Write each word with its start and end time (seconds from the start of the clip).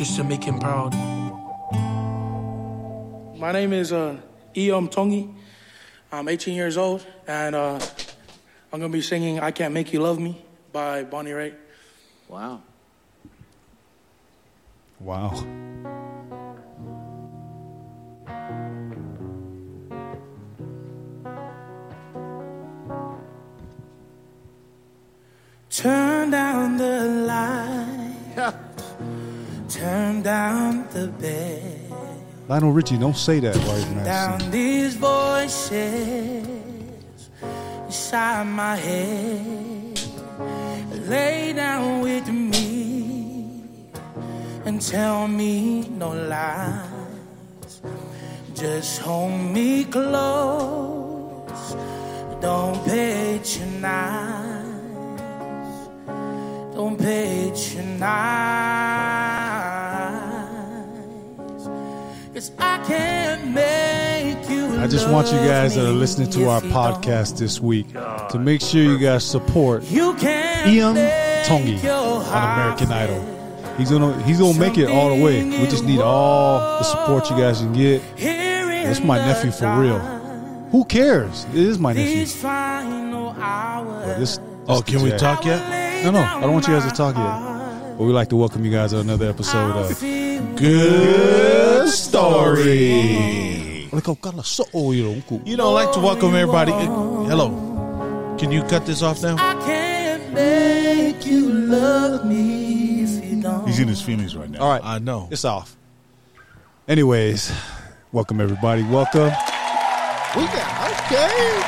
just 0.00 0.16
to 0.16 0.24
make 0.24 0.42
him 0.42 0.58
proud. 0.58 0.94
My 3.38 3.52
name 3.52 3.74
is 3.74 3.92
uh, 3.92 4.16
Iam 4.56 4.88
Tongi. 4.88 5.30
I'm 6.10 6.26
18 6.26 6.54
years 6.54 6.78
old, 6.78 7.06
and 7.26 7.54
uh, 7.54 7.78
I'm 8.72 8.80
gonna 8.80 8.88
be 8.88 9.02
singing 9.02 9.40
"I 9.40 9.50
Can't 9.50 9.74
Make 9.74 9.92
You 9.92 10.00
Love 10.00 10.18
Me" 10.18 10.42
by 10.72 11.04
Bonnie 11.04 11.32
Raitt. 11.32 11.54
Wow. 12.28 12.62
Wow. 15.00 15.34
Turn 25.68 26.30
down 26.30 26.78
the 26.78 27.04
light. 27.28 28.69
Turn 29.80 30.20
down 30.20 30.86
the 30.92 31.06
bed. 31.08 31.90
Lionel 32.48 32.72
Richie, 32.72 32.98
don't 32.98 33.16
say 33.16 33.40
that 33.40 33.56
he's 33.56 33.88
mad. 33.94 34.04
Down 34.04 34.50
these 34.50 34.94
voices 34.94 36.46
inside 37.86 38.44
my 38.44 38.76
head. 38.76 39.98
Lay 41.08 41.54
down 41.54 42.02
with 42.02 42.28
me 42.28 43.64
and 44.66 44.82
tell 44.82 45.26
me 45.26 45.88
no 45.88 46.10
lies. 46.10 47.80
Just 48.54 49.00
hold 49.00 49.32
me 49.32 49.84
close. 49.84 51.74
Don't 52.42 52.84
patronize. 52.84 54.66
Don't 56.74 56.98
patronize. 56.98 58.50
Cause 62.40 62.52
I 62.58 62.82
can't 62.86 63.48
make 63.48 64.48
you. 64.48 64.80
I 64.80 64.86
just 64.86 65.06
want 65.10 65.26
you 65.26 65.36
guys 65.40 65.74
that 65.74 65.84
are 65.84 65.92
listening 65.92 66.30
to 66.30 66.48
our 66.48 66.62
podcast 66.62 67.36
this 67.36 67.60
week 67.60 67.92
to 67.92 68.38
make 68.38 68.62
sure 68.62 68.80
you 68.82 68.96
guys 68.96 69.26
support 69.26 69.82
don't. 69.82 69.90
You 69.92 70.14
can't 70.14 70.66
Iam 70.66 70.96
Tongi 71.44 71.84
on 71.84 72.58
American 72.58 72.90
Idol. 72.92 73.74
He's 73.76 73.90
gonna 73.90 74.22
he's 74.22 74.38
gonna 74.38 74.58
make 74.58 74.78
it 74.78 74.88
all 74.88 75.14
the 75.14 75.22
way. 75.22 75.44
We 75.44 75.66
just 75.66 75.84
need 75.84 76.00
all 76.00 76.78
the 76.78 76.84
support 76.84 77.28
you 77.28 77.36
guys 77.36 77.58
can 77.58 77.74
get. 77.74 78.00
Here 78.16 78.70
in 78.70 79.06
my 79.06 79.18
nephew 79.18 79.50
for 79.50 79.78
real. 79.78 79.98
Who 80.70 80.86
cares? 80.86 81.44
It 81.50 81.56
is 81.56 81.78
my 81.78 81.92
nephew. 81.92 82.14
These 82.20 82.40
final. 82.40 83.34
But 83.34 84.18
this, 84.18 84.40
Oh, 84.66 84.80
can 84.80 85.02
we 85.02 85.10
talk 85.10 85.44
yet? 85.44 86.04
No, 86.04 86.10
no, 86.10 86.20
I 86.20 86.40
don't 86.40 86.54
want 86.54 86.66
you 86.66 86.72
guys 86.72 86.90
to 86.90 86.96
talk 86.96 87.16
yet. 87.16 87.98
But 87.98 88.04
we'd 88.04 88.14
like 88.14 88.30
to 88.30 88.36
welcome 88.36 88.64
you 88.64 88.70
guys 88.70 88.92
to 88.92 89.00
another 89.00 89.28
episode 89.28 89.76
of 89.76 90.00
Good 90.56 91.59
story. 91.88 93.88
Oh, 93.92 94.92
you 94.92 95.22
You 95.44 95.56
know, 95.56 95.76
I'd 95.76 95.84
like 95.84 95.92
to 95.94 96.00
welcome 96.00 96.34
everybody. 96.34 96.72
Hello. 96.72 98.36
Can 98.38 98.52
you 98.52 98.62
cut 98.62 98.86
this 98.86 99.02
off 99.02 99.22
now? 99.22 99.36
I 99.38 99.54
can't 99.64 100.32
make 100.32 101.26
you 101.26 101.48
love 101.50 102.24
me 102.24 103.02
if 103.02 103.24
you 103.24 103.42
don't. 103.42 103.66
He's 103.66 103.80
in 103.80 103.88
his 103.88 104.00
feelings 104.00 104.36
right 104.36 104.48
now. 104.48 104.60
All 104.60 104.70
right, 104.70 104.80
I 104.84 104.98
know. 104.98 105.28
it's 105.30 105.44
off. 105.44 105.76
Anyways, 106.88 107.52
welcome 108.12 108.40
everybody. 108.40 108.82
Welcome. 108.82 109.30
We 110.36 110.46
got 110.46 110.90
okay. 110.90 111.60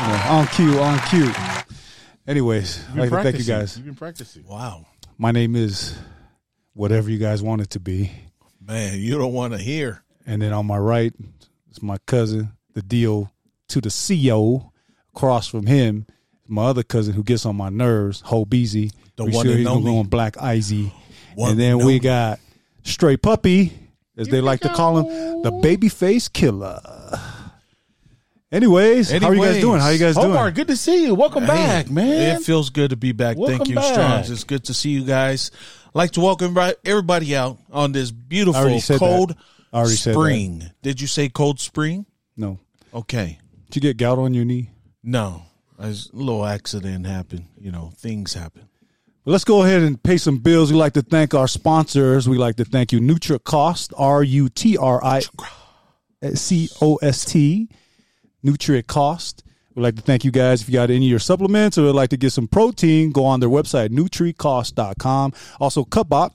Yeah, 0.00 0.26
on 0.30 0.46
cue, 0.48 0.78
on 0.78 0.98
cue. 1.08 1.30
Anyways, 2.26 2.84
I'd 2.90 2.96
like 2.98 3.10
to 3.10 3.22
thank 3.22 3.38
you 3.38 3.44
guys. 3.44 3.76
You've 3.76 3.86
been 3.86 3.94
practicing. 3.94 4.44
Wow. 4.46 4.86
My 5.16 5.32
name 5.32 5.56
is 5.56 5.96
whatever 6.74 7.10
you 7.10 7.18
guys 7.18 7.42
want 7.42 7.62
it 7.62 7.70
to 7.70 7.80
be. 7.80 8.12
Man, 8.68 9.00
you 9.00 9.16
don't 9.16 9.32
want 9.32 9.54
to 9.54 9.58
hear. 9.58 10.02
And 10.26 10.42
then 10.42 10.52
on 10.52 10.66
my 10.66 10.76
right 10.76 11.14
is 11.70 11.82
my 11.82 11.96
cousin, 12.06 12.52
the 12.74 12.82
deal 12.82 13.32
to 13.68 13.80
the 13.80 13.88
CEO. 13.88 14.70
Across 15.16 15.48
from 15.48 15.66
him, 15.66 16.06
my 16.46 16.66
other 16.66 16.84
cousin 16.84 17.14
who 17.14 17.24
gets 17.24 17.44
on 17.44 17.56
my 17.56 17.70
nerves, 17.70 18.20
Ho 18.26 18.44
Beezy. 18.44 18.92
The 19.16 19.24
We 19.24 19.32
one 19.32 19.46
sure 19.46 19.52
and 19.52 19.60
he's 19.60 19.68
gonna 19.68 19.84
go 19.84 19.98
on 19.98 20.06
Black 20.06 20.36
Izzy. 20.40 20.92
One 21.34 21.52
And 21.52 21.60
then 21.60 21.78
we 21.78 21.82
only. 21.82 21.98
got 21.98 22.38
Stray 22.84 23.16
Puppy, 23.16 23.72
as 24.16 24.28
they 24.28 24.40
like 24.40 24.60
to 24.60 24.68
call 24.68 24.98
him, 24.98 25.42
the 25.42 25.50
babyface 25.50 26.32
killer. 26.32 26.80
Anyways, 28.52 29.10
how 29.10 29.28
are 29.28 29.34
you 29.34 29.42
guys 29.42 29.60
doing? 29.60 29.80
How 29.80 29.86
are 29.86 29.92
you 29.92 29.98
guys 29.98 30.14
doing? 30.14 30.30
Omar, 30.30 30.50
good 30.52 30.68
to 30.68 30.76
see 30.76 31.04
you. 31.04 31.14
Welcome 31.14 31.46
back, 31.46 31.90
man. 31.90 32.36
It 32.36 32.42
feels 32.44 32.70
good 32.70 32.90
to 32.90 32.96
be 32.96 33.12
back. 33.12 33.36
Welcome 33.36 33.58
Thank 33.58 33.68
you, 33.70 33.74
back. 33.74 33.92
Strong's. 33.92 34.30
It's 34.30 34.44
good 34.44 34.64
to 34.64 34.74
see 34.74 34.90
you 34.90 35.04
guys. 35.04 35.50
Like 35.98 36.12
to 36.12 36.20
welcome 36.20 36.44
everybody- 36.56 36.76
everybody 36.84 37.36
out 37.36 37.58
on 37.72 37.90
this 37.90 38.12
beautiful 38.12 38.80
cold 38.98 39.34
I 39.72 39.78
already 39.78 39.96
said 39.96 40.14
that. 40.14 40.18
spring. 40.18 40.70
Did 40.80 41.00
you 41.00 41.08
say 41.08 41.28
cold 41.28 41.58
spring? 41.58 42.06
No. 42.36 42.60
Okay. 42.94 43.38
Did 43.68 43.74
you 43.74 43.80
get 43.80 43.96
gout 43.96 44.16
on 44.18 44.32
your 44.32 44.44
knee? 44.44 44.70
No. 45.02 45.42
A 45.76 45.92
little 46.12 46.46
accident 46.46 47.04
happened. 47.04 47.46
You 47.60 47.72
know, 47.72 47.92
things 47.96 48.34
happen. 48.34 48.68
Well, 49.24 49.32
let's 49.32 49.44
go 49.44 49.64
ahead 49.64 49.82
and 49.82 50.00
pay 50.00 50.18
some 50.18 50.38
bills. 50.38 50.70
We'd 50.72 50.78
like 50.78 50.94
to 50.94 51.02
thank 51.02 51.34
our 51.34 51.48
sponsors. 51.48 52.28
We'd 52.28 52.38
like 52.38 52.56
to 52.56 52.64
thank 52.64 52.92
you, 52.92 53.00
NutriCost, 53.00 53.92
R 53.96 54.22
U 54.22 54.48
T 54.48 54.76
R 54.76 55.04
I 55.04 55.22
C 56.34 56.70
O 56.80 56.96
S 56.96 57.24
T, 57.24 57.68
NutriCost. 58.44 59.42
We'd 59.78 59.84
like 59.84 59.94
to 59.94 60.02
thank 60.02 60.24
you 60.24 60.32
guys 60.32 60.60
if 60.60 60.68
you 60.68 60.72
got 60.72 60.90
any 60.90 61.06
of 61.06 61.10
your 61.10 61.20
supplements 61.20 61.78
or 61.78 61.84
would 61.84 61.94
like 61.94 62.10
to 62.10 62.16
get 62.16 62.32
some 62.32 62.48
protein, 62.48 63.12
go 63.12 63.24
on 63.24 63.38
their 63.38 63.48
website, 63.48 63.90
NutriCost.com. 63.90 65.32
Also, 65.60 65.84
Cupbop. 65.84 66.32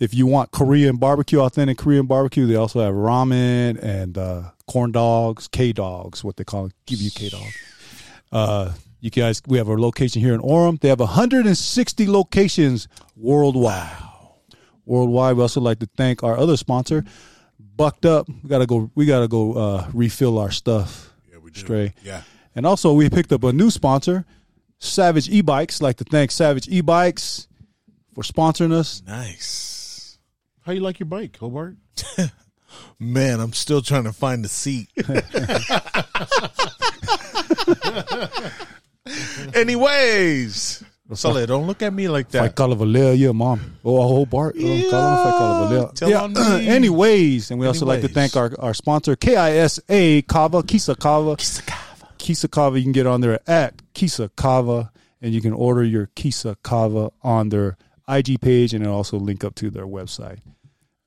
If 0.00 0.14
you 0.14 0.26
want 0.26 0.50
Korean 0.50 0.96
barbecue, 0.96 1.40
authentic 1.40 1.76
Korean 1.76 2.06
barbecue, 2.06 2.46
they 2.46 2.54
also 2.54 2.80
have 2.80 2.94
ramen 2.94 3.78
and 3.82 4.16
uh, 4.16 4.44
corn 4.66 4.92
dogs, 4.92 5.46
K 5.46 5.74
dogs, 5.74 6.24
what 6.24 6.38
they 6.38 6.44
call 6.44 6.66
it, 6.66 6.72
give 6.86 7.02
you 7.02 7.10
K 7.10 7.28
dog. 7.28 7.42
Uh, 8.32 8.72
you 9.00 9.10
guys, 9.10 9.42
we 9.46 9.58
have 9.58 9.68
a 9.68 9.74
location 9.76 10.22
here 10.22 10.32
in 10.32 10.40
Orem. 10.40 10.80
They 10.80 10.88
have 10.88 11.00
160 11.00 12.06
locations 12.06 12.88
worldwide. 13.14 13.94
Worldwide. 14.86 15.36
We 15.36 15.42
also 15.42 15.60
like 15.60 15.80
to 15.80 15.88
thank 15.98 16.22
our 16.22 16.38
other 16.38 16.56
sponsor, 16.56 17.04
Bucked 17.60 18.06
Up. 18.06 18.26
We 18.26 18.48
gotta 18.48 18.64
go. 18.64 18.90
We 18.94 19.04
gotta 19.04 19.28
go 19.28 19.52
uh, 19.52 19.90
refill 19.92 20.38
our 20.38 20.50
stuff. 20.50 21.12
Yeah, 21.30 21.40
we 21.42 21.50
do. 21.50 21.60
Stray. 21.60 21.92
Yeah. 22.02 22.22
And 22.56 22.64
also, 22.64 22.94
we 22.94 23.10
picked 23.10 23.32
up 23.32 23.44
a 23.44 23.52
new 23.52 23.70
sponsor, 23.70 24.24
Savage 24.78 25.28
E-Bikes. 25.28 25.82
Like 25.82 25.98
to 25.98 26.04
thank 26.04 26.30
Savage 26.30 26.66
E-Bikes 26.68 27.48
for 28.14 28.22
sponsoring 28.22 28.72
us. 28.72 29.02
Nice. 29.06 30.18
How 30.62 30.72
you 30.72 30.80
like 30.80 30.98
your 30.98 31.06
bike, 31.06 31.36
Hobart? 31.36 31.76
Man, 32.98 33.40
I'm 33.40 33.52
still 33.52 33.82
trying 33.82 34.04
to 34.04 34.12
find 34.12 34.42
the 34.42 34.48
seat. 34.48 34.88
Anyways, 39.54 40.82
Sully, 41.12 41.46
don't 41.46 41.66
look 41.66 41.82
at 41.82 41.92
me 41.92 42.08
like 42.08 42.30
Fight 42.30 42.40
that. 42.40 42.56
Call 42.56 42.72
of 42.72 42.78
Valeria, 42.78 43.32
mom. 43.32 43.76
Oh, 43.84 43.98
a 43.98 44.02
whole 44.02 44.26
bar. 44.26 44.52
Oh, 44.56 44.58
call 44.58 44.64
him 44.64 44.90
Fight 44.90 45.38
Call 45.38 45.52
of 45.52 45.68
Valeria. 45.68 45.84
Oh, 45.84 45.88
uh, 45.88 45.92
tell 45.92 46.24
on 46.24 46.32
me. 46.32 46.68
Anyways, 46.68 47.50
and 47.50 47.60
we 47.60 47.66
also 47.66 47.86
like 47.86 48.00
to 48.00 48.08
thank 48.08 48.34
our, 48.34 48.50
our 48.58 48.74
sponsor, 48.74 49.14
KISA 49.14 50.26
Kava, 50.26 50.62
Kisa 50.62 50.96
Kava. 50.96 51.36
Kisa 51.36 51.62
Kava, 51.62 51.75
you 52.28 52.82
can 52.82 52.92
get 52.92 53.06
on 53.06 53.20
there 53.20 53.40
at 53.46 53.80
Kisa 53.94 54.30
Kava, 54.36 54.90
and 55.20 55.32
you 55.32 55.40
can 55.40 55.52
order 55.52 55.82
your 55.84 56.10
Kisa 56.14 56.56
Kava 56.62 57.10
on 57.22 57.48
their 57.50 57.76
IG 58.08 58.40
page, 58.40 58.72
and 58.74 58.84
it'll 58.84 58.96
also 58.96 59.18
link 59.18 59.44
up 59.44 59.54
to 59.56 59.70
their 59.70 59.86
website. 59.86 60.38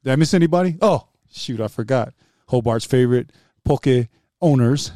Did 0.04 0.14
I 0.14 0.16
miss 0.16 0.34
anybody? 0.34 0.78
Oh, 0.82 1.08
shoot, 1.32 1.60
I 1.62 1.68
forgot. 1.68 2.14
Hobart's 2.50 2.86
favorite 2.86 3.32
poke 3.64 4.08
owners 4.42 4.92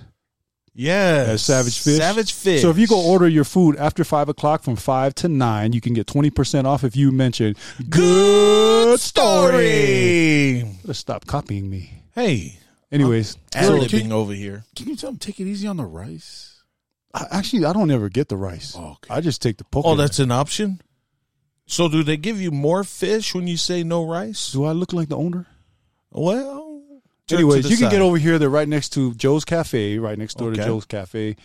Yes. 0.75 1.29
at 1.29 1.39
Savage 1.39 1.77
Fish. 1.79 1.97
Savage 1.97 2.33
Fish. 2.33 2.61
So 2.63 2.71
if 2.71 2.79
you 2.79 2.87
go 2.87 2.99
order 2.99 3.27
your 3.27 3.43
food 3.43 3.75
after 3.75 4.03
five 4.03 4.27
o'clock 4.27 4.63
from 4.63 4.75
five 4.75 5.13
to 5.15 5.27
nine, 5.27 5.71
you 5.71 5.81
can 5.81 5.93
get 5.93 6.07
twenty 6.07 6.31
percent 6.31 6.65
off 6.65 6.83
if 6.83 6.95
you 6.95 7.11
mention 7.11 7.55
Good 7.89 8.99
story. 8.99 10.63
Better 10.81 10.93
stop 10.93 11.27
copying 11.27 11.69
me. 11.69 12.01
Hey, 12.15 12.57
Anyways, 12.93 13.37
ad 13.55 13.65
so- 13.65 14.11
over 14.11 14.33
here. 14.33 14.65
Can 14.75 14.87
you 14.87 14.95
tell 14.95 15.09
him 15.09 15.17
take 15.17 15.39
it 15.39 15.47
easy 15.47 15.67
on 15.67 15.77
the 15.77 15.85
rice? 15.85 16.61
I- 17.13 17.27
actually, 17.31 17.65
I 17.65 17.73
don't 17.73 17.89
ever 17.89 18.07
get 18.07 18.29
the 18.29 18.37
rice. 18.37 18.75
Oh, 18.77 18.91
okay. 18.91 19.13
I 19.13 19.19
just 19.19 19.41
take 19.41 19.57
the 19.57 19.63
poke. 19.63 19.85
Oh, 19.85 19.95
that's 19.95 20.19
an 20.19 20.31
option. 20.31 20.79
So 21.65 21.89
do 21.89 22.03
they 22.03 22.17
give 22.17 22.39
you 22.39 22.51
more 22.51 22.83
fish 22.83 23.33
when 23.33 23.47
you 23.47 23.57
say 23.57 23.83
no 23.83 24.05
rice? 24.05 24.51
Do 24.51 24.65
I 24.65 24.73
look 24.73 24.93
like 24.93 25.09
the 25.09 25.17
owner? 25.17 25.47
Well, 26.11 26.73
Anyways, 27.31 27.69
you 27.69 27.77
can 27.77 27.89
get 27.89 28.01
over 28.01 28.17
here. 28.17 28.37
They're 28.37 28.49
right 28.49 28.67
next 28.67 28.89
to 28.89 29.13
Joe's 29.15 29.45
Cafe, 29.45 29.97
right 29.97 30.17
next 30.17 30.37
door 30.37 30.51
to 30.51 30.57
Joe's 30.57 30.85
Cafe, 30.85 31.35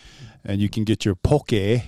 and 0.43 0.61
you 0.61 0.69
can 0.69 0.83
get 0.83 1.05
your 1.05 1.15
poke. 1.15 1.47
They 1.49 1.83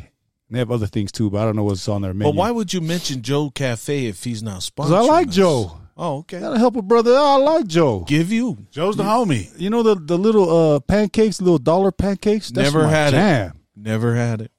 have 0.53 0.71
other 0.71 0.87
things 0.87 1.11
too, 1.11 1.29
but 1.29 1.41
I 1.41 1.45
don't 1.45 1.55
know 1.55 1.63
what's 1.63 1.87
on 1.87 2.01
their 2.01 2.13
menu. 2.13 2.31
But 2.31 2.37
why 2.37 2.51
would 2.51 2.73
you 2.73 2.81
mention 2.81 3.21
Joe 3.21 3.49
Cafe 3.49 4.07
if 4.07 4.23
he's 4.23 4.41
not 4.41 4.61
sponsoring? 4.61 4.89
Because 4.89 4.91
I 4.91 5.01
like 5.01 5.27
us? 5.29 5.35
Joe. 5.35 5.80
Oh, 5.97 6.19
okay. 6.19 6.39
Gotta 6.39 6.57
help 6.57 6.75
a 6.75 6.81
brother. 6.81 7.13
I 7.15 7.35
like 7.37 7.67
Joe. 7.67 7.99
Give 8.07 8.31
you. 8.31 8.65
Joe's 8.71 8.95
the 8.97 9.03
homie. 9.03 9.49
You 9.59 9.69
know 9.69 9.83
the 9.83 9.95
the 9.95 10.17
little 10.17 10.49
uh 10.75 10.79
pancakes, 10.79 11.41
little 11.41 11.59
dollar 11.59 11.91
pancakes. 11.91 12.49
That's 12.49 12.73
Never 12.73 12.85
my 12.85 12.89
had 12.91 13.13
it. 13.13 13.17
jam. 13.17 13.59
Never 13.75 14.15
had 14.15 14.41
it. 14.41 14.51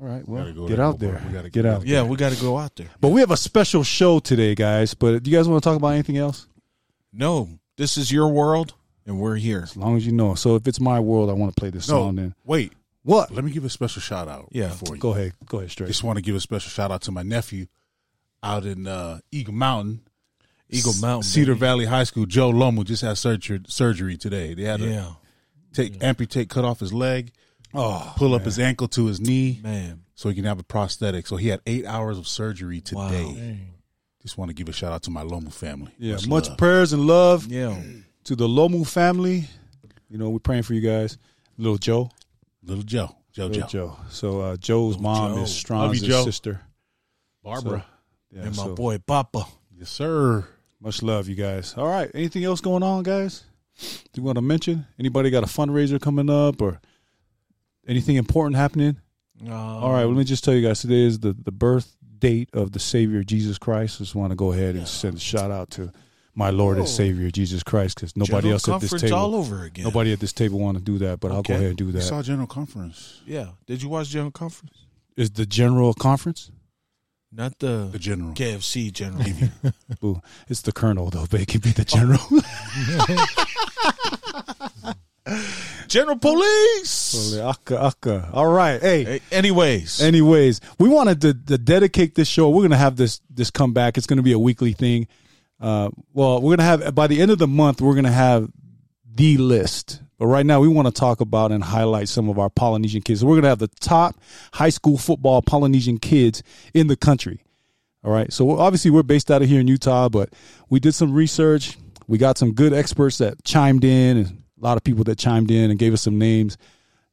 All 0.00 0.06
right. 0.06 0.26
Well, 0.28 0.42
Gotta 0.44 0.54
go 0.54 0.68
get 0.68 0.76
there, 0.76 0.84
out 0.84 0.92
Hobart. 0.92 1.00
there. 1.00 1.22
We 1.26 1.32
gotta- 1.34 1.50
get 1.50 1.64
we 1.64 1.70
out. 1.70 1.74
gotta- 1.80 1.88
Yeah, 1.88 2.02
we 2.04 2.16
got 2.16 2.32
to 2.32 2.40
go 2.40 2.56
out 2.58 2.76
there. 2.76 2.88
But 3.00 3.08
we 3.08 3.20
have 3.20 3.30
a 3.32 3.36
special 3.36 3.82
show 3.82 4.20
today, 4.20 4.54
guys. 4.54 4.94
But 4.94 5.22
do 5.24 5.30
you 5.30 5.36
guys 5.36 5.48
want 5.48 5.60
to 5.62 5.68
talk 5.68 5.76
about 5.76 5.88
anything 5.88 6.16
else? 6.18 6.46
No, 7.12 7.48
this 7.76 7.96
is 7.96 8.12
your 8.12 8.28
world, 8.28 8.74
and 9.06 9.18
we're 9.18 9.36
here. 9.36 9.62
As 9.64 9.76
long 9.76 9.96
as 9.96 10.06
you 10.06 10.12
know. 10.12 10.34
So 10.36 10.54
if 10.54 10.68
it's 10.68 10.78
my 10.78 11.00
world, 11.00 11.30
I 11.30 11.32
want 11.32 11.54
to 11.54 11.58
play 11.60 11.70
this 11.70 11.88
No, 11.88 11.94
song. 11.94 12.16
Then 12.16 12.34
wait. 12.44 12.74
what? 13.02 13.32
Let 13.32 13.42
me 13.44 13.50
give 13.50 13.64
a 13.64 13.70
special 13.70 14.00
shout 14.00 14.28
out. 14.28 14.48
Yeah. 14.52 14.68
before 14.68 14.94
you. 14.94 15.00
Go 15.00 15.10
ahead. 15.14 15.32
Go 15.46 15.58
ahead. 15.58 15.70
Straight. 15.72 15.88
Just 15.88 16.04
want 16.04 16.16
to 16.18 16.22
give 16.22 16.36
a 16.36 16.40
special 16.40 16.70
shout 16.70 16.92
out 16.92 17.00
to 17.02 17.10
my 17.10 17.22
nephew 17.24 17.66
out 18.42 18.64
in 18.66 18.86
uh, 18.86 19.18
Eagle 19.32 19.54
Mountain, 19.54 20.02
Eagle 20.70 20.94
Mountain, 21.00 21.22
Cedar 21.22 21.52
baby. 21.54 21.60
Valley 21.60 21.84
High 21.86 22.04
School. 22.04 22.26
Joe 22.26 22.52
Lomu 22.52 22.84
just 22.84 23.02
had 23.02 23.16
surgery 23.18 23.60
surgery 23.68 24.16
today. 24.16 24.54
They 24.54 24.64
had 24.64 24.80
to 24.80 24.86
Yeah, 24.88 25.12
take 25.72 26.02
amputate, 26.02 26.48
cut 26.50 26.64
off 26.64 26.80
his 26.80 26.92
leg, 26.92 27.32
Oh, 27.74 28.12
pull 28.16 28.34
up 28.34 28.42
his 28.42 28.58
ankle 28.58 28.88
to 28.88 29.06
his 29.06 29.20
knee, 29.20 29.60
man. 29.62 30.02
so 30.14 30.28
he 30.28 30.34
can 30.34 30.44
have 30.44 30.58
a 30.58 30.62
prosthetic. 30.64 31.26
So 31.26 31.36
he 31.36 31.48
had 31.48 31.60
eight 31.66 31.84
hours 31.86 32.18
of 32.18 32.26
surgery 32.28 32.82
Wow. 32.92 33.08
today. 33.08 33.60
Just 34.22 34.36
want 34.36 34.48
to 34.50 34.54
give 34.54 34.68
a 34.68 34.72
shout 34.72 34.92
out 34.92 35.02
to 35.04 35.10
my 35.10 35.22
Lomu 35.22 35.52
family. 35.52 35.92
yeah. 35.98 36.16
Much, 36.26 36.48
love. 36.48 36.58
prayers 36.58 36.92
and 36.92 37.06
love 37.06 37.46
Yeah, 37.46 37.80
to 38.24 38.36
the 38.36 38.46
Lomu 38.48 38.86
family. 38.86 39.46
You 40.10 40.18
know, 40.18 40.28
we're 40.30 40.38
praying 40.38 40.64
for 40.64 40.74
you 40.74 40.80
guys. 40.80 41.18
Little 41.56 41.78
Joe. 41.78 42.10
little 42.62 42.82
Joe, 42.84 43.14
Joe, 43.32 43.46
Little 43.46 43.62
Joe, 43.62 43.68
Joe. 43.68 43.96
So 44.10 44.40
uh, 44.40 44.56
Joe's 44.56 44.98
mom 44.98 45.34
Joe. 45.36 45.42
is 45.42 45.54
Strong's 45.54 46.00
Love 46.00 46.08
you, 46.08 46.14
Joe. 46.14 46.24
sister. 46.24 46.60
Barbara. 47.42 47.86
Yeah, 48.30 48.42
and 48.42 48.56
my 48.56 48.64
so 48.64 48.74
boy 48.74 48.98
Papa. 48.98 49.46
Yes, 49.78 49.88
sir. 49.90 50.46
Much 50.80 51.02
love, 51.02 51.28
you 51.28 51.34
guys. 51.34 51.74
All 51.76 51.88
right. 51.88 52.10
Anything 52.14 52.44
else 52.44 52.60
going 52.60 52.82
on, 52.82 53.02
guys? 53.02 53.44
Do 53.80 53.86
you 54.16 54.22
want 54.22 54.36
to 54.36 54.42
mention? 54.42 54.86
Anybody 54.98 55.30
got 55.30 55.44
a 55.44 55.46
fundraiser 55.46 56.00
coming 56.00 56.28
up 56.30 56.60
or 56.60 56.80
anything 57.86 58.16
important 58.16 58.56
happening? 58.56 58.96
Uh, 59.46 59.52
All 59.54 59.92
right, 59.92 60.00
well, 60.00 60.08
let 60.08 60.16
me 60.18 60.24
just 60.24 60.42
tell 60.42 60.54
you 60.54 60.66
guys 60.66 60.80
today 60.80 61.06
is 61.06 61.20
the, 61.20 61.32
the 61.32 61.52
birth 61.52 61.94
date 62.18 62.48
of 62.52 62.72
the 62.72 62.80
Savior 62.80 63.22
Jesus 63.22 63.56
Christ. 63.56 63.98
just 63.98 64.16
want 64.16 64.30
to 64.32 64.36
go 64.36 64.52
ahead 64.52 64.74
and 64.74 64.88
send 64.88 65.16
a 65.16 65.20
shout 65.20 65.52
out 65.52 65.70
to 65.70 65.92
my 66.34 66.50
Lord 66.50 66.78
and 66.78 66.88
Savior 66.88 67.30
Jesus 67.30 67.62
Christ 67.62 67.94
because 67.96 68.16
nobody 68.16 68.48
General 68.48 68.52
else 68.54 68.68
at 68.68 68.80
this 68.80 68.90
conference 68.90 69.12
all 69.12 69.26
table, 69.30 69.38
over 69.38 69.64
again. 69.64 69.84
nobody 69.84 70.12
at 70.12 70.18
this 70.18 70.32
table 70.32 70.58
want 70.58 70.76
to 70.76 70.82
do 70.82 70.98
that. 70.98 71.20
But 71.20 71.30
I'll 71.30 71.42
go 71.42 71.54
ahead 71.54 71.66
and 71.68 71.76
do 71.76 71.86
We 71.86 71.92
that. 71.92 72.00
saw 72.02 72.20
General 72.20 72.48
Conference. 72.48 73.20
Yeah. 73.26 73.50
Did 73.66 73.80
you 73.82 73.88
watch 73.88 74.08
General 74.08 74.32
Conference? 74.32 74.72
Is 75.16 75.30
the 75.30 75.46
general 75.46 75.94
conference? 75.94 76.50
Not 77.30 77.58
the, 77.58 77.88
The 77.92 77.98
General. 77.98 78.32
KFC 78.34 78.92
General. 78.92 79.24
Boo. 80.00 80.20
It's 80.48 80.62
the 80.62 80.72
colonel 80.72 81.10
though, 81.10 81.26
but 81.30 81.40
it 81.40 81.48
can 81.48 81.60
be 81.60 81.70
the 81.70 81.84
general. 81.84 82.20
General 85.88 86.16
Police. 86.18 87.30
Holy 87.32 87.42
Aka, 87.42 87.86
aka. 87.88 88.30
All 88.32 88.46
right, 88.46 88.80
hey. 88.80 89.04
Hey, 89.04 89.20
anyways, 89.30 90.00
Anyways, 90.02 90.62
we 90.78 90.88
wanted 90.88 91.20
to, 91.20 91.34
to 91.34 91.58
dedicate 91.58 92.14
this 92.14 92.28
show. 92.28 92.48
We're 92.48 92.62
gonna 92.62 92.78
have 92.78 92.96
this 92.96 93.20
this 93.28 93.50
come 93.50 93.74
back. 93.74 93.98
It's 93.98 94.06
gonna 94.06 94.22
be 94.22 94.32
a 94.32 94.38
weekly 94.38 94.72
thing. 94.72 95.06
Uh, 95.60 95.90
well, 96.14 96.40
we're 96.40 96.56
gonna 96.56 96.68
have 96.68 96.94
by 96.94 97.08
the 97.08 97.20
end 97.20 97.30
of 97.30 97.38
the 97.38 97.46
month, 97.48 97.82
we're 97.82 97.94
gonna 97.94 98.10
have 98.10 98.48
the 99.06 99.36
list. 99.36 100.00
But 100.18 100.26
right 100.26 100.44
now, 100.44 100.60
we 100.60 100.68
want 100.68 100.86
to 100.88 100.92
talk 100.92 101.20
about 101.20 101.52
and 101.52 101.62
highlight 101.62 102.08
some 102.08 102.28
of 102.28 102.38
our 102.38 102.50
Polynesian 102.50 103.02
kids. 103.02 103.20
So 103.20 103.26
we're 103.26 103.36
gonna 103.36 103.48
have 103.48 103.60
the 103.60 103.68
top 103.80 104.16
high 104.52 104.70
school 104.70 104.98
football 104.98 105.42
Polynesian 105.42 105.98
kids 105.98 106.42
in 106.74 106.88
the 106.88 106.96
country. 106.96 107.40
All 108.04 108.12
right. 108.12 108.32
So 108.32 108.58
obviously, 108.58 108.90
we're 108.90 109.02
based 109.04 109.30
out 109.30 109.42
of 109.42 109.48
here 109.48 109.60
in 109.60 109.68
Utah, 109.68 110.08
but 110.08 110.30
we 110.68 110.80
did 110.80 110.92
some 110.94 111.12
research. 111.12 111.76
We 112.08 112.18
got 112.18 112.36
some 112.38 112.52
good 112.52 112.72
experts 112.72 113.18
that 113.18 113.44
chimed 113.44 113.84
in, 113.84 114.16
and 114.16 114.26
a 114.60 114.64
lot 114.64 114.76
of 114.76 114.82
people 114.84 115.04
that 115.04 115.18
chimed 115.18 115.50
in 115.50 115.70
and 115.70 115.78
gave 115.78 115.92
us 115.92 116.02
some 116.02 116.18
names. 116.18 116.56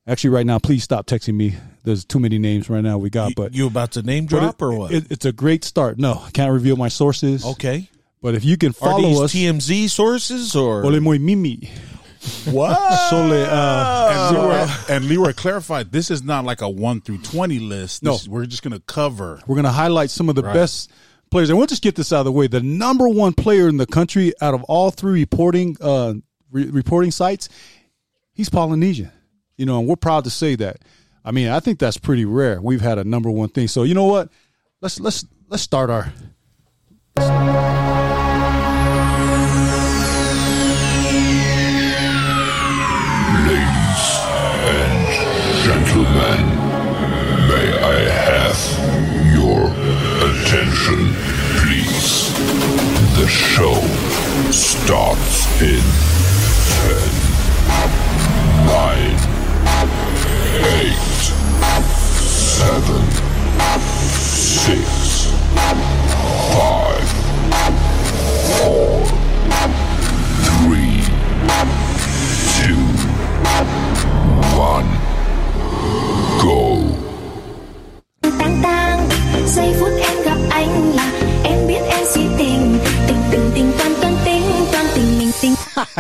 Actually, 0.08 0.30
right 0.32 0.46
now, 0.46 0.58
please 0.60 0.84
stop 0.84 1.06
texting 1.08 1.34
me. 1.36 1.56
There's 1.84 2.06
too 2.06 2.20
many 2.20 2.38
names 2.38 2.70
right 2.70 2.84
now 2.84 2.98
we 3.00 3.10
got, 3.10 3.30
you, 3.30 3.36
but 3.36 3.54
you 3.56 3.68
about 3.68 3.92
to 3.94 4.04
name 4.04 4.26
drop 4.28 4.62
it- 4.62 4.66
or 4.66 4.74
what? 4.78 4.92
it- 4.94 5.08
it's 5.12 5.26
a 5.26 5.32
great 5.32 5.64
start. 5.64 5.98
No, 6.00 6.22
I 6.26 6.30
can't 6.32 6.52
reveal 6.54 6.76
my 6.76 6.88
sources. 6.90 7.46
okay. 7.46 7.90
But 8.22 8.34
if 8.36 8.44
you 8.46 8.58
can 8.58 8.72
follow 8.72 9.02
these 9.02 9.20
us, 9.22 9.34
TMZ 9.34 9.88
sources 9.90 10.56
or 10.56 10.84
Ole 10.86 11.00
moi 11.00 11.18
mimi. 11.20 11.70
What? 12.46 12.76
Sole, 13.10 13.32
uh, 13.34 14.12
And 14.12 14.38
Leroy, 14.38 14.68
and 14.90 15.06
Leroy 15.06 15.34
clarified 15.34 15.92
this 15.92 16.10
is 16.12 16.24
not 16.24 16.46
like 16.46 16.62
a 16.62 16.70
one 16.70 17.02
through 17.02 17.20
twenty 17.20 17.60
list. 17.60 18.04
No. 18.04 18.14
This- 18.14 18.28
we're 18.28 18.46
just 18.46 18.64
going 18.64 18.74
to 18.74 18.80
cover. 18.82 19.40
we're 19.48 19.56
going 19.56 19.66
to 19.66 19.72
highlight 19.72 20.10
some 20.10 20.30
of 20.30 20.36
the 20.36 20.44
Right. 20.44 20.54
best 20.54 20.92
players. 21.32 21.50
And 21.50 21.58
we'll 21.58 21.68
just 21.68 21.82
get 21.84 21.96
this 21.96 22.12
out 22.14 22.20
of 22.20 22.26
the 22.26 22.32
way. 22.32 22.48
The 22.48 22.62
number 22.62 23.08
one 23.08 23.34
player 23.34 23.68
in 23.68 23.78
the 23.78 23.86
country 23.88 24.34
out 24.42 24.54
of 24.54 24.64
all 24.64 24.92
three 24.92 25.20
reporting 25.22 25.76
uh, 25.82 26.14
re- 26.52 26.70
reporting 26.70 27.12
sites, 27.12 27.50
he's 28.34 28.50
Polynesian. 28.50 29.12
You 29.58 29.66
know, 29.66 29.80
and 29.80 29.88
we're 29.88 29.96
proud 29.96 30.24
to 30.26 30.30
say 30.30 30.56
that. 30.58 30.78
I 31.24 31.32
mean, 31.32 31.48
I 31.48 31.60
think 31.60 31.80
that's 31.80 31.98
pretty 31.98 32.26
rare. 32.26 32.62
We've 32.62 32.82
had 32.82 32.98
a 33.00 33.04
number 33.04 33.32
one 33.32 33.50
thing. 33.50 33.68
So 33.68 33.84
you 33.84 33.94
know 33.94 34.06
what? 34.06 34.30
Let's 34.82 35.00
let's 35.00 35.26
let's 35.50 35.64
start 35.64 35.90
our. 35.90 36.12
Gentlemen, 46.16 46.48
may 47.50 47.68
I 47.78 48.08
have 48.08 48.60
your 49.36 49.68
attention, 50.30 51.14
please? 51.60 52.32
The 53.18 53.28
show 53.28 53.76
starts 54.50 55.46
in 55.62 55.84
10, 56.88 57.12
9, 58.66 59.20
8, 60.64 60.96
7, 62.24 63.12
6, 64.00 65.28
5, 66.56 66.95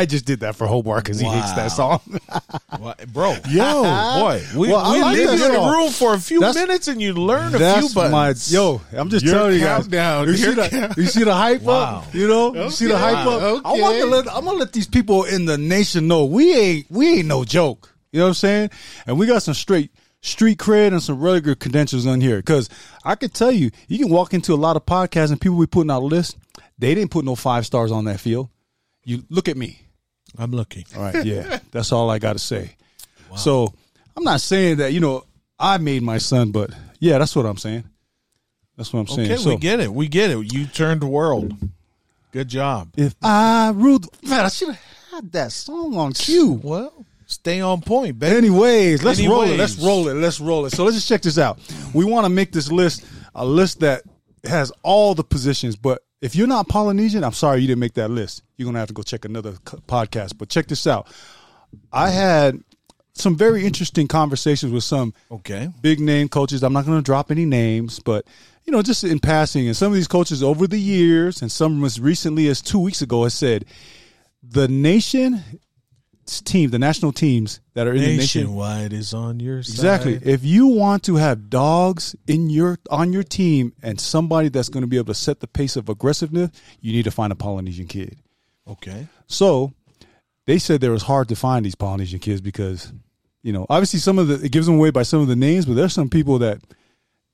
I 0.05 0.07
just 0.07 0.25
did 0.25 0.41
that 0.41 0.55
for 0.55 0.67
Hobart 0.67 1.03
because 1.03 1.19
he 1.19 1.25
hates 1.25 1.53
that 1.53 1.69
song. 1.69 1.99
What, 2.77 3.07
bro? 3.11 3.35
Yo, 3.49 3.81
boy, 4.19 4.43
we, 4.55 4.67
Well, 4.67 4.93
we 4.93 5.01
like 5.01 5.15
leave 5.17 5.39
you 5.39 5.45
in 5.45 5.55
a 5.55 5.71
room 5.71 5.89
for 5.89 6.13
a 6.13 6.19
few 6.19 6.39
That's- 6.41 6.55
minutes 6.55 6.87
and 6.87 7.01
you 7.01 7.13
learn 7.13 7.55
a 7.55 7.57
few 7.79 7.89
buttons. 7.95 8.11
my 8.11 8.33
yo. 8.55 8.81
I'm 8.93 9.09
just 9.09 9.25
Your 9.25 9.33
telling 9.33 9.55
you 9.55 9.61
guys. 9.61 9.79
countdown. 9.83 10.27
You 10.27 10.37
see, 10.37 10.53
the, 10.53 10.93
you 10.97 11.05
see 11.07 11.23
the 11.23 11.33
hype 11.33 11.61
Wow. 11.63 11.99
up. 12.05 12.13
You 12.13 12.27
know, 12.27 12.53
you 12.53 12.69
see 12.69 12.85
the 12.87 12.97
hype 12.97 13.25
up. 13.25 13.65
I 13.65 13.71
want 13.79 13.97
to 13.99 14.05
let 14.05 14.27
I'm 14.27 14.45
gonna 14.45 14.59
let 14.59 14.73
these 14.73 14.87
people 14.87 15.23
in 15.23 15.45
the 15.45 15.57
nation 15.57 16.07
know 16.07 16.25
we 16.25 16.53
ain't 16.53 16.91
we 16.91 17.19
ain't 17.19 17.27
no 17.27 17.43
joke. 17.43 17.91
You 18.11 18.19
know 18.19 18.25
what 18.25 18.29
I'm 18.29 18.33
saying? 18.35 18.69
And 19.07 19.17
we 19.17 19.25
got 19.25 19.41
some 19.41 19.53
straight 19.55 19.89
street 20.21 20.59
cred 20.59 20.89
and 20.89 21.01
some 21.01 21.19
really 21.19 21.41
good 21.41 21.59
credentials 21.59 22.05
on 22.05 22.21
here. 22.21 22.37
Because 22.37 22.69
I 23.03 23.15
could 23.15 23.33
tell 23.33 23.51
you, 23.51 23.71
you 23.87 23.97
can 23.97 24.09
walk 24.09 24.33
into 24.35 24.53
a 24.53 24.55
lot 24.55 24.75
of 24.75 24.85
podcasts 24.85 25.31
and 25.31 25.41
people 25.41 25.57
we 25.57 25.65
putting 25.65 25.89
out 25.91 26.03
lists. 26.03 26.35
They 26.77 26.93
didn't 26.93 27.11
put 27.11 27.25
no 27.25 27.35
five 27.35 27.65
stars 27.65 27.91
on 27.91 28.05
that 28.05 28.19
field. 28.19 28.49
You 29.05 29.23
look 29.29 29.47
at 29.47 29.55
me. 29.57 29.79
I'm 30.37 30.51
looking. 30.51 30.85
All 30.95 31.01
right, 31.01 31.25
yeah, 31.25 31.59
that's 31.71 31.91
all 31.91 32.09
I 32.09 32.19
got 32.19 32.33
to 32.33 32.39
say. 32.39 32.75
So 33.35 33.73
I'm 34.15 34.23
not 34.23 34.41
saying 34.41 34.77
that 34.77 34.93
you 34.93 34.99
know 34.99 35.23
I 35.59 35.77
made 35.77 36.03
my 36.03 36.17
son, 36.17 36.51
but 36.51 36.71
yeah, 36.99 37.17
that's 37.17 37.35
what 37.35 37.45
I'm 37.45 37.57
saying. 37.57 37.83
That's 38.77 38.91
what 38.91 39.01
I'm 39.01 39.07
saying. 39.07 39.31
Okay, 39.31 39.41
so, 39.41 39.49
we 39.51 39.57
get 39.57 39.79
it. 39.79 39.91
We 39.91 40.07
get 40.07 40.31
it. 40.31 40.53
You 40.53 40.65
turned 40.65 41.01
the 41.01 41.07
world. 41.07 41.53
Good 42.31 42.49
job. 42.49 42.89
If 42.97 43.15
I 43.21 43.71
ruled, 43.73 44.07
man, 44.23 44.45
I 44.45 44.49
should 44.49 44.69
have 44.69 44.81
had 45.11 45.31
that 45.31 45.51
song 45.51 45.95
on 45.95 46.11
cue. 46.11 46.59
Well, 46.61 47.05
stay 47.25 47.61
on 47.61 47.81
point, 47.81 48.19
baby. 48.19 48.35
Anyways, 48.35 49.03
let's 49.03 49.25
roll 49.25 49.43
it. 49.43 49.57
Let's 49.57 49.77
roll 49.77 50.09
it. 50.09 50.15
Let's 50.15 50.41
roll 50.41 50.65
it. 50.65 50.71
So 50.71 50.83
let's 50.83 50.97
just 50.97 51.07
check 51.07 51.21
this 51.21 51.37
out. 51.37 51.59
We 51.93 52.03
want 52.03 52.25
to 52.25 52.29
make 52.29 52.51
this 52.51 52.71
list 52.71 53.05
a 53.33 53.45
list 53.45 53.79
that 53.79 54.03
has 54.43 54.71
all 54.83 55.15
the 55.15 55.23
positions, 55.23 55.75
but 55.75 56.03
if 56.25 56.35
you're 56.35 56.47
not 56.47 56.67
Polynesian, 56.67 57.23
I'm 57.23 57.33
sorry 57.33 57.61
you 57.61 57.67
didn't 57.67 57.79
make 57.79 57.93
that 57.93 58.09
list. 58.09 58.43
You're 58.57 58.65
gonna 58.65 58.79
have 58.79 58.87
to 58.89 58.93
go 58.93 59.03
check 59.03 59.25
another 59.25 59.53
podcast. 59.87 60.37
But 60.37 60.49
check 60.49 60.67
this 60.67 60.87
out. 60.87 61.07
I 61.91 62.09
had 62.09 62.59
some 63.13 63.37
very 63.37 63.65
interesting 63.65 64.07
conversations 64.07 64.71
with 64.73 64.83
some 64.83 65.13
Okay. 65.31 65.69
big 65.81 65.99
name 65.99 66.27
coaches. 66.27 66.63
I'm 66.63 66.73
not 66.73 66.85
going 66.85 66.97
to 66.97 67.01
drop 67.03 67.31
any 67.31 67.45
names, 67.45 67.99
but 67.99 68.25
you 68.65 68.71
know, 68.71 68.81
just 68.81 69.03
in 69.03 69.19
passing, 69.19 69.67
and 69.67 69.77
some 69.77 69.89
of 69.91 69.95
these 69.95 70.07
coaches 70.07 70.41
over 70.43 70.67
the 70.67 70.79
years, 70.79 71.41
and 71.41 71.51
some 71.51 71.83
as 71.85 71.99
recently 71.99 72.47
as 72.47 72.61
two 72.61 72.79
weeks 72.79 73.01
ago, 73.01 73.23
has 73.23 73.33
said 73.33 73.63
the 74.43 74.67
nation 74.67 75.41
team, 76.25 76.71
the 76.71 76.79
national 76.79 77.11
teams 77.11 77.59
that 77.73 77.87
are 77.87 77.93
in 77.93 77.99
the 77.99 78.17
nation. 78.17 78.41
Nationwide 78.41 78.93
is 78.93 79.13
on 79.13 79.39
your 79.39 79.63
side. 79.63 79.73
Exactly. 79.73 80.19
If 80.23 80.43
you 80.43 80.67
want 80.67 81.03
to 81.03 81.15
have 81.15 81.49
dogs 81.49 82.15
in 82.27 82.49
your 82.49 82.79
on 82.89 83.13
your 83.13 83.23
team 83.23 83.73
and 83.83 83.99
somebody 83.99 84.49
that's 84.49 84.69
going 84.69 84.81
to 84.81 84.87
be 84.87 84.97
able 84.97 85.07
to 85.07 85.13
set 85.13 85.39
the 85.39 85.47
pace 85.47 85.75
of 85.75 85.89
aggressiveness, 85.89 86.49
you 86.81 86.93
need 86.93 87.03
to 87.03 87.11
find 87.11 87.31
a 87.31 87.35
Polynesian 87.35 87.87
kid. 87.87 88.17
Okay. 88.67 89.07
So 89.27 89.73
they 90.45 90.57
said 90.57 90.83
it 90.83 90.89
was 90.89 91.03
hard 91.03 91.29
to 91.29 91.35
find 91.35 91.65
these 91.65 91.75
Polynesian 91.75 92.19
kids 92.19 92.41
because, 92.41 92.91
you 93.43 93.53
know, 93.53 93.65
obviously 93.69 93.99
some 93.99 94.19
of 94.19 94.27
the 94.27 94.43
it 94.43 94.51
gives 94.51 94.65
them 94.65 94.75
away 94.75 94.91
by 94.91 95.03
some 95.03 95.21
of 95.21 95.27
the 95.27 95.35
names, 95.35 95.65
but 95.65 95.75
there's 95.75 95.93
some 95.93 96.09
people 96.09 96.39
that 96.39 96.59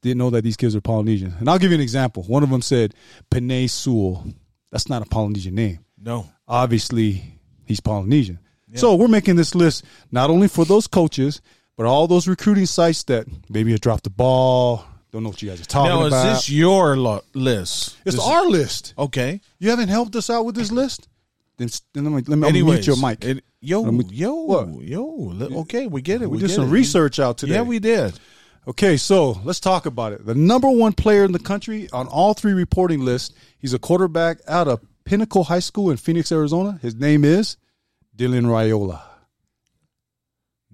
didn't 0.01 0.17
know 0.17 0.31
that 0.31 0.43
these 0.43 0.57
kids 0.57 0.75
are 0.75 0.81
Polynesian. 0.81 1.33
And 1.39 1.49
I'll 1.49 1.59
give 1.59 1.71
you 1.71 1.75
an 1.75 1.81
example. 1.81 2.23
One 2.23 2.43
of 2.43 2.49
them 2.49 2.61
said 2.61 2.93
Penei 3.29 3.69
Sewell. 3.69 4.25
That's 4.71 4.89
not 4.89 5.01
a 5.01 5.05
Polynesian 5.05 5.55
name. 5.55 5.79
No. 6.01 6.27
Obviously, 6.47 7.39
he's 7.65 7.79
Polynesian. 7.79 8.39
So 8.75 8.95
we're 8.95 9.07
making 9.07 9.35
this 9.35 9.53
list 9.55 9.83
not 10.11 10.29
only 10.29 10.47
for 10.47 10.65
those 10.65 10.87
coaches, 10.87 11.41
but 11.77 11.85
all 11.85 12.07
those 12.07 12.27
recruiting 12.27 12.65
sites 12.65 13.03
that 13.03 13.25
maybe 13.49 13.71
have 13.71 13.81
dropped 13.81 14.03
the 14.05 14.09
ball, 14.09 14.85
don't 15.11 15.23
know 15.23 15.29
what 15.29 15.41
you 15.41 15.49
guys 15.49 15.59
are 15.61 15.65
talking 15.65 15.89
Now, 15.89 16.05
is 16.05 16.13
about. 16.13 16.33
this 16.35 16.49
your 16.49 16.95
lo- 16.97 17.21
list? 17.33 17.97
it's 18.05 18.15
This- 18.15 18.25
our 18.25 18.45
list. 18.47 18.93
Okay. 18.97 19.41
You 19.59 19.69
haven't 19.69 19.89
helped 19.89 20.15
us 20.15 20.29
out 20.29 20.45
with 20.45 20.55
this 20.55 20.71
list? 20.71 21.07
Then, 21.57 21.69
then 21.93 22.05
let 22.05 22.11
me, 22.13 22.23
let 22.27 22.37
me 22.39 22.47
Anyways, 22.47 22.77
mute 22.77 22.87
your 22.87 22.97
mic. 23.09 23.23
it- 23.25 23.43
yo, 23.59 23.83
me- 23.83 24.05
yo, 24.09 24.33
What? 24.35 24.81
yo. 24.81 25.33
Okay, 25.61 25.87
we 25.87 26.01
get 26.01 26.21
it. 26.21 26.29
we, 26.29 26.37
We, 26.37 26.41
did 26.43 26.51
some 26.51 26.67
it. 26.67 26.71
research 26.71 27.19
out 27.19 27.37
today. 27.37 27.55
Yeah, 27.55 27.61
we 27.63 27.79
did. 27.79 28.13
Okay, 28.67 28.95
so 28.95 29.39
let's 29.43 29.59
talk 29.59 29.85
about 29.85 30.13
it. 30.13 30.25
The 30.25 30.35
number 30.35 30.69
one 30.69 30.93
player 30.93 31.25
in 31.25 31.31
the 31.31 31.39
country 31.39 31.89
on 31.91 32.07
all 32.07 32.33
three 32.33 32.53
reporting 32.53 33.01
lists. 33.03 33.33
He's 33.59 33.73
a 33.73 33.79
quarterback 33.79 34.37
out 34.47 34.67
of 34.67 34.79
Pinnacle 35.03 35.43
High 35.45 35.59
School 35.59 35.89
in 35.91 35.97
Phoenix, 35.97 36.31
Arizona. 36.31 36.79
His 36.81 36.95
name 36.95 37.25
is 37.25 37.57
Dylan 38.17 38.45
Raiola. 38.45 39.01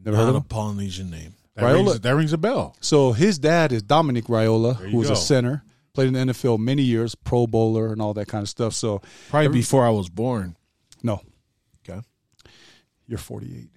Never 0.04 0.18
heard 0.18 0.24
Not 0.26 0.36
of 0.36 0.44
a? 0.44 0.48
Polynesian 0.48 1.10
name. 1.10 1.34
That, 1.56 1.66
Raiola- 1.66 1.88
rings, 1.88 2.00
that 2.02 2.16
rings 2.16 2.34
a 2.34 2.38
bell. 2.38 2.76
So 2.82 3.12
his 3.14 3.40
dad 3.40 3.72
is 3.72 3.82
Dominic 3.84 4.26
Raiola, 4.26 4.76
who 4.76 4.98
was 4.98 5.08
go. 5.08 5.14
a 5.14 5.18
center, 5.18 5.64
played 5.94 6.08
in 6.08 6.14
the 6.28 6.34
NFL 6.34 6.60
many 6.60 6.84
years, 6.84 7.16
Pro 7.16 7.48
Bowler, 7.48 7.92
and 7.92 8.02
all 8.02 8.14
that 8.14 8.28
kind 8.28 8.44
of 8.44 8.50
stuff. 8.50 8.74
So 8.74 9.02
Probably 9.30 9.48
before 9.50 9.86
I 9.86 9.90
was 9.90 10.08
born. 10.10 10.56
no, 11.02 11.22
Okay. 11.88 12.00
you're 13.08 13.18
48. 13.18 13.70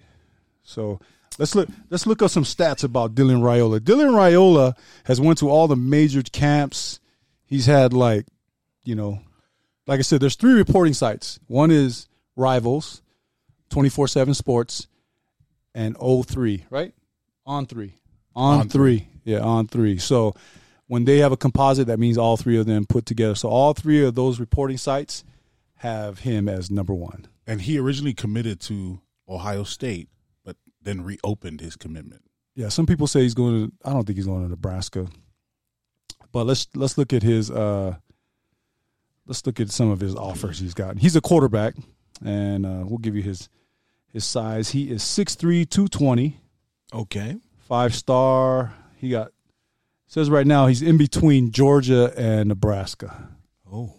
So 0.63 0.99
let's 1.39 1.55
look 1.55 1.69
let's 1.89 2.05
look 2.05 2.21
up 2.21 2.29
some 2.29 2.43
stats 2.43 2.83
about 2.83 3.15
Dylan 3.15 3.41
Raiola. 3.41 3.79
Dylan 3.79 4.11
Raiola 4.11 4.77
has 5.05 5.19
went 5.19 5.39
to 5.39 5.49
all 5.49 5.67
the 5.67 5.75
major 5.75 6.21
camps. 6.21 6.99
He's 7.45 7.65
had 7.65 7.93
like, 7.93 8.25
you 8.83 8.93
know, 8.95 9.19
like 9.87 9.97
I 9.99 10.03
said, 10.03 10.21
there's 10.21 10.35
three 10.35 10.53
reporting 10.53 10.93
sites. 10.93 11.39
One 11.47 11.71
is 11.71 12.07
Rivals, 12.35 13.00
24/7 13.71 14.35
Sports, 14.35 14.87
and 15.73 15.95
O3, 15.97 16.63
right? 16.69 16.93
On 17.45 17.65
3. 17.65 17.93
On, 18.35 18.59
On 18.61 18.69
3. 18.69 19.07
Yeah, 19.23 19.39
on 19.39 19.67
3. 19.67 19.97
So 19.97 20.33
when 20.87 21.05
they 21.05 21.19
have 21.19 21.31
a 21.31 21.37
composite 21.37 21.87
that 21.87 21.99
means 21.99 22.17
all 22.17 22.37
three 22.37 22.57
of 22.57 22.65
them 22.65 22.85
put 22.85 23.05
together. 23.05 23.35
So 23.35 23.49
all 23.49 23.73
three 23.73 24.03
of 24.03 24.15
those 24.15 24.39
reporting 24.39 24.77
sites 24.77 25.23
have 25.77 26.19
him 26.19 26.47
as 26.49 26.69
number 26.69 26.93
1. 26.93 27.27
And 27.47 27.61
he 27.61 27.77
originally 27.79 28.13
committed 28.13 28.59
to 28.61 29.01
Ohio 29.27 29.63
State, 29.63 30.09
but 30.43 30.57
then 30.81 31.01
reopened 31.01 31.61
his 31.61 31.75
commitment. 31.75 32.23
Yeah, 32.55 32.69
some 32.69 32.85
people 32.85 33.07
say 33.07 33.21
he's 33.21 33.33
going 33.33 33.67
to. 33.67 33.73
I 33.85 33.93
don't 33.93 34.05
think 34.05 34.17
he's 34.17 34.25
going 34.27 34.43
to 34.43 34.49
Nebraska. 34.49 35.07
But 36.33 36.45
let's 36.45 36.67
let's 36.75 36.97
look 36.97 37.13
at 37.13 37.23
his. 37.23 37.49
uh 37.49 37.95
Let's 39.27 39.45
look 39.45 39.59
at 39.61 39.69
some 39.69 39.89
of 39.89 39.99
his 40.01 40.15
offers 40.15 40.59
he's 40.59 40.73
gotten. 40.73 40.97
He's 40.97 41.15
a 41.15 41.21
quarterback, 41.21 41.75
and 42.25 42.65
uh, 42.65 42.83
we'll 42.85 42.97
give 42.97 43.15
you 43.15 43.21
his 43.21 43.47
his 44.11 44.25
size. 44.25 44.69
He 44.71 44.89
is 44.91 45.03
6'3", 45.03 45.65
220, 45.69 46.39
Okay. 46.93 47.37
five 47.59 47.95
star. 47.95 48.73
He 48.97 49.09
got 49.09 49.31
says 50.07 50.29
right 50.29 50.45
now 50.45 50.67
he's 50.67 50.81
in 50.81 50.97
between 50.97 51.51
Georgia 51.51 52.13
and 52.17 52.49
Nebraska. 52.49 53.29
Oh, 53.71 53.93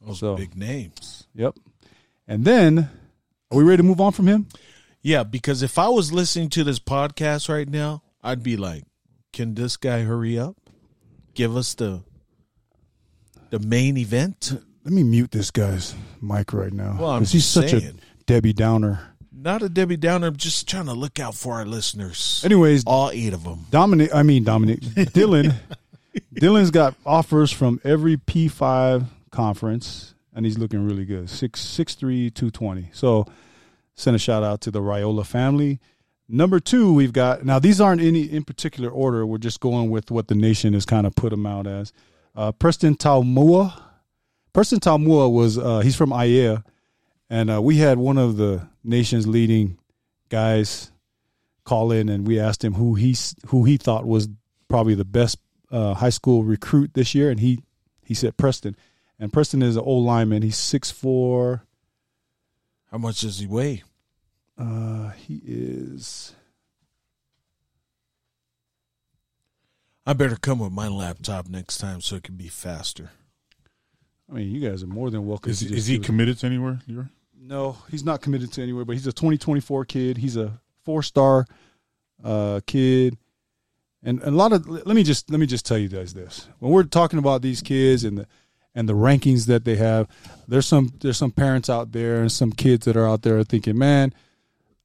those 0.00 0.20
So- 0.20 0.36
big 0.36 0.56
names. 0.56 1.26
Yep. 1.34 1.56
And 2.26 2.44
then, 2.44 2.88
are 3.50 3.58
we 3.58 3.62
ready 3.64 3.78
to 3.78 3.82
move 3.82 4.00
on 4.00 4.12
from 4.12 4.26
him? 4.26 4.46
Yeah, 5.02 5.22
because 5.22 5.62
if 5.62 5.78
I 5.78 5.88
was 5.88 6.12
listening 6.12 6.48
to 6.50 6.64
this 6.64 6.78
podcast 6.78 7.48
right 7.48 7.68
now, 7.68 8.02
I'd 8.22 8.42
be 8.42 8.56
like, 8.56 8.84
"Can 9.32 9.54
this 9.54 9.76
guy 9.76 10.00
hurry 10.02 10.38
up? 10.38 10.56
Give 11.34 11.56
us 11.56 11.74
the 11.74 12.02
the 13.50 13.58
main 13.58 13.96
event." 13.96 14.52
Let 14.84 14.92
me 14.92 15.02
mute 15.04 15.30
this 15.30 15.50
guy's 15.50 15.94
mic 16.20 16.52
right 16.52 16.72
now. 16.72 16.96
Well, 16.98 17.10
I'm 17.10 17.24
he's 17.24 17.44
such 17.44 17.72
a 17.74 17.92
Debbie 18.26 18.52
Downer. 18.54 19.14
Not 19.40 19.62
a 19.62 19.68
Debbie 19.68 19.96
Downer. 19.96 20.26
I'm 20.26 20.36
just 20.36 20.68
trying 20.68 20.86
to 20.86 20.94
look 20.94 21.20
out 21.20 21.34
for 21.34 21.54
our 21.54 21.64
listeners. 21.64 22.42
Anyways, 22.44 22.82
all 22.86 23.10
eight 23.10 23.32
of 23.32 23.44
them. 23.44 23.66
Dominic, 23.70 24.12
I 24.12 24.24
mean 24.24 24.42
Dominic, 24.42 24.80
Dylan, 24.80 25.54
Dylan's 26.34 26.72
got 26.72 26.94
offers 27.06 27.52
from 27.52 27.80
every 27.84 28.16
P 28.16 28.48
five 28.48 29.04
conference, 29.30 30.14
and 30.34 30.44
he's 30.44 30.58
looking 30.58 30.84
really 30.84 31.04
good. 31.04 31.30
Six 31.30 31.60
six 31.60 31.94
three 31.94 32.30
two 32.30 32.50
twenty. 32.50 32.88
So 32.92 33.26
send 33.94 34.16
a 34.16 34.18
shout 34.18 34.42
out 34.42 34.60
to 34.62 34.72
the 34.72 34.80
Raiola 34.80 35.24
family. 35.24 35.78
Number 36.28 36.58
two, 36.58 36.92
we've 36.92 37.12
got 37.12 37.44
now. 37.44 37.60
These 37.60 37.80
aren't 37.80 38.02
any 38.02 38.22
in 38.22 38.42
particular 38.42 38.90
order. 38.90 39.24
We're 39.24 39.38
just 39.38 39.60
going 39.60 39.88
with 39.88 40.10
what 40.10 40.26
the 40.26 40.34
nation 40.34 40.72
has 40.74 40.84
kind 40.84 41.06
of 41.06 41.14
put 41.14 41.30
them 41.30 41.46
out 41.46 41.66
as. 41.68 41.92
Uh, 42.34 42.50
Preston 42.52 42.96
Taumua. 42.96 43.82
Preston 44.52 44.80
Taumua 44.80 45.32
was 45.32 45.56
uh, 45.58 45.80
he's 45.80 45.94
from 45.94 46.10
IAEA, 46.10 46.64
and 47.30 47.50
uh, 47.50 47.60
we 47.62 47.76
had 47.78 47.98
one 47.98 48.18
of 48.18 48.36
the 48.36 48.68
nation's 48.84 49.26
leading 49.26 49.78
guys 50.28 50.90
call 51.64 51.92
in 51.92 52.08
and 52.08 52.26
we 52.26 52.38
asked 52.40 52.64
him 52.64 52.74
who 52.74 52.94
he 52.94 53.14
who 53.48 53.64
he 53.64 53.76
thought 53.76 54.06
was 54.06 54.28
probably 54.68 54.94
the 54.94 55.04
best 55.04 55.38
uh, 55.70 55.94
high 55.94 56.08
school 56.10 56.44
recruit 56.44 56.94
this 56.94 57.14
year, 57.14 57.30
and 57.30 57.40
he 57.40 57.60
he 58.02 58.14
said 58.14 58.36
Preston, 58.36 58.74
and 59.18 59.32
Preston 59.32 59.62
is 59.62 59.76
an 59.76 59.82
old 59.82 60.04
lineman. 60.06 60.42
He's 60.42 60.56
six 60.56 60.90
four. 60.90 61.64
How 62.90 62.96
much 62.98 63.20
does 63.20 63.38
he 63.38 63.46
weigh? 63.46 63.82
Uh, 64.56 65.10
he 65.10 65.42
is. 65.44 66.34
I 70.06 70.14
better 70.14 70.36
come 70.36 70.60
with 70.60 70.72
my 70.72 70.88
laptop 70.88 71.48
next 71.48 71.78
time 71.78 72.00
so 72.00 72.16
it 72.16 72.22
can 72.22 72.36
be 72.36 72.48
faster. 72.48 73.10
I 74.30 74.34
mean, 74.34 74.50
you 74.50 74.66
guys 74.66 74.82
are 74.82 74.86
more 74.86 75.10
than 75.10 75.26
welcome. 75.26 75.50
Is, 75.50 75.58
to 75.58 75.64
just 75.66 75.76
is 75.78 75.86
he 75.86 75.94
give 75.96 76.02
it- 76.02 76.06
committed 76.06 76.38
to 76.38 76.46
anywhere? 76.46 76.80
Leroy? 76.88 77.04
No, 77.40 77.76
he's 77.90 78.04
not 78.04 78.20
committed 78.20 78.52
to 78.52 78.62
anywhere. 78.62 78.84
But 78.84 78.92
he's 78.92 79.06
a 79.06 79.12
2024 79.12 79.84
kid. 79.84 80.18
He's 80.18 80.36
a 80.36 80.60
four 80.84 81.02
star 81.02 81.46
uh, 82.22 82.60
kid, 82.66 83.16
and 84.02 84.22
a 84.22 84.30
lot 84.30 84.52
of. 84.52 84.68
Let 84.68 84.86
me 84.86 85.02
just 85.02 85.30
let 85.30 85.40
me 85.40 85.46
just 85.46 85.64
tell 85.66 85.78
you 85.78 85.88
guys 85.88 86.14
this: 86.14 86.48
when 86.58 86.72
we're 86.72 86.84
talking 86.84 87.18
about 87.18 87.42
these 87.42 87.62
kids 87.62 88.04
and 88.04 88.18
the 88.18 88.26
and 88.74 88.88
the 88.88 88.94
rankings 88.94 89.46
that 89.46 89.64
they 89.64 89.76
have, 89.76 90.08
there's 90.46 90.66
some 90.66 90.92
there's 91.00 91.16
some 91.16 91.30
parents 91.30 91.70
out 91.70 91.92
there 91.92 92.20
and 92.20 92.30
some 92.30 92.52
kids 92.52 92.84
that 92.86 92.96
are 92.96 93.08
out 93.08 93.22
there 93.22 93.42
thinking, 93.44 93.78
man, 93.78 94.12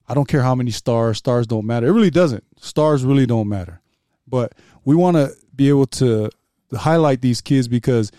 I 0.07 0.13
don't 0.13 0.27
care 0.27 0.41
how 0.41 0.55
many 0.55 0.71
stars, 0.71 1.17
stars 1.17 1.47
don't 1.47 1.65
matter. 1.65 1.87
It 1.87 1.91
really 1.91 2.09
doesn't. 2.09 2.43
Stars 2.59 3.03
really 3.03 3.25
don't 3.25 3.47
matter. 3.47 3.81
But 4.27 4.53
we 4.85 4.95
want 4.95 5.17
to 5.17 5.31
be 5.55 5.69
able 5.69 5.85
to 5.87 6.29
highlight 6.75 7.21
these 7.21 7.41
kids 7.41 7.67
because 7.67 8.11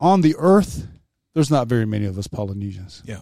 on 0.00 0.20
the 0.20 0.34
earth, 0.38 0.86
there's 1.34 1.50
not 1.50 1.66
very 1.66 1.86
many 1.86 2.06
of 2.06 2.18
us 2.18 2.26
Polynesians. 2.26 3.02
Yeah. 3.04 3.20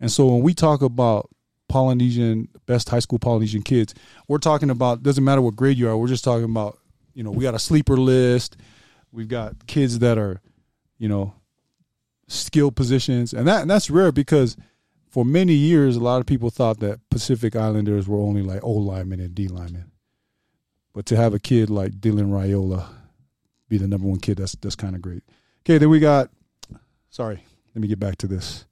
And 0.00 0.10
so 0.10 0.26
when 0.26 0.42
we 0.42 0.54
talk 0.54 0.82
about 0.82 1.30
Polynesian 1.68 2.48
best 2.66 2.88
high 2.88 3.00
school 3.00 3.18
Polynesian 3.18 3.62
kids, 3.62 3.94
we're 4.28 4.38
talking 4.38 4.70
about 4.70 5.02
doesn't 5.02 5.24
matter 5.24 5.42
what 5.42 5.56
grade 5.56 5.78
you 5.78 5.88
are. 5.88 5.96
We're 5.96 6.08
just 6.08 6.24
talking 6.24 6.44
about 6.44 6.78
you 7.14 7.22
know 7.22 7.30
we 7.30 7.42
got 7.42 7.54
a 7.54 7.58
sleeper 7.58 7.96
list. 7.96 8.56
We've 9.12 9.28
got 9.28 9.66
kids 9.66 9.98
that 10.00 10.18
are 10.18 10.40
you 10.98 11.08
know 11.08 11.34
skill 12.28 12.70
positions, 12.70 13.32
and 13.32 13.46
that 13.48 13.62
and 13.62 13.70
that's 13.70 13.90
rare 13.90 14.12
because 14.12 14.56
for 15.08 15.24
many 15.24 15.54
years 15.54 15.96
a 15.96 16.00
lot 16.00 16.20
of 16.20 16.26
people 16.26 16.50
thought 16.50 16.80
that 16.80 17.00
Pacific 17.10 17.56
Islanders 17.56 18.06
were 18.06 18.20
only 18.20 18.42
like 18.42 18.62
O 18.62 18.72
linemen 18.72 19.20
and 19.20 19.34
D 19.34 19.48
linemen. 19.48 19.90
But 20.92 21.06
to 21.06 21.16
have 21.16 21.34
a 21.34 21.38
kid 21.38 21.68
like 21.68 21.92
Dylan 21.92 22.30
Raiola 22.30 22.86
be 23.68 23.76
the 23.78 23.88
number 23.88 24.06
one 24.06 24.20
kid, 24.20 24.38
that's 24.38 24.54
that's 24.56 24.76
kind 24.76 24.94
of 24.94 25.02
great. 25.02 25.24
Okay, 25.64 25.78
then 25.78 25.90
we 25.90 26.00
got. 26.00 26.30
Sorry, 27.10 27.42
let 27.74 27.80
me 27.80 27.88
get 27.88 27.98
back 27.98 28.16
to 28.18 28.26
this 28.26 28.66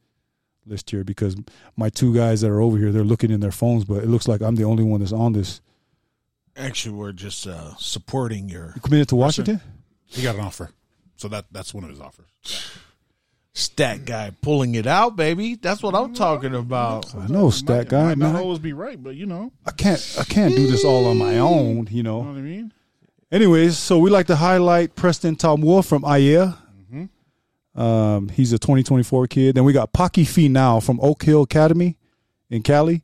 list 0.67 0.91
here 0.91 1.05
because 1.05 1.37
my 1.77 1.89
two 1.89 2.15
guys 2.15 2.41
that 2.41 2.51
are 2.51 2.61
over 2.61 2.79
here 2.79 2.91
they're 2.93 3.05
looking 3.05 3.31
in 3.31 3.41
their 3.41 3.53
phones, 3.53 3.85
but 3.85 4.03
it 4.03 4.09
looks 4.09 4.27
like 4.29 4.41
I'm 4.41 4.57
the 4.57 4.65
only 4.65 4.85
one 4.85 5.01
that's 5.01 5.13
on 5.13 5.33
this. 5.33 5.61
Actually, 6.57 6.95
we're 6.95 7.13
just 7.13 7.47
uh, 7.47 7.75
supporting 7.77 8.49
your 8.49 8.73
You 8.75 8.81
committed 8.81 9.09
to 9.09 9.17
Washington? 9.17 9.61
He 10.07 10.23
got 10.23 10.37
an 10.37 10.43
offer, 10.43 10.71
so 11.17 11.27
that 11.29 11.47
that's 11.51 11.75
one 11.75 11.83
of 11.85 11.91
his 11.91 12.01
offers. 12.01 12.27
stat 13.53 14.05
guy 14.05 14.31
pulling 14.41 14.75
it 14.77 14.87
out, 14.87 15.17
baby. 15.17 15.57
That's 15.57 15.83
what 15.83 15.95
I'm 15.95 16.15
talking 16.15 16.55
about. 16.55 17.15
I 17.15 17.27
know, 17.27 17.51
stat 17.51 17.89
guy. 17.89 18.09
Might 18.09 18.19
not 18.19 18.33
Man, 18.35 18.43
always 18.43 18.59
be 18.61 18.73
right, 18.73 19.03
but 19.03 19.17
you 19.17 19.27
know, 19.27 19.53
I 19.67 19.73
can't. 19.73 20.17
I 20.21 20.25
can't 20.25 20.55
do 20.55 20.67
this 20.71 20.85
all 20.85 21.07
on 21.07 21.19
my 21.19 21.39
own. 21.39 21.89
You 21.91 22.03
know, 22.05 22.19
you 22.21 22.25
know 22.25 22.31
what 22.31 22.39
I 22.39 22.43
mean. 22.43 22.73
Anyways, 23.33 23.77
so 23.77 23.99
we 23.99 24.11
like 24.11 24.29
to 24.29 24.37
highlight 24.37 24.95
Preston 24.95 25.35
Taumua 25.35 25.85
from 25.85 26.03
IAEA. 26.03 26.57
Um, 27.75 28.29
he's 28.29 28.53
a 28.53 28.59
2024 28.59 29.27
kid. 29.27 29.55
Then 29.57 29.65
we 29.65 29.73
got 29.73 29.93
Paki 29.93 30.25
Finau 30.25 30.85
from 30.85 31.01
Oak 31.01 31.25
Hill 31.25 31.43
Academy 31.43 31.99
in 32.49 32.63
Cali. 32.63 33.03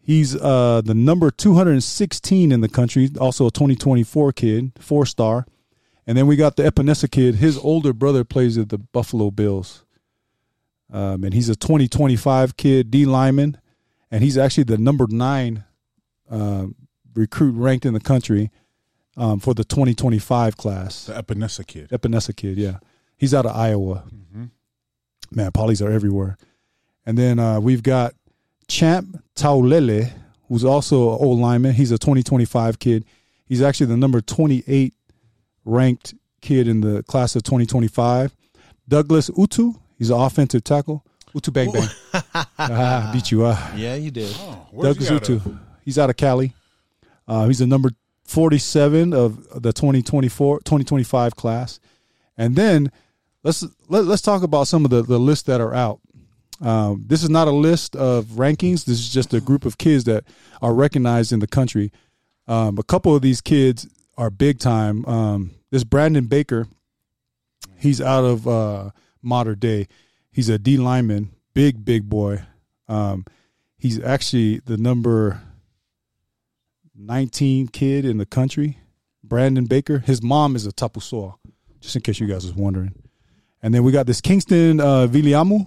He's 0.00 0.36
uh, 0.36 0.82
the 0.84 0.94
number 0.94 1.32
216 1.32 2.52
in 2.52 2.60
the 2.60 2.68
country, 2.68 3.10
also 3.20 3.48
a 3.48 3.50
2024 3.50 4.32
kid, 4.32 4.72
four 4.78 5.04
star. 5.04 5.46
And 6.06 6.16
then 6.16 6.28
we 6.28 6.36
got 6.36 6.54
the 6.54 6.62
Epenesa 6.62 7.10
kid. 7.10 7.36
His 7.36 7.58
older 7.58 7.92
brother 7.92 8.22
plays 8.22 8.56
at 8.56 8.68
the 8.68 8.78
Buffalo 8.78 9.32
Bills. 9.32 9.84
Um, 10.92 11.24
and 11.24 11.34
he's 11.34 11.48
a 11.48 11.56
2025 11.56 12.56
kid, 12.56 12.92
D 12.92 13.04
lineman. 13.04 13.58
And 14.08 14.22
he's 14.22 14.38
actually 14.38 14.64
the 14.64 14.78
number 14.78 15.06
nine 15.08 15.64
uh, 16.30 16.66
recruit 17.12 17.56
ranked 17.56 17.84
in 17.84 17.92
the 17.92 18.00
country 18.00 18.52
um, 19.16 19.40
for 19.40 19.54
the 19.54 19.64
2025 19.64 20.56
class. 20.56 21.06
The 21.06 21.14
Epenesa 21.14 21.66
kid. 21.66 21.90
Epenesa 21.90 22.36
kid, 22.36 22.58
yeah. 22.58 22.78
He's 23.16 23.34
out 23.34 23.46
of 23.46 23.56
Iowa. 23.56 24.04
Man, 25.30 25.50
polys 25.50 25.84
are 25.84 25.90
everywhere. 25.90 26.36
And 27.04 27.18
then 27.18 27.38
uh, 27.38 27.60
we've 27.60 27.82
got 27.82 28.14
Champ 28.68 29.22
Taulele, 29.34 30.12
who's 30.48 30.64
also 30.64 31.14
an 31.14 31.18
old 31.20 31.40
lineman. 31.40 31.74
He's 31.74 31.90
a 31.90 31.98
2025 31.98 32.78
kid. 32.78 33.04
He's 33.46 33.62
actually 33.62 33.86
the 33.86 33.96
number 33.96 34.20
28 34.20 34.94
ranked 35.64 36.14
kid 36.40 36.68
in 36.68 36.80
the 36.80 37.02
class 37.04 37.36
of 37.36 37.42
2025. 37.42 38.34
Douglas 38.88 39.30
Utu, 39.36 39.74
he's 39.98 40.10
an 40.10 40.20
offensive 40.20 40.62
tackle. 40.64 41.04
Utu 41.34 41.50
Bang 41.50 41.70
Bang. 41.70 41.88
ah, 42.58 43.10
beat 43.12 43.30
you. 43.30 43.44
up. 43.44 43.72
Yeah, 43.76 43.94
you 43.96 44.10
did. 44.10 44.34
Oh, 44.38 44.66
Douglas 44.80 45.08
he 45.08 45.14
Utu. 45.14 45.34
of? 45.36 45.58
He's 45.84 45.98
out 45.98 46.08
of 46.08 46.16
Cali. 46.16 46.54
Uh, 47.28 47.46
he's 47.46 47.58
the 47.58 47.66
number 47.66 47.90
47 48.24 49.12
of 49.12 49.62
the 49.62 49.72
2024 49.72 50.60
2025 50.60 51.36
class. 51.36 51.78
And 52.38 52.56
then 52.56 52.90
let's 53.46 53.64
let, 53.88 54.04
let's 54.04 54.22
talk 54.22 54.42
about 54.42 54.66
some 54.66 54.84
of 54.84 54.90
the, 54.90 55.02
the 55.02 55.18
lists 55.18 55.44
that 55.44 55.60
are 55.60 55.72
out. 55.72 56.00
Um, 56.60 57.04
this 57.06 57.22
is 57.22 57.30
not 57.30 57.48
a 57.48 57.52
list 57.52 57.94
of 57.94 58.24
rankings. 58.26 58.84
This 58.84 58.98
is 58.98 59.12
just 59.12 59.32
a 59.32 59.40
group 59.40 59.64
of 59.64 59.78
kids 59.78 60.04
that 60.04 60.24
are 60.60 60.74
recognized 60.74 61.32
in 61.32 61.38
the 61.38 61.46
country. 61.46 61.92
Um, 62.48 62.78
a 62.78 62.82
couple 62.82 63.14
of 63.14 63.22
these 63.22 63.40
kids 63.40 63.86
are 64.18 64.30
big 64.30 64.58
time. 64.58 65.04
Um, 65.06 65.52
this 65.70 65.84
Brandon 65.84 66.26
Baker, 66.26 66.66
he's 67.78 68.00
out 68.00 68.24
of 68.24 68.48
uh, 68.48 68.90
Mater 69.22 69.54
Dei. 69.54 69.86
He's 70.32 70.48
a 70.48 70.58
D 70.58 70.76
lineman, 70.76 71.30
big 71.54 71.84
big 71.84 72.08
boy. 72.08 72.42
Um, 72.88 73.24
he's 73.78 74.02
actually 74.02 74.58
the 74.60 74.76
number 74.76 75.40
19 76.96 77.68
kid 77.68 78.04
in 78.04 78.18
the 78.18 78.26
country. 78.26 78.80
Brandon 79.22 79.66
Baker. 79.66 79.98
His 80.00 80.22
mom 80.22 80.56
is 80.56 80.66
a 80.66 80.72
Tapusoa, 80.72 81.34
just 81.80 81.94
in 81.96 82.02
case 82.02 82.18
you 82.18 82.26
guys 82.26 82.44
was 82.44 82.54
wondering. 82.54 82.94
And 83.62 83.74
then 83.74 83.82
we 83.82 83.92
got 83.92 84.06
this 84.06 84.20
Kingston 84.20 84.80
uh, 84.80 85.06
Viliamu 85.06 85.66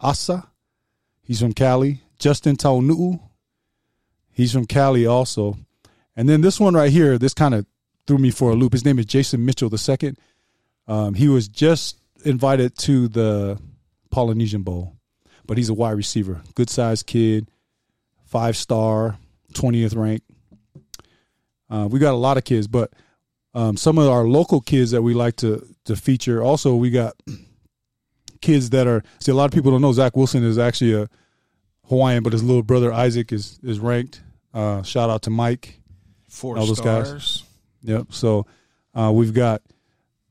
Asa. 0.00 0.48
He's 1.22 1.40
from 1.40 1.52
Cali. 1.52 2.02
Justin 2.18 2.56
Taunu'u. 2.56 3.20
He's 4.32 4.52
from 4.52 4.66
Cali 4.66 5.06
also. 5.06 5.56
And 6.16 6.28
then 6.28 6.40
this 6.40 6.58
one 6.58 6.74
right 6.74 6.90
here, 6.90 7.18
this 7.18 7.34
kind 7.34 7.54
of 7.54 7.66
threw 8.06 8.18
me 8.18 8.30
for 8.30 8.50
a 8.50 8.54
loop. 8.54 8.72
His 8.72 8.84
name 8.84 8.98
is 8.98 9.06
Jason 9.06 9.44
Mitchell 9.44 9.70
II. 9.72 10.14
Um, 10.88 11.14
he 11.14 11.28
was 11.28 11.48
just 11.48 11.98
invited 12.24 12.76
to 12.78 13.08
the 13.08 13.60
Polynesian 14.10 14.62
Bowl, 14.62 14.96
but 15.46 15.58
he's 15.58 15.68
a 15.68 15.74
wide 15.74 15.92
receiver. 15.92 16.40
Good 16.54 16.70
sized 16.70 17.06
kid, 17.06 17.50
five 18.24 18.56
star, 18.56 19.18
20th 19.52 19.96
rank. 19.96 20.22
Uh, 21.70 21.86
we 21.90 21.98
got 21.98 22.14
a 22.14 22.16
lot 22.16 22.38
of 22.38 22.44
kids, 22.44 22.66
but 22.66 22.92
um, 23.58 23.76
some 23.76 23.98
of 23.98 24.08
our 24.08 24.22
local 24.22 24.60
kids 24.60 24.92
that 24.92 25.02
we 25.02 25.14
like 25.14 25.36
to 25.36 25.66
to 25.84 25.96
feature. 25.96 26.42
Also, 26.42 26.76
we 26.76 26.90
got 26.90 27.16
kids 28.40 28.70
that 28.70 28.86
are. 28.86 29.02
See, 29.18 29.32
a 29.32 29.34
lot 29.34 29.46
of 29.46 29.50
people 29.50 29.72
don't 29.72 29.82
know 29.82 29.92
Zach 29.92 30.16
Wilson 30.16 30.44
is 30.44 30.58
actually 30.58 30.94
a 30.94 31.08
Hawaiian, 31.88 32.22
but 32.22 32.32
his 32.32 32.44
little 32.44 32.62
brother 32.62 32.92
Isaac 32.92 33.32
is 33.32 33.58
is 33.64 33.80
ranked. 33.80 34.22
Uh, 34.54 34.82
shout 34.82 35.10
out 35.10 35.22
to 35.22 35.30
Mike. 35.30 35.80
Four 36.28 36.56
All 36.56 36.66
those 36.66 36.80
guys. 36.80 37.42
Yep. 37.82 38.08
So 38.10 38.46
uh, 38.94 39.10
we've 39.12 39.34
got 39.34 39.62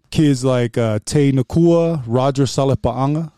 kids 0.10 0.46
like 0.46 0.77
uh, 0.77 1.00
Tay 1.03 1.34
Nakua, 1.34 2.03
Roger 2.07 2.43
Salipa'anga 2.43 3.31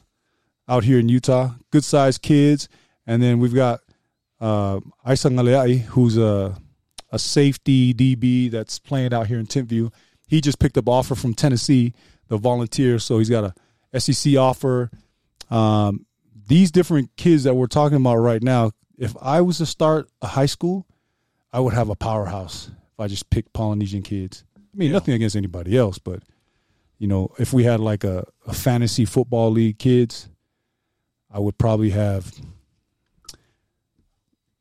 out 0.67 0.83
here 0.83 0.99
in 0.99 1.09
Utah. 1.09 1.51
Good 1.71 1.83
sized 1.83 2.21
kids. 2.21 2.69
And 3.07 3.23
then 3.23 3.39
we've 3.39 3.55
got 3.55 3.79
uh, 4.39 4.81
Isa 5.09 5.29
Ngaleai, 5.29 5.79
who's 5.81 6.17
a, 6.17 6.55
a 7.11 7.19
safety 7.19 7.93
DB 7.93 8.51
that's 8.51 8.79
playing 8.79 9.13
out 9.13 9.27
here 9.27 9.39
in 9.39 9.47
Timpview. 9.47 9.91
He 10.27 10.41
just 10.41 10.59
picked 10.59 10.77
up 10.77 10.87
offer 10.87 11.15
from 11.15 11.33
Tennessee, 11.33 11.93
the 12.27 12.37
volunteer. 12.37 12.99
So 12.99 13.17
he's 13.17 13.29
got 13.29 13.55
a 13.93 13.99
SEC 13.99 14.35
offer. 14.35 14.91
Um, 15.49 16.05
these 16.47 16.71
different 16.71 17.15
kids 17.15 17.43
that 17.43 17.55
we're 17.55 17.67
talking 17.67 17.97
about 17.97 18.17
right 18.17 18.43
now, 18.43 18.71
if 18.97 19.15
I 19.21 19.41
was 19.41 19.57
to 19.59 19.65
start 19.65 20.09
a 20.21 20.27
high 20.27 20.45
school, 20.45 20.85
I 21.51 21.59
would 21.59 21.73
have 21.73 21.89
a 21.89 21.95
powerhouse 21.95 22.69
if 22.93 22.99
I 22.99 23.07
just 23.07 23.29
picked 23.29 23.53
Polynesian 23.53 24.03
kids. 24.03 24.43
I 24.57 24.77
mean, 24.77 24.91
nothing 24.91 25.13
against 25.13 25.35
anybody 25.35 25.77
else, 25.77 25.97
but 25.97 26.21
you 26.99 27.07
know, 27.07 27.33
if 27.39 27.53
we 27.53 27.63
had 27.63 27.79
like 27.79 28.03
a, 28.03 28.25
a 28.45 28.53
fantasy 28.53 29.05
football 29.05 29.51
league 29.51 29.79
kids, 29.79 30.29
I 31.31 31.39
would 31.39 31.57
probably 31.57 31.91
have. 31.91 32.31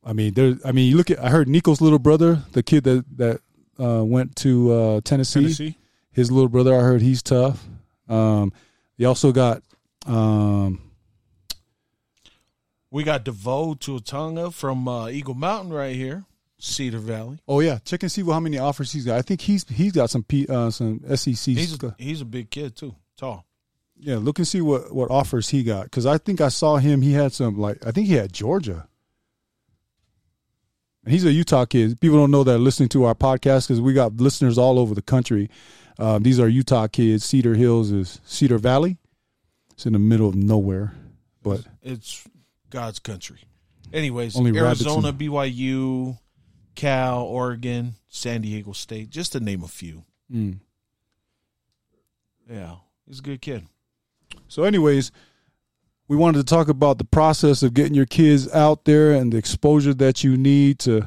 I 0.09 0.15
mean, 0.15 0.33
there. 0.33 0.57
I 0.65 0.73
mean, 0.73 0.91
you 0.91 0.97
look 0.97 1.11
at. 1.11 1.23
I 1.23 1.29
heard 1.29 1.49
Nico's 1.49 1.83
little 1.83 1.99
brother, 1.99 2.43
the 2.53 2.63
kid 2.63 2.85
that 2.85 3.05
that 3.19 3.41
uh, 3.79 4.03
went 4.03 4.35
to 4.37 4.73
uh, 4.73 5.01
Tennessee. 5.03 5.41
Tennessee. 5.43 5.79
His 6.11 6.33
little 6.33 6.49
brother, 6.49 6.75
I 6.75 6.81
heard 6.81 7.03
he's 7.03 7.23
tough. 7.23 7.65
Um, 8.09 8.53
you 8.97 9.07
also 9.07 9.31
got 9.33 9.63
um, 10.07 10.81
We 12.91 13.05
got 13.05 13.25
DeVoe 13.25 13.75
Tuatonga 13.75 14.53
from 14.53 14.89
uh, 14.89 15.09
Eagle 15.09 15.35
Mountain 15.35 15.73
right 15.73 15.95
here, 15.95 16.25
Cedar 16.59 16.99
Valley. 16.99 17.39
Oh 17.47 17.61
yeah, 17.61 17.79
check 17.85 18.03
and 18.03 18.11
see 18.11 18.23
what 18.23 18.33
how 18.33 18.41
many 18.41 18.59
offers 18.59 18.91
he's 18.91 19.05
got. 19.05 19.19
I 19.19 19.23
think 19.23 19.43
he's 19.43 19.69
he's 19.69 19.93
got 19.93 20.11
some 20.11 20.25
P, 20.25 20.47
uh, 20.49 20.71
some 20.71 21.01
SEC. 21.15 21.37
He's 21.55 21.83
a, 21.83 21.95
he's 21.99 22.23
a 22.23 22.25
big 22.25 22.51
kid 22.51 22.75
too, 22.75 22.95
tall. 23.17 23.45
yeah, 23.99 24.17
look 24.17 24.39
and 24.39 24.49
see 24.49 24.63
what 24.63 24.93
what 24.93 25.11
offers 25.11 25.51
he 25.51 25.63
got 25.63 25.85
because 25.85 26.07
I 26.07 26.17
think 26.19 26.41
I 26.41 26.49
saw 26.49 26.79
him. 26.79 27.03
He 27.03 27.13
had 27.13 27.33
some 27.33 27.59
like 27.59 27.87
I 27.87 27.91
think 27.93 28.07
he 28.07 28.15
had 28.15 28.33
Georgia. 28.33 28.89
And 31.05 31.13
he's 31.13 31.25
a 31.25 31.33
Utah 31.33 31.65
kid. 31.65 32.01
People 32.01 32.19
don't 32.19 32.31
know 32.31 32.45
that 32.45 32.59
listening 32.59 32.89
to 32.91 33.05
our 33.05 33.15
podcast 33.15 33.67
because 33.69 33.81
we 33.81 33.93
got 33.95 34.17
listeners 34.17 34.59
all 34.59 34.79
over 34.79 34.95
the 34.95 35.03
country. 35.03 35.49
Um, 35.99 36.23
these 36.23 36.39
are 36.39 36.49
Utah 36.49 36.87
kids. 36.87 37.25
Cedar 37.25 37.55
Hills 37.55 37.91
is 37.91 38.21
Cedar 38.25 38.59
Valley. 38.59 38.99
It's 39.73 39.87
in 39.87 39.93
the 39.93 39.99
middle 39.99 40.29
of 40.29 40.35
nowhere, 40.35 40.93
but 41.43 41.63
It's 41.83 42.27
God's 42.71 42.99
country. 42.99 43.39
Anyways, 43.93 44.37
Only 44.37 44.59
Arizona, 44.59 45.09
and- 45.09 45.19
BYU, 45.19 46.19
Cal, 46.75 47.23
Oregon, 47.23 47.95
San 48.09 48.43
Diego 48.43 48.73
State, 48.73 49.09
just 49.11 49.33
to 49.33 49.41
name 49.41 49.63
a 49.63 49.69
few. 49.69 50.05
mm. 50.33 50.59
Yeah, 52.51 52.77
he's 53.07 53.19
a 53.19 53.23
good 53.23 53.41
kid. 53.43 53.67
So, 54.49 54.65
anyways, 54.65 55.11
we 56.09 56.17
wanted 56.17 56.39
to 56.39 56.45
talk 56.45 56.69
about 56.69 56.97
the 56.97 57.05
process 57.05 57.63
of 57.63 57.75
getting 57.75 57.95
your 57.95 58.07
kids 58.07 58.53
out 58.53 58.87
there 58.87 59.13
and 59.13 59.31
the 59.31 59.37
exposure 59.37 59.95
that 59.95 60.25
you 60.25 60.37
need 60.37 60.79
to 60.81 61.07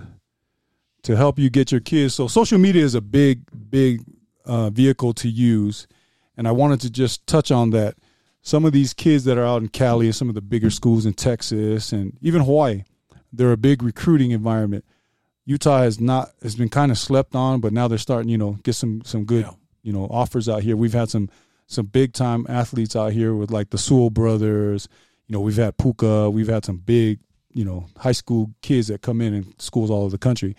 to 1.03 1.15
help 1.15 1.39
you 1.39 1.49
get 1.49 1.71
your 1.71 1.81
kids. 1.81 2.13
So, 2.13 2.27
social 2.27 2.59
media 2.59 2.83
is 2.83 2.93
a 2.93 3.01
big, 3.01 3.41
big 3.71 4.03
uh, 4.45 4.69
vehicle 4.69 5.13
to 5.15 5.27
use, 5.27 5.87
and 6.37 6.47
I 6.47 6.51
wanted 6.51 6.79
to 6.81 6.91
just 6.91 7.25
touch 7.25 7.51
on 7.51 7.71
that. 7.71 7.95
Some 8.43 8.65
of 8.65 8.73
these 8.73 8.93
kids 8.93 9.23
that 9.25 9.37
are 9.37 9.45
out 9.45 9.61
in 9.61 9.67
Cali 9.67 10.07
and 10.07 10.15
some 10.15 10.27
of 10.27 10.33
the 10.33 10.41
bigger 10.41 10.71
schools 10.71 11.05
in 11.05 11.13
Texas 11.13 11.91
and 11.91 12.17
even 12.21 12.41
Hawaii, 12.41 12.83
they're 13.31 13.51
a 13.51 13.57
big 13.57 13.83
recruiting 13.83 14.31
environment. 14.31 14.83
Utah 15.45 15.79
has 15.79 15.99
not 15.99 16.31
has 16.41 16.55
been 16.55 16.69
kind 16.69 16.91
of 16.91 16.97
slept 16.97 17.35
on, 17.35 17.59
but 17.59 17.73
now 17.73 17.87
they're 17.87 17.97
starting, 17.97 18.29
you 18.29 18.37
know, 18.37 18.53
get 18.63 18.73
some 18.73 19.01
some 19.03 19.25
good, 19.25 19.47
you 19.83 19.93
know, 19.93 20.05
offers 20.05 20.47
out 20.47 20.63
here. 20.63 20.75
We've 20.75 20.93
had 20.93 21.09
some 21.09 21.29
some 21.71 21.85
big 21.85 22.11
time 22.13 22.45
athletes 22.49 22.95
out 22.95 23.13
here 23.13 23.33
with 23.33 23.49
like 23.49 23.69
the 23.69 23.77
Sewell 23.77 24.09
brothers. 24.09 24.89
You 25.27 25.33
know, 25.33 25.39
we've 25.39 25.55
had 25.55 25.77
Puka, 25.77 26.29
we've 26.29 26.49
had 26.49 26.65
some 26.65 26.77
big, 26.77 27.19
you 27.53 27.63
know, 27.63 27.87
high 27.97 28.11
school 28.11 28.51
kids 28.61 28.89
that 28.89 29.01
come 29.01 29.21
in 29.21 29.33
in 29.33 29.59
schools 29.59 29.89
all 29.89 30.01
over 30.01 30.11
the 30.11 30.17
country. 30.17 30.55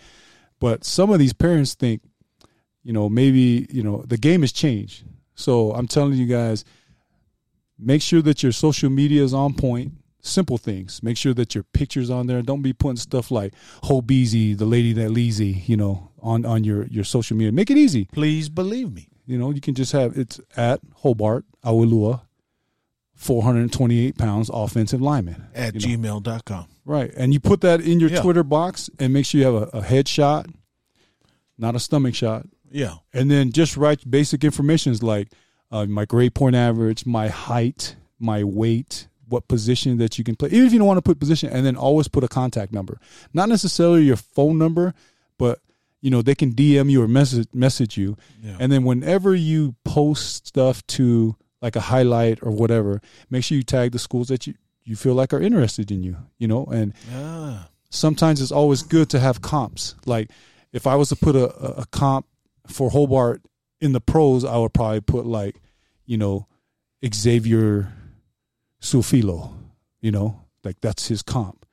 But 0.59 0.83
some 0.83 1.11
of 1.11 1.19
these 1.19 1.33
parents 1.33 1.75
think, 1.75 2.01
you 2.83 2.93
know, 2.93 3.09
maybe, 3.09 3.67
you 3.69 3.83
know, 3.83 4.03
the 4.07 4.17
game 4.17 4.41
has 4.41 4.51
changed. 4.51 5.03
So 5.35 5.71
I'm 5.73 5.87
telling 5.87 6.13
you 6.13 6.25
guys, 6.25 6.65
make 7.77 8.01
sure 8.01 8.23
that 8.23 8.41
your 8.41 8.51
social 8.51 8.89
media 8.89 9.23
is 9.23 9.33
on 9.33 9.53
point. 9.53 9.93
Simple 10.19 10.57
things. 10.57 11.03
Make 11.03 11.17
sure 11.17 11.33
that 11.33 11.53
your 11.53 11.65
pictures 11.65 12.09
on 12.09 12.27
there. 12.27 12.41
Don't 12.41 12.61
be 12.61 12.73
putting 12.73 12.95
stuff 12.95 13.29
like 13.29 13.53
Hobeezy, 13.83 14.57
the 14.57 14.65
lady 14.65 14.93
that 14.93 15.09
leasy, 15.09 15.67
you 15.67 15.75
know, 15.75 16.11
on 16.21 16.45
on 16.45 16.63
your 16.63 16.85
your 16.85 17.03
social 17.03 17.35
media. 17.35 17.51
Make 17.51 17.69
it 17.69 17.77
easy. 17.77 18.05
Please 18.05 18.47
believe 18.47 18.93
me. 18.93 19.09
You 19.25 19.37
know, 19.37 19.51
you 19.51 19.61
can 19.61 19.73
just 19.75 19.91
have 19.93 20.17
it's 20.17 20.39
at 20.57 20.79
Hobart 20.97 21.45
Awilua, 21.63 22.21
428 23.15 24.17
pounds 24.17 24.49
offensive 24.53 25.01
lineman. 25.01 25.47
At 25.53 25.75
you 25.81 25.97
know. 25.97 26.19
gmail.com. 26.19 26.67
Right. 26.85 27.11
And 27.15 27.33
you 27.33 27.39
put 27.39 27.61
that 27.61 27.81
in 27.81 27.99
your 27.99 28.09
Yeah. 28.09 28.21
Twitter 28.21 28.43
box 28.43 28.89
and 28.99 29.13
make 29.13 29.25
sure 29.25 29.39
you 29.39 29.45
have 29.45 29.55
a, 29.55 29.77
a 29.77 29.81
head 29.81 30.07
shot, 30.07 30.47
not 31.57 31.75
a 31.75 31.79
stomach 31.79 32.15
shot. 32.15 32.45
Yeah. 32.69 32.95
And 33.13 33.31
then 33.31 33.51
just 33.51 33.77
write 33.77 34.09
basic 34.09 34.43
informations 34.43 35.01
like 35.01 35.29
uh, 35.71 35.85
my 35.85 36.05
grade 36.05 36.33
point 36.35 36.55
average, 36.55 37.05
my 37.05 37.29
height, 37.29 37.95
my 38.19 38.43
weight, 38.43 39.07
what 39.29 39.47
position 39.47 39.97
that 39.99 40.17
you 40.17 40.23
can 40.23 40.35
play. 40.35 40.49
Even 40.49 40.65
if 40.67 40.73
you 40.73 40.79
don't 40.79 40.87
want 40.87 40.97
to 40.97 41.01
put 41.01 41.19
position, 41.19 41.49
and 41.49 41.65
then 41.65 41.75
always 41.75 42.07
put 42.07 42.23
a 42.23 42.27
contact 42.27 42.73
number. 42.73 42.99
Not 43.33 43.49
necessarily 43.49 44.03
your 44.03 44.15
phone 44.17 44.57
number, 44.57 44.93
but 45.37 45.59
you 46.03 46.09
know 46.11 46.21
they 46.21 46.35
can 46.35 46.51
DM 46.51 46.91
you 46.91 47.01
or 47.01 47.07
message 47.07 47.47
message 47.53 47.97
you. 47.97 48.15
Yeah. 48.43 48.57
And 48.59 48.71
then 48.71 48.83
whenever 48.83 49.33
you 49.33 49.73
post 49.85 50.45
stuff 50.47 50.85
to 50.97 51.35
like 51.61 51.75
a 51.77 51.79
highlight 51.93 52.39
or 52.43 52.51
whatever, 52.51 53.01
make 53.29 53.43
sure 53.45 53.55
you 53.57 53.63
tag 53.63 53.91
the 53.93 53.99
schools 53.99 54.27
that 54.27 54.45
you 54.45 54.53
you 54.83 54.95
feel 54.97 55.15
like 55.15 55.33
are 55.33 55.39
interested 55.39 55.89
in 55.91 56.03
you. 56.03 56.17
You 56.37 56.47
know, 56.49 56.65
and 56.65 56.93
Ah. 57.13 57.69
sometimes 57.89 58.41
it's 58.41 58.51
always 58.51 58.83
good 58.83 59.09
to 59.11 59.19
have 59.19 59.41
comps. 59.41 59.95
Like 60.05 60.29
if 60.73 60.85
I 60.85 60.95
was 60.95 61.07
to 61.09 61.15
put 61.15 61.35
a, 61.35 61.45
a, 61.67 61.81
a 61.83 61.85
comp 61.91 62.25
for 62.67 62.89
Hobart 62.89 63.41
in 63.79 63.93
the 63.93 64.01
pros, 64.01 64.43
I 64.43 64.57
would 64.57 64.73
probably 64.73 65.01
put 65.01 65.25
like, 65.25 65.55
you 66.05 66.17
know, 66.17 66.47
Xavier 67.13 67.93
Su'a-Filo, 68.81 69.53
you 70.01 70.11
know, 70.11 70.41
like 70.63 70.79
that's 70.81 71.07
his 71.07 71.21
comp. 71.21 71.65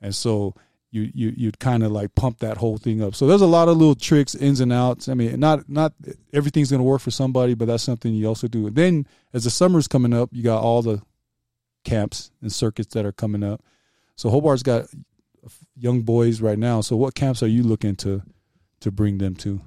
And 0.00 0.14
so 0.14 0.54
you 0.90 1.10
you 1.14 1.32
you'd 1.36 1.58
kind 1.58 1.82
of 1.82 1.92
like 1.92 2.14
pump 2.14 2.38
that 2.38 2.56
whole 2.56 2.78
thing 2.78 3.02
up. 3.02 3.14
So 3.14 3.26
there's 3.26 3.42
a 3.42 3.46
lot 3.46 3.68
of 3.68 3.76
little 3.76 3.94
tricks, 3.94 4.34
ins 4.34 4.60
and 4.60 4.72
outs. 4.72 5.08
I 5.08 5.14
mean, 5.14 5.38
not 5.38 5.68
not 5.68 5.92
everything's 6.32 6.70
gonna 6.70 6.82
work 6.82 7.00
for 7.00 7.10
somebody, 7.10 7.54
but 7.54 7.66
that's 7.66 7.82
something 7.82 8.14
you 8.14 8.26
also 8.26 8.48
do. 8.48 8.66
And 8.66 8.76
then 8.76 9.06
as 9.32 9.44
the 9.44 9.50
summer's 9.50 9.88
coming 9.88 10.14
up, 10.14 10.30
you 10.32 10.42
got 10.42 10.62
all 10.62 10.82
the 10.82 11.02
camps 11.84 12.30
and 12.40 12.52
circuits 12.52 12.94
that 12.94 13.04
are 13.04 13.12
coming 13.12 13.42
up. 13.42 13.62
So 14.16 14.30
Hobart's 14.30 14.62
got 14.62 14.86
young 15.76 16.02
boys 16.02 16.40
right 16.40 16.58
now. 16.58 16.80
So 16.80 16.96
what 16.96 17.14
camps 17.14 17.42
are 17.42 17.48
you 17.48 17.62
looking 17.62 17.96
to 17.96 18.22
to 18.80 18.90
bring 18.90 19.18
them 19.18 19.34
to? 19.36 19.60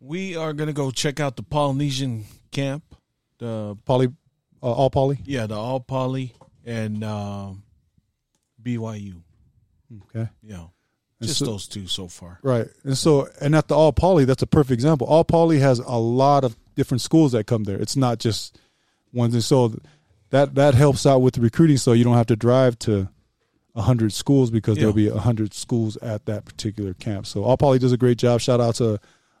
We 0.00 0.36
are 0.36 0.52
gonna 0.52 0.72
go 0.72 0.90
check 0.90 1.20
out 1.20 1.36
the 1.36 1.42
Polynesian 1.42 2.24
camp. 2.50 2.84
The 3.38 3.76
Poly, 3.86 4.08
uh, 4.62 4.70
all 4.70 4.90
poly. 4.90 5.18
yeah, 5.24 5.46
the 5.46 5.54
all 5.54 5.80
poly 5.80 6.34
and 6.66 7.02
um, 7.02 7.62
BYU. 8.62 9.22
Okay. 10.08 10.28
Yeah, 10.42 10.66
And 11.20 11.28
just 11.28 11.38
so- 11.38 11.46
those 11.46 11.66
two 11.66 11.86
so 11.86 12.06
far. 12.08 12.38
Right. 12.42 12.68
And 12.84 12.96
so, 12.96 13.28
and 13.40 13.54
at 13.56 13.68
the 13.68 13.74
All 13.76 13.92
Poly, 13.92 14.24
that's 14.24 14.42
a 14.42 14.46
perfect 14.46 14.72
example. 14.72 15.06
All 15.06 15.24
Poly 15.24 15.58
has 15.60 15.78
a 15.80 15.96
lot 15.98 16.44
of 16.44 16.56
different 16.76 17.00
schools 17.00 17.32
that 17.32 17.44
come 17.46 17.64
there. 17.64 17.76
It's 17.78 17.96
not 17.96 18.18
just 18.18 18.58
ones. 19.12 19.34
And 19.34 19.42
so 19.44 19.74
that, 20.30 20.54
that 20.54 20.74
helps 20.74 21.06
out 21.06 21.20
with 21.22 21.34
the 21.34 21.40
recruiting. 21.40 21.76
So 21.76 21.92
you 21.92 22.04
don't 22.04 22.16
have 22.16 22.26
to 22.28 22.36
drive 22.36 22.78
to 22.80 23.08
a 23.74 23.82
hundred 23.82 24.12
schools 24.12 24.50
because 24.50 24.76
Yeah. 24.76 24.82
there'll 24.82 24.94
be 24.94 25.08
a 25.08 25.18
hundred 25.18 25.54
schools 25.54 25.96
at 25.98 26.26
that 26.26 26.44
particular 26.44 26.94
camp. 26.94 27.26
So 27.26 27.42
All 27.44 27.56
Poly 27.56 27.78
does 27.78 27.92
a 27.92 27.96
great 27.96 28.18
job. 28.18 28.40
Shout 28.40 28.60
out 28.60 28.76
to 28.76 28.98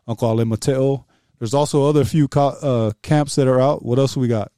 Uncle 0.08 0.28
Ale 0.40 0.44
Mateo. 0.44 1.06
There's 1.38 1.54
also 1.54 1.84
other 1.88 2.04
few 2.04 2.28
co- 2.28 2.48
uh, 2.60 2.92
camps 3.02 3.36
that 3.36 3.48
are 3.48 3.60
out. 3.60 3.84
What 3.84 3.98
else 3.98 4.16
we 4.16 4.28
got? 4.28 4.52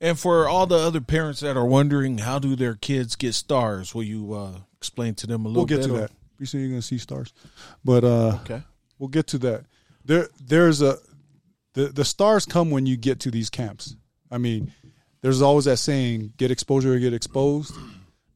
And 0.00 0.18
for 0.18 0.48
all 0.48 0.66
the 0.66 0.76
other 0.78 1.00
parents 1.00 1.40
that 1.40 1.56
are 1.56 1.64
wondering 1.66 2.18
how 2.18 2.38
do 2.38 2.56
their 2.56 2.74
kids 2.74 3.16
get 3.16 3.34
stars, 3.34 3.94
will 3.94 4.02
you 4.02 4.32
uh, 4.34 4.52
explain 4.80 5.14
to 5.16 5.26
them 5.26 5.44
a 5.44 5.48
little 5.48 5.66
bit. 5.66 5.78
We'll 5.78 5.86
get 5.86 5.88
to 5.88 5.94
or- 5.94 6.00
that. 6.00 6.10
You 6.38 6.46
see, 6.46 6.58
you're 6.58 6.68
going 6.68 6.80
to 6.80 6.86
see 6.86 6.96
stars, 6.96 7.34
but 7.84 8.02
uh, 8.02 8.38
Okay. 8.44 8.62
We'll 8.98 9.08
get 9.08 9.26
to 9.28 9.38
that. 9.38 9.64
There, 10.06 10.28
there's 10.42 10.80
a 10.82 10.96
the 11.74 11.86
the 11.88 12.04
stars 12.04 12.46
come 12.46 12.70
when 12.70 12.86
you 12.86 12.96
get 12.96 13.20
to 13.20 13.30
these 13.30 13.50
camps. 13.50 13.94
I 14.30 14.38
mean, 14.38 14.72
there's 15.20 15.42
always 15.42 15.66
that 15.66 15.76
saying: 15.78 16.32
"Get 16.38 16.50
exposure 16.50 16.94
or 16.94 16.98
get 16.98 17.12
exposed." 17.12 17.74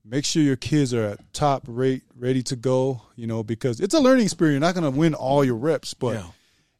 Make 0.05 0.27
sure 0.27 0.43
your 0.43 0.57
kids 0.57 0.93
are 0.93 1.03
at 1.13 1.33
top 1.33 1.65
rate, 1.67 2.03
ready 2.15 2.43
to 2.45 2.57
go. 2.57 3.01
You 3.17 3.27
know, 3.27 3.43
because 3.43 3.81
it's 3.81 3.95
a 3.95 4.01
learning 4.01 4.25
experience. 4.27 4.55
You're 4.55 4.61
not 4.61 4.75
going 4.75 4.91
to 4.93 4.99
win 4.99 5.15
all 5.15 5.43
your 5.45 5.57
reps, 5.57 5.95
but 5.95 6.15
Yeah. 6.17 6.27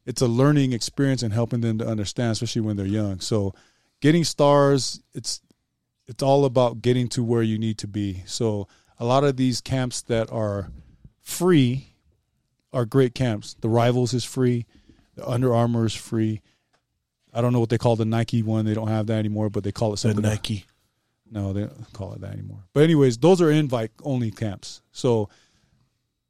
it's 0.05 0.21
a 0.21 0.27
learning 0.27 0.73
experience 0.73 1.23
and 1.23 1.33
helping 1.33 1.61
them 1.61 1.79
to 1.79 1.87
understand, 1.87 2.31
especially 2.33 2.61
when 2.61 2.77
they're 2.77 2.85
young. 2.85 3.19
So, 3.19 3.55
getting 4.01 4.23
stars, 4.23 5.01
it's 5.15 5.41
it's 6.07 6.21
all 6.21 6.45
about 6.45 6.83
getting 6.83 7.07
to 7.09 7.23
where 7.23 7.41
you 7.41 7.57
need 7.57 7.79
to 7.79 7.87
be. 7.87 8.21
So, 8.27 8.67
a 8.99 9.05
lot 9.05 9.23
of 9.23 9.37
these 9.37 9.61
camps 9.61 10.01
that 10.03 10.31
are 10.31 10.69
free 11.21 11.93
are 12.73 12.85
great 12.85 13.15
camps. 13.15 13.55
The 13.61 13.69
Rivals 13.69 14.13
is 14.13 14.23
free. 14.25 14.65
The 15.15 15.27
Under 15.27 15.53
Armour 15.53 15.85
is 15.85 15.95
free. 15.95 16.41
I 17.33 17.41
don't 17.41 17.53
know 17.53 17.59
what 17.59 17.69
they 17.69 17.77
call 17.77 17.95
the 17.95 18.05
Nike 18.05 18.43
one. 18.43 18.65
They 18.65 18.73
don't 18.73 18.87
have 18.87 19.07
that 19.07 19.17
anymore, 19.19 19.49
but 19.49 19.63
they 19.63 19.71
call 19.71 19.89
it 19.89 19.95
The 19.95 19.97
something. 20.09 20.23
else. 20.25 20.33
Nike. 20.35 20.65
No, 21.29 21.53
they 21.53 21.61
don't 21.61 21.93
call 21.93 22.13
it 22.13 22.21
that 22.21 22.31
anymore. 22.33 22.59
But 22.73 22.83
anyways, 22.83 23.17
those 23.17 23.41
are 23.41 23.49
invite 23.51 23.91
only 24.03 24.31
camps. 24.31 24.81
So 24.91 25.29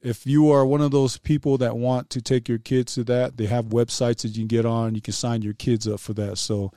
if 0.02 0.26
you 0.26 0.52
are 0.52 0.66
one 0.66 0.82
of 0.82 0.92
those 0.92 1.18
people 1.18 1.58
that 1.60 1.76
want 1.78 2.10
to 2.12 2.22
take 2.22 2.48
your 2.48 2.58
kids 2.60 2.94
to 2.96 3.04
that, 3.06 3.38
they 3.38 3.46
have 3.48 3.66
websites 3.66 4.22
that 4.22 4.30
you 4.30 4.42
can 4.42 4.48
get 4.48 4.66
on. 4.66 4.96
You 4.96 5.02
can 5.02 5.14
sign 5.14 5.42
your 5.42 5.54
kids 5.54 5.88
up 5.88 6.00
for 6.00 6.14
that. 6.14 6.38
So 6.38 6.72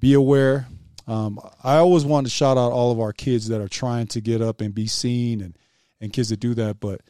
be 0.00 0.14
aware. 0.14 0.66
Um, 1.06 1.38
I 1.64 1.76
always 1.76 2.04
want 2.04 2.26
to 2.26 2.30
shout 2.30 2.56
out 2.56 2.72
all 2.72 2.92
of 2.92 3.00
our 3.00 3.12
kids 3.12 3.48
that 3.48 3.60
are 3.60 3.68
trying 3.68 4.06
to 4.08 4.20
get 4.20 4.40
up 4.40 4.60
and 4.60 4.74
be 4.74 4.86
seen 4.86 5.40
and, 5.40 5.56
and 6.00 6.12
kids 6.12 6.28
that 6.28 6.40
do 6.40 6.54
that, 6.54 6.78
but 6.80 7.00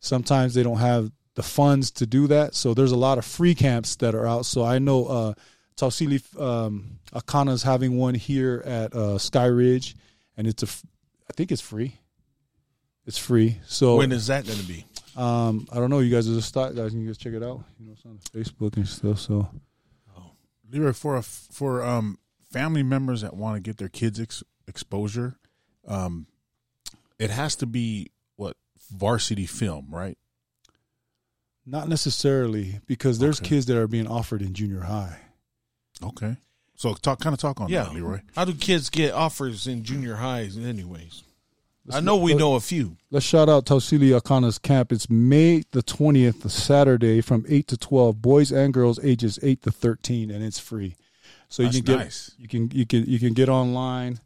sometimes 0.00 0.54
they 0.54 0.62
don't 0.62 0.78
have 0.78 1.10
the 1.34 1.42
funds 1.42 1.90
to 1.92 2.06
do 2.06 2.26
that. 2.28 2.54
So 2.54 2.74
there's 2.74 2.92
a 2.92 2.96
lot 2.96 3.18
of 3.18 3.24
free 3.24 3.54
camps 3.54 3.96
that 3.96 4.14
are 4.14 4.26
out. 4.26 4.46
So 4.46 4.64
I 4.64 4.78
know 4.78 5.06
uh, 5.06 5.34
Tausili 5.76 6.22
um, 6.40 6.98
Akana's 7.12 7.62
having 7.62 7.96
one 7.96 8.14
here 8.14 8.62
at 8.64 8.94
uh, 8.94 9.18
Sky 9.18 9.46
Ridge, 9.46 9.96
and 10.36 10.46
it's 10.46 10.62
a, 10.62 10.66
I 11.28 11.32
think 11.34 11.52
it's 11.52 11.62
free. 11.62 11.98
It's 13.06 13.18
free. 13.18 13.58
So 13.66 13.96
When 13.96 14.12
is 14.12 14.28
that 14.28 14.46
going 14.46 14.58
to 14.58 14.66
be? 14.66 14.84
um, 15.16 15.66
I 15.72 15.76
don't 15.76 15.90
know. 15.90 15.98
You 15.98 16.10
guys 16.10 16.28
are 16.30 16.34
just 16.34 16.48
start. 16.48 16.74
Guys, 16.76 16.90
can 16.90 17.00
you 17.00 17.06
guys 17.08 17.18
check 17.18 17.32
it 17.32 17.42
out? 17.42 17.64
You 17.78 17.86
know, 17.86 17.92
it's 17.92 18.06
on 18.06 18.18
Facebook 18.32 18.76
and 18.76 18.86
stuff. 18.88 19.18
So 19.18 19.48
Leroy, 20.70 20.92
for 20.92 21.16
a, 21.16 21.22
for 21.22 21.82
um 21.84 22.18
family 22.52 22.82
members 22.82 23.22
that 23.22 23.34
want 23.34 23.56
to 23.56 23.60
get 23.60 23.78
their 23.78 23.88
kids 23.88 24.20
ex- 24.20 24.42
exposure, 24.68 25.36
um, 25.86 26.26
it 27.18 27.30
has 27.30 27.56
to 27.56 27.66
be 27.66 28.10
what 28.36 28.56
varsity 28.90 29.46
film, 29.46 29.86
right? 29.90 30.18
not 31.64 31.88
necessarily 31.88 32.80
because 32.88 33.20
there's 33.20 33.38
Okay. 33.38 33.50
kids 33.50 33.66
that 33.66 33.76
are 33.76 33.86
being 33.86 34.08
offered 34.08 34.42
in 34.42 34.52
junior 34.52 34.80
high. 34.80 35.16
Okay. 36.02 36.36
So 36.74 36.92
talk, 36.94 37.20
kind 37.20 37.32
of 37.34 37.38
talk 37.38 37.60
on 37.60 37.68
Yeah. 37.70 37.84
that, 37.84 37.94
Leroy. 37.94 38.20
How 38.34 38.44
do 38.44 38.52
kids 38.52 38.90
get 38.90 39.12
offers 39.14 39.68
in 39.68 39.84
junior 39.84 40.16
highs, 40.16 40.56
anyways? 40.58 41.22
Let's 41.86 41.96
I 41.98 42.00
know 42.00 42.16
we 42.16 42.32
let- 42.32 42.40
know 42.40 42.54
a 42.56 42.60
few. 42.60 42.96
Let's 43.12 43.24
shout 43.24 43.48
out 43.48 43.64
Tausili 43.66 44.10
Akana's 44.20 44.58
camp. 44.58 44.90
It's 44.90 45.08
May 45.08 45.62
the 45.70 45.84
20th, 45.84 46.50
Saturday 46.50 47.20
from 47.20 47.44
8 47.48 47.68
to 47.68 47.76
12, 47.76 48.20
boys 48.20 48.50
and 48.50 48.74
girls 48.74 48.98
ages 49.04 49.38
8 49.40 49.62
to 49.62 49.70
13 49.70 50.32
and 50.32 50.42
it's 50.44 50.58
free. 50.58 50.96
So 51.52 51.62
That's 51.62 51.76
you 51.76 51.82
can 51.82 51.94
get 51.96 52.02
nice. 52.04 52.30
you 52.38 52.48
can 52.48 52.70
you 52.72 52.86
can 52.86 53.04
you 53.04 53.18
can 53.18 53.34
get 53.34 53.50
online 53.50 54.18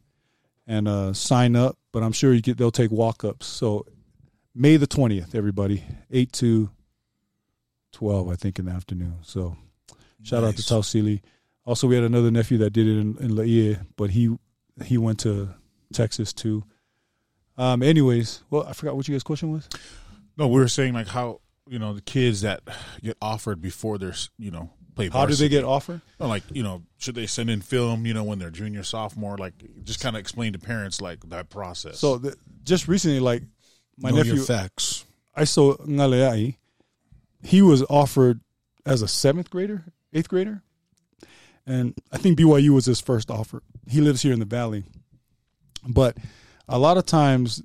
and 0.65 0.87
uh, 0.87 1.11
sign 1.11 1.57
up, 1.57 1.77
but 1.91 2.01
I'm 2.01 2.13
sure 2.13 2.33
you 2.33 2.41
get 2.41 2.57
they'll 2.57 2.71
take 2.71 2.89
walk-ups. 2.89 3.45
So 3.45 3.85
May 4.55 4.77
the 4.77 4.87
20th, 4.87 5.35
everybody, 5.35 5.83
8 6.09 6.31
to 6.31 6.69
12 7.91 8.29
I 8.29 8.35
think 8.35 8.59
in 8.59 8.65
the 8.65 8.71
afternoon. 8.71 9.15
So 9.23 9.57
shout 10.23 10.45
out 10.45 10.55
to 10.55 10.61
Nice. 10.61 10.71
Tausili. 10.71 11.21
Also 11.65 11.85
we 11.85 11.95
had 11.95 12.05
another 12.05 12.31
nephew 12.31 12.57
that 12.59 12.69
did 12.71 12.87
it 12.87 12.97
in, 12.97 13.17
in 13.17 13.35
Laie, 13.35 13.77
but 13.97 14.11
he 14.11 14.33
he 14.85 14.97
went 14.97 15.19
to 15.19 15.49
Texas 15.91 16.31
too. 16.31 16.63
Um 17.57 17.83
anyways, 17.83 18.41
well 18.49 18.65
I 18.65 18.71
forgot 18.71 18.95
what 18.95 19.05
you 19.09 19.13
guys' 19.13 19.23
question 19.23 19.51
was. 19.51 19.67
No, 20.37 20.47
we 20.47 20.61
were 20.61 20.69
saying 20.69 20.93
like 20.93 21.07
how 21.07 21.41
you 21.67 21.77
know 21.77 21.93
the 21.93 22.01
kids 22.01 22.39
that 22.41 22.61
get 23.03 23.17
offered 23.21 23.61
before 23.61 23.97
they're 23.97 24.15
you 24.37 24.49
know 24.49 24.69
play. 24.97 25.09
How 25.09 25.25
do 25.25 25.35
they 25.35 25.49
get 25.49 25.63
offered? 25.63 26.01
No, 26.19 26.25
oh, 26.25 26.29
like 26.29 26.43
you 26.51 26.63
know, 26.63 26.83
should 26.97 27.15
they 27.15 27.27
send 27.27 27.49
in 27.49 27.61
film? 27.61 28.05
You 28.05 28.13
know, 28.13 28.23
when 28.23 28.39
they're 28.39 28.49
junior, 28.49 28.83
sophomore, 28.83 29.37
like 29.37 29.53
just 29.83 29.99
kind 29.99 30.15
of 30.15 30.19
explain 30.19 30.53
to 30.53 30.59
parents 30.59 31.01
like 31.01 31.21
that 31.29 31.49
process. 31.49 31.99
So 31.99 32.17
the, 32.17 32.35
just 32.63 32.87
recently, 32.87 33.19
like 33.19 33.43
my 33.97 34.09
know 34.09 34.17
nephew, 34.17 34.35
your 34.35 34.43
facts. 34.43 35.05
I 35.35 35.45
saw 35.45 35.75
Ngaleai. 35.77 36.57
He 37.43 37.61
was 37.61 37.83
offered 37.89 38.41
as 38.85 39.01
a 39.01 39.07
seventh 39.07 39.49
grader, 39.49 39.85
eighth 40.11 40.27
grader, 40.27 40.63
and 41.65 41.93
I 42.11 42.17
think 42.17 42.37
BYU 42.37 42.69
was 42.69 42.85
his 42.85 42.99
first 42.99 43.29
offer. 43.29 43.61
He 43.87 44.01
lives 44.01 44.21
here 44.21 44.33
in 44.33 44.39
the 44.39 44.45
valley, 44.45 44.83
but 45.87 46.17
a 46.67 46.79
lot 46.79 46.97
of 46.97 47.05
times, 47.05 47.61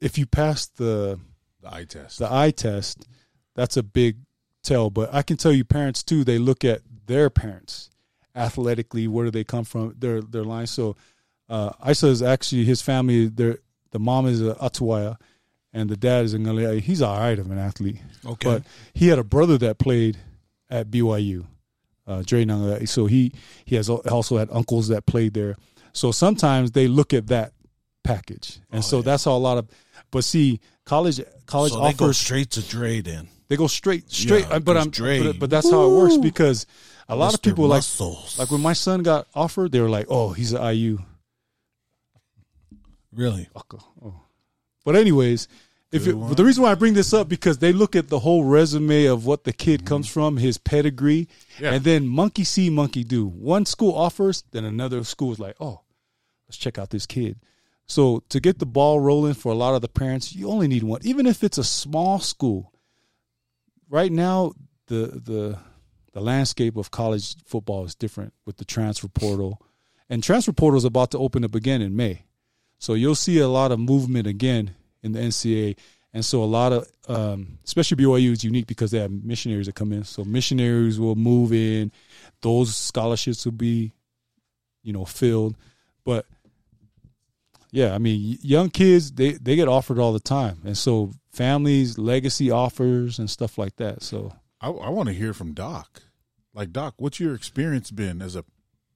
if 0.00 0.16
you 0.16 0.26
pass 0.26 0.66
the 0.66 1.18
the 1.60 1.74
eye 1.74 1.84
test. 1.84 2.18
the 2.18 2.32
eye 2.32 2.52
test, 2.52 3.06
that's 3.54 3.76
a 3.76 3.82
big 3.82 4.18
tell. 4.62 4.90
But 4.90 5.12
I 5.12 5.22
can 5.22 5.36
tell 5.36 5.52
you, 5.52 5.64
parents 5.64 6.02
too, 6.02 6.24
they 6.24 6.38
look 6.38 6.64
at 6.64 6.80
their 7.06 7.30
parents 7.30 7.90
athletically. 8.34 9.08
Where 9.08 9.24
do 9.26 9.30
they 9.30 9.44
come 9.44 9.64
from? 9.64 9.94
Their 9.98 10.20
their 10.22 10.44
line. 10.44 10.66
So 10.66 10.96
uh, 11.48 11.70
Isa 11.88 12.08
is 12.08 12.22
actually 12.22 12.64
his 12.64 12.82
family. 12.82 13.26
Their 13.28 13.58
the 13.90 13.98
mom 13.98 14.26
is 14.26 14.40
a 14.40 14.54
Atuaya, 14.54 15.16
and 15.72 15.90
the 15.90 15.96
dad 15.96 16.24
is 16.24 16.34
a 16.34 16.38
Ngalea. 16.38 16.80
He's 16.80 17.02
all 17.02 17.18
right 17.18 17.38
of 17.38 17.50
an 17.50 17.58
athlete, 17.58 17.98
Okay. 18.24 18.48
but 18.48 18.62
he 18.94 19.08
had 19.08 19.18
a 19.18 19.24
brother 19.24 19.58
that 19.58 19.78
played 19.78 20.16
at 20.70 20.90
BYU, 20.90 21.44
uh, 22.06 22.22
Dre 22.24 22.44
Ngalea. 22.44 22.88
So 22.88 23.06
he 23.06 23.32
he 23.64 23.76
has 23.76 23.88
also 23.90 24.38
had 24.38 24.48
uncles 24.50 24.88
that 24.88 25.06
played 25.06 25.34
there. 25.34 25.56
So 25.92 26.10
sometimes 26.10 26.70
they 26.70 26.88
look 26.88 27.12
at 27.12 27.26
that 27.26 27.52
package, 28.02 28.60
and 28.70 28.78
Oh, 28.78 28.82
so 28.82 28.96
yeah. 28.98 29.02
that's 29.02 29.24
how 29.24 29.32
a 29.32 29.38
lot 29.38 29.58
of. 29.58 29.68
But 30.10 30.24
see, 30.24 30.60
college 30.86 31.20
college 31.46 31.72
so 31.72 31.82
offers 31.82 32.16
straight 32.16 32.50
to 32.52 32.62
Dre 32.62 33.00
then. 33.02 33.28
They 33.52 33.56
go 33.58 33.66
straight, 33.66 34.10
straight. 34.10 34.46
Yeah, 34.48 34.54
uh, 34.54 34.58
but 34.60 34.74
'cause 34.76 34.84
I'm, 34.86 34.90
Dre- 34.90 35.22
but, 35.22 35.38
but 35.38 35.50
that's 35.50 35.70
how 35.70 35.84
it 35.84 35.94
works 35.94 36.16
because 36.16 36.64
a 37.06 37.14
lot 37.14 37.34
of 37.34 37.42
people 37.42 37.66
like, 37.66 37.78
Muscles. 37.78 38.38
like 38.38 38.50
when 38.50 38.62
my 38.62 38.72
son 38.72 39.02
got 39.02 39.26
offered, 39.34 39.72
they 39.72 39.80
were 39.82 39.90
like, 39.90 40.06
"Oh, 40.08 40.32
he's 40.32 40.54
an 40.54 40.62
IU." 40.74 40.98
really. 43.12 43.48
Oh. 43.54 44.22
But 44.86 44.96
anyways, 44.96 45.48
if 45.92 46.06
it, 46.06 46.14
but 46.14 46.38
the 46.38 46.44
reason 46.46 46.62
why 46.62 46.70
I 46.72 46.74
bring 46.74 46.94
this 46.94 47.12
up 47.12 47.28
because 47.28 47.58
they 47.58 47.72
look 47.74 47.94
at 47.94 48.08
the 48.08 48.20
whole 48.20 48.44
resume 48.44 49.04
of 49.04 49.26
what 49.26 49.44
the 49.44 49.52
kid 49.52 49.84
comes 49.84 50.08
from, 50.08 50.38
his 50.38 50.56
pedigree, 50.56 51.28
Yeah. 51.60 51.74
and 51.74 51.84
then 51.84 52.06
monkey 52.08 52.44
see, 52.44 52.70
monkey 52.70 53.04
do. 53.04 53.26
One 53.26 53.66
school 53.66 53.94
offers, 53.94 54.44
then 54.52 54.64
another 54.64 55.04
school 55.04 55.30
is 55.32 55.38
like, 55.38 55.56
"Oh, 55.60 55.80
let's 56.48 56.56
check 56.56 56.78
out 56.78 56.88
this 56.88 57.04
kid." 57.04 57.38
So 57.86 58.22
to 58.30 58.40
get 58.40 58.58
the 58.58 58.64
ball 58.66 58.98
rolling 59.00 59.34
for 59.34 59.52
a 59.52 59.56
lot 59.56 59.74
of 59.74 59.82
the 59.82 59.88
parents, 59.88 60.34
you 60.34 60.48
only 60.48 60.66
need 60.68 60.82
one, 60.82 61.00
even 61.04 61.26
if 61.26 61.44
it's 61.44 61.58
a 61.58 61.64
small 61.64 62.18
school. 62.18 62.71
Right 63.92 64.10
now, 64.10 64.54
the 64.86 65.20
the 65.22 65.58
the 66.14 66.20
landscape 66.22 66.78
of 66.78 66.90
college 66.90 67.36
football 67.44 67.84
is 67.84 67.94
different 67.94 68.32
with 68.46 68.56
the 68.56 68.64
transfer 68.64 69.06
portal, 69.06 69.60
and 70.08 70.22
transfer 70.24 70.52
portal 70.52 70.78
is 70.78 70.86
about 70.86 71.10
to 71.10 71.18
open 71.18 71.44
up 71.44 71.54
again 71.54 71.82
in 71.82 71.94
May. 71.94 72.24
So 72.78 72.94
you'll 72.94 73.14
see 73.14 73.38
a 73.38 73.48
lot 73.48 73.70
of 73.70 73.78
movement 73.78 74.26
again 74.26 74.74
in 75.02 75.12
the 75.12 75.18
NCAA, 75.18 75.76
and 76.14 76.24
so 76.24 76.42
a 76.42 76.46
lot 76.46 76.72
of, 76.72 76.86
um, 77.06 77.58
especially 77.66 78.02
BYU 78.02 78.32
is 78.32 78.42
unique 78.42 78.66
because 78.66 78.92
they 78.92 78.98
have 78.98 79.10
missionaries 79.10 79.66
that 79.66 79.74
come 79.74 79.92
in. 79.92 80.04
So 80.04 80.24
missionaries 80.24 80.98
will 80.98 81.14
move 81.14 81.52
in, 81.52 81.92
those 82.40 82.74
scholarships 82.74 83.44
will 83.44 83.52
be, 83.52 83.92
you 84.82 84.94
know, 84.94 85.04
filled. 85.04 85.54
But 86.02 86.24
yeah, 87.70 87.94
I 87.94 87.98
mean, 87.98 88.38
young 88.40 88.70
kids 88.70 89.12
they 89.12 89.32
they 89.32 89.54
get 89.54 89.68
offered 89.68 89.98
all 89.98 90.14
the 90.14 90.18
time, 90.18 90.62
and 90.64 90.78
so 90.78 91.12
families 91.32 91.98
legacy 91.98 92.50
offers 92.50 93.18
and 93.18 93.28
stuff 93.28 93.58
like 93.58 93.76
that. 93.76 94.02
So 94.02 94.32
I, 94.60 94.68
I 94.68 94.90
want 94.90 95.08
to 95.08 95.14
hear 95.14 95.32
from 95.32 95.52
Doc. 95.52 96.02
Like 96.54 96.72
Doc, 96.72 96.94
what's 96.98 97.18
your 97.18 97.34
experience 97.34 97.90
been 97.90 98.20
as 98.20 98.36
a, 98.36 98.44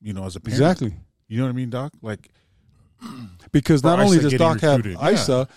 you 0.00 0.12
know, 0.12 0.24
as 0.24 0.36
a 0.36 0.40
parent? 0.40 0.60
exactly 0.60 0.94
You 1.28 1.38
know 1.38 1.44
what 1.44 1.50
I 1.50 1.52
mean, 1.52 1.70
Doc? 1.70 1.92
Like 2.02 2.30
because 3.52 3.82
not 3.82 3.98
only 3.98 4.18
does 4.18 4.32
getting 4.32 4.38
Doc 4.38 4.60
have 4.60 4.78
recruited, 4.78 5.00
yeah. 5.00 5.10
Isa, 5.10 5.48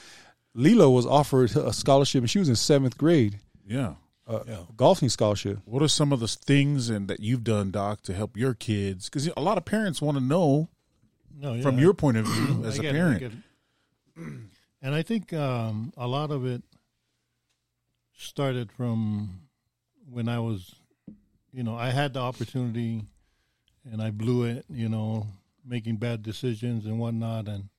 Lila 0.53 0.89
was 0.89 1.05
offered 1.05 1.55
a 1.55 1.73
scholarship, 1.73 2.21
and 2.21 2.29
she 2.29 2.39
was 2.39 2.49
in 2.49 2.55
seventh 2.55 2.97
grade, 2.97 3.39
yeah. 3.65 3.93
a 4.27 4.65
golfing 4.75 5.09
scholarship. 5.09 5.59
What 5.65 5.83
are 5.83 5.87
some 5.87 6.11
of 6.11 6.19
the 6.19 6.27
things 6.27 6.89
and 6.89 7.07
that 7.07 7.19
you've 7.19 7.43
done, 7.43 7.71
Doc, 7.71 8.01
to 8.03 8.13
help 8.13 8.35
your 8.35 8.53
kids? 8.53 9.09
Because 9.09 9.27
a 9.27 9.41
lot 9.41 9.57
of 9.57 9.65
parents 9.65 10.01
want 10.01 10.17
to 10.17 10.23
know 10.23 10.69
No, 11.37 11.53
yeah. 11.53 11.61
from 11.61 11.77
your 11.79 11.93
point 11.93 12.17
of 12.17 12.25
view 12.25 12.63
as 12.65 12.75
I 12.75 12.79
a 12.79 12.81
get 12.81 12.95
it, 12.95 12.97
I 12.97 13.01
parent. 13.01 13.33
And 14.81 14.95
I 14.95 15.01
think 15.01 15.33
um, 15.33 15.91
a 15.97 16.07
lot 16.07 16.31
of 16.31 16.45
it 16.45 16.63
started 18.17 18.71
from 18.71 19.41
when 20.09 20.29
I 20.29 20.39
was, 20.39 20.75
you 21.51 21.63
know, 21.63 21.75
I 21.75 21.89
had 21.89 22.13
the 22.13 22.19
opportunity 22.21 23.03
and 23.91 24.01
I 24.01 24.11
blew 24.11 24.43
it, 24.43 24.65
you 24.69 24.89
know, 24.89 25.27
making 25.65 25.97
bad 25.97 26.23
decisions 26.23 26.85
and 26.85 26.99
whatnot, 26.99 27.47
and 27.47 27.69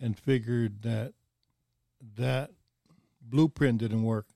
and 0.00 0.16
figured 0.18 0.82
that 0.82 1.12
that 2.16 2.50
blueprint 3.20 3.78
didn't 3.78 4.04
work. 4.04 4.26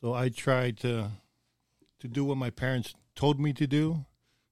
So 0.00 0.14
I 0.14 0.28
tried 0.28 0.78
to 0.78 1.10
to 2.00 2.08
do 2.08 2.24
what 2.24 2.36
my 2.36 2.50
parents 2.50 2.94
told 3.16 3.40
me 3.40 3.52
to 3.54 3.66
do, 3.66 4.04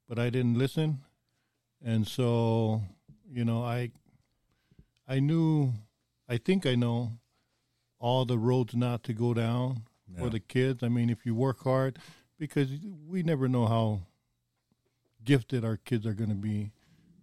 but 0.08 0.18
I 0.18 0.28
didn't 0.30 0.58
listen, 0.58 1.02
and 1.84 2.06
so 2.06 2.82
you 3.30 3.44
know 3.44 3.62
I 3.62 3.92
I 5.06 5.20
knew, 5.20 5.72
I 6.28 6.38
think 6.38 6.66
I 6.66 6.74
know 6.74 7.18
all 7.98 8.24
the 8.24 8.38
roads 8.38 8.74
not 8.74 9.02
to 9.04 9.12
go 9.12 9.32
down 9.34 9.82
for 10.18 10.30
the 10.30 10.40
kids. 10.40 10.82
I 10.82 10.88
mean, 10.88 11.10
if 11.10 11.24
you 11.26 11.34
work 11.34 11.62
hard, 11.64 11.98
because 12.38 12.68
we 13.08 13.22
never 13.22 13.48
know 13.48 13.66
how 13.66 14.02
gifted 15.24 15.64
our 15.64 15.76
kids 15.76 16.06
are 16.06 16.14
going 16.14 16.30
to 16.30 16.36
be. 16.36 16.72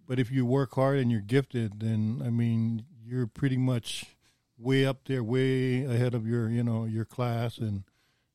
But 0.06 0.18
if 0.18 0.30
you 0.30 0.44
work 0.44 0.74
hard 0.74 0.98
and 0.98 1.10
you're 1.10 1.20
gifted, 1.20 1.80
then 1.80 2.22
I 2.24 2.30
mean, 2.30 2.84
you're 3.04 3.26
pretty 3.26 3.56
much 3.56 4.04
way 4.58 4.84
up 4.84 5.06
there, 5.06 5.22
way 5.22 5.84
ahead 5.84 6.14
of 6.14 6.26
your, 6.26 6.50
you 6.50 6.62
know, 6.62 6.84
your 6.84 7.04
class 7.04 7.58
and 7.58 7.84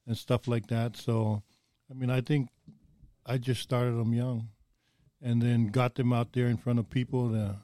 and 0.08 0.18
stuff 0.18 0.48
like 0.48 0.68
that. 0.68 0.98
So, 0.98 1.44
I 1.90 1.94
mean, 1.94 2.10
I 2.10 2.22
think 2.22 2.50
I 3.26 3.38
just 3.38 3.62
started 3.62 3.92
them 3.92 4.14
young, 4.14 4.50
and 5.22 5.42
then 5.42 5.68
got 5.68 5.96
them 5.96 6.12
out 6.12 6.34
there 6.34 6.48
in 6.48 6.58
front 6.58 6.80
of 6.80 6.90
people 6.90 7.30
that 7.30 7.56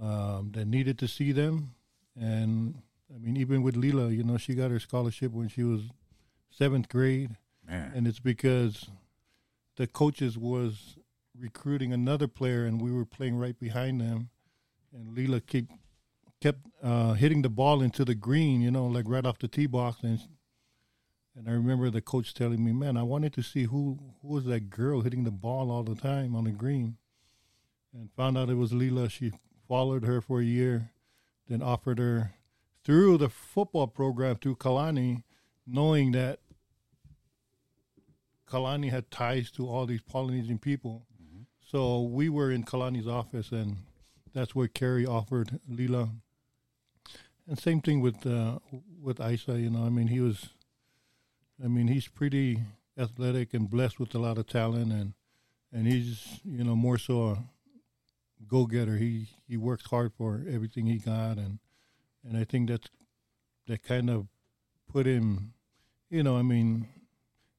um, 0.00 0.52
that 0.52 0.66
needed 0.66 0.98
to 1.00 1.08
see 1.08 1.32
them. 1.32 1.74
And 2.20 2.82
I 3.14 3.18
mean, 3.18 3.36
even 3.36 3.62
with 3.62 3.76
Lila, 3.76 4.10
you 4.10 4.24
know, 4.24 4.36
she 4.36 4.54
got 4.54 4.70
her 4.70 4.80
scholarship 4.80 5.32
when 5.32 5.48
she 5.48 5.62
was 5.62 5.82
seventh 6.50 6.88
grade, 6.88 7.36
Man. 7.66 7.92
and 7.94 8.06
it's 8.06 8.18
because 8.18 8.88
the 9.76 9.86
coaches 9.86 10.36
was 10.36 10.98
recruiting 11.38 11.92
another 11.92 12.26
player, 12.26 12.64
and 12.64 12.80
we 12.80 12.90
were 12.90 13.04
playing 13.04 13.38
right 13.38 13.58
behind 13.58 14.00
them, 14.00 14.30
and 14.92 15.14
Lila 15.14 15.40
kept 15.40 15.70
kept 16.40 16.60
uh, 16.82 17.14
hitting 17.14 17.42
the 17.42 17.48
ball 17.48 17.82
into 17.82 18.04
the 18.04 18.14
green, 18.14 18.60
you 18.60 18.70
know, 18.70 18.86
like 18.86 19.08
right 19.08 19.26
off 19.26 19.38
the 19.38 19.48
tee 19.48 19.66
box, 19.66 20.02
and 20.02 20.20
and 21.36 21.48
I 21.48 21.52
remember 21.52 21.88
the 21.88 22.00
coach 22.00 22.34
telling 22.34 22.64
me, 22.64 22.72
"Man, 22.72 22.96
I 22.96 23.04
wanted 23.04 23.32
to 23.34 23.42
see 23.42 23.64
who 23.64 23.98
who 24.22 24.28
was 24.28 24.44
that 24.46 24.70
girl 24.70 25.02
hitting 25.02 25.24
the 25.24 25.30
ball 25.30 25.70
all 25.70 25.84
the 25.84 25.94
time 25.94 26.34
on 26.34 26.44
the 26.44 26.50
green." 26.50 26.96
And 27.94 28.10
found 28.16 28.36
out 28.36 28.50
it 28.50 28.54
was 28.56 28.72
Leela. 28.72 29.10
She 29.10 29.32
followed 29.66 30.04
her 30.04 30.20
for 30.20 30.40
a 30.40 30.44
year, 30.44 30.90
then 31.48 31.62
offered 31.62 31.98
her 31.98 32.32
through 32.84 33.18
the 33.18 33.28
football 33.28 33.86
program 33.86 34.36
through 34.36 34.56
Kalani, 34.56 35.22
knowing 35.66 36.12
that 36.12 36.40
Kalani 38.46 38.90
had 38.90 39.10
ties 39.10 39.50
to 39.52 39.68
all 39.68 39.86
these 39.86 40.00
Polynesian 40.02 40.58
people. 40.58 41.04
So 41.60 42.00
we 42.00 42.30
were 42.30 42.50
in 42.50 42.64
Kalani's 42.64 43.06
office, 43.06 43.52
and 43.52 43.76
that's 44.32 44.54
where 44.54 44.68
Kerry 44.68 45.04
offered 45.04 45.60
Lila. 45.68 46.08
And 47.46 47.58
same 47.58 47.80
thing 47.80 48.00
with 48.00 48.26
uh, 48.26 48.58
with 49.02 49.20
Isa. 49.20 49.60
You 49.60 49.70
know, 49.70 49.84
I 49.84 49.90
mean, 49.90 50.06
he 50.06 50.20
was, 50.20 50.50
I 51.62 51.68
mean, 51.68 51.88
he's 51.88 52.08
pretty 52.08 52.62
athletic 52.96 53.52
and 53.52 53.68
blessed 53.68 54.00
with 54.00 54.14
a 54.14 54.18
lot 54.18 54.38
of 54.38 54.46
talent, 54.46 54.92
and 54.92 55.12
and 55.72 55.86
he's 55.86 56.40
you 56.44 56.64
know 56.64 56.74
more 56.74 56.96
so 56.96 57.22
a 57.22 57.44
go 58.46 58.66
getter. 58.66 58.96
He 58.96 59.28
he 59.46 59.56
works 59.56 59.86
hard 59.86 60.12
for 60.16 60.44
everything 60.48 60.86
he 60.86 60.98
got, 60.98 61.38
and 61.38 61.58
and 62.24 62.36
I 62.36 62.44
think 62.44 62.68
that's 62.68 62.88
that 63.66 63.82
kind 63.82 64.08
of 64.10 64.26
put 64.90 65.06
him, 65.06 65.52
you 66.10 66.22
know, 66.22 66.36
I 66.38 66.42
mean, 66.42 66.88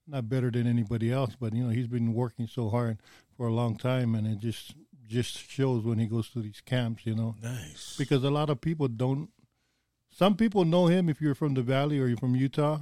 not 0.08 0.28
better 0.30 0.50
than 0.50 0.66
anybody 0.68 1.12
else, 1.12 1.36
but 1.40 1.54
you 1.54 1.64
know, 1.64 1.70
he's 1.70 1.88
been 1.88 2.14
working 2.14 2.48
so 2.48 2.70
hard 2.70 2.98
for 3.38 3.48
a 3.48 3.54
long 3.54 3.76
time, 3.78 4.16
and 4.16 4.26
it 4.28 4.40
just 4.40 4.74
just 5.08 5.38
shows 5.50 5.84
when 5.84 5.98
he 6.00 6.06
goes 6.06 6.30
to 6.30 6.40
these 6.40 6.62
camps, 6.62 7.04
you 7.06 7.16
know, 7.16 7.36
Nice. 7.42 7.96
because 7.98 8.24
a 8.24 8.30
lot 8.30 8.50
of 8.50 8.62
people 8.62 8.88
don't. 8.88 9.30
Some 10.12 10.36
people 10.36 10.66
know 10.66 10.88
him 10.88 11.08
if 11.10 11.22
you're 11.22 11.36
from 11.36 11.54
the 11.54 11.62
valley 11.62 12.00
or 12.00 12.08
you're 12.08 12.18
from 12.18 12.36
Utah, 12.36 12.80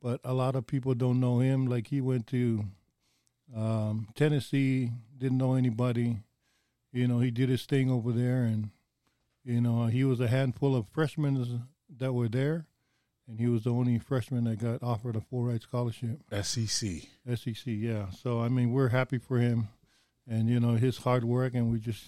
but 0.00 0.20
a 0.24 0.32
lot 0.32 0.54
of 0.56 0.66
people 0.66 0.94
don't 0.94 1.18
know 1.20 1.40
him. 1.40 1.66
Like 1.66 1.88
he 1.88 2.00
went 2.00 2.26
to 2.28 2.64
um, 3.56 4.08
Tennessee, 4.14 4.90
didn't 5.18 5.38
know 5.38 5.54
anybody. 5.54 6.18
You 6.94 7.08
know, 7.08 7.18
he 7.18 7.32
did 7.32 7.48
his 7.48 7.66
thing 7.66 7.90
over 7.90 8.12
there, 8.12 8.44
and 8.44 8.70
you 9.44 9.60
know 9.60 9.86
he 9.86 10.04
was 10.04 10.20
a 10.20 10.28
handful 10.28 10.76
of 10.76 10.88
freshmen 10.88 11.66
that 11.98 12.12
were 12.12 12.28
there, 12.28 12.66
and 13.28 13.40
he 13.40 13.48
was 13.48 13.64
the 13.64 13.72
only 13.72 13.98
freshman 13.98 14.44
that 14.44 14.60
got 14.60 14.80
offered 14.80 15.16
a 15.16 15.20
full 15.20 15.42
ride 15.42 15.62
scholarship. 15.62 16.20
SEC. 16.42 17.02
SEC, 17.34 17.66
yeah. 17.66 18.10
So 18.10 18.40
I 18.40 18.48
mean, 18.48 18.72
we're 18.72 18.90
happy 18.90 19.18
for 19.18 19.38
him, 19.38 19.68
and 20.28 20.48
you 20.48 20.60
know 20.60 20.74
his 20.74 20.98
hard 20.98 21.24
work, 21.24 21.54
and 21.54 21.72
we 21.72 21.80
just 21.80 22.04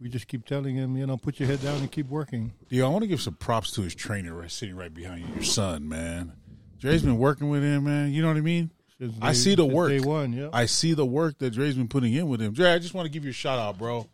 we 0.00 0.08
just 0.08 0.26
keep 0.26 0.46
telling 0.46 0.74
him, 0.74 0.96
you 0.96 1.06
know, 1.06 1.18
put 1.18 1.38
your 1.38 1.48
head 1.48 1.62
down 1.62 1.80
and 1.80 1.92
keep 1.92 2.08
working. 2.08 2.54
Yeah, 2.70 2.84
I 2.84 2.88
want 2.88 3.02
to 3.02 3.08
give 3.08 3.20
some 3.20 3.34
props 3.34 3.72
to 3.72 3.82
his 3.82 3.94
trainer 3.94 4.34
right, 4.34 4.50
sitting 4.50 4.74
right 4.74 4.92
behind 4.92 5.20
you, 5.28 5.34
your 5.34 5.44
son, 5.44 5.86
man. 5.86 6.32
Dre's 6.78 7.02
been 7.02 7.18
working 7.18 7.50
with 7.50 7.62
him, 7.62 7.84
man. 7.84 8.12
You 8.12 8.22
know 8.22 8.28
what 8.28 8.38
I 8.38 8.42
mean? 8.42 8.70
Since 8.98 9.16
I 9.20 9.32
see 9.32 9.54
the 9.54 9.64
work. 9.64 9.90
Day 9.90 10.00
one, 10.00 10.32
yeah. 10.32 10.50
I 10.52 10.66
see 10.66 10.94
the 10.94 11.04
work 11.04 11.38
that 11.38 11.50
Dre's 11.50 11.74
been 11.74 11.88
putting 11.88 12.12
in 12.14 12.28
with 12.28 12.40
him. 12.40 12.52
Dre, 12.52 12.70
I 12.70 12.78
just 12.78 12.94
want 12.94 13.06
to 13.06 13.10
give 13.10 13.24
you 13.24 13.30
a 13.30 13.34
shout 13.34 13.58
out, 13.58 13.78
bro. 13.78 14.06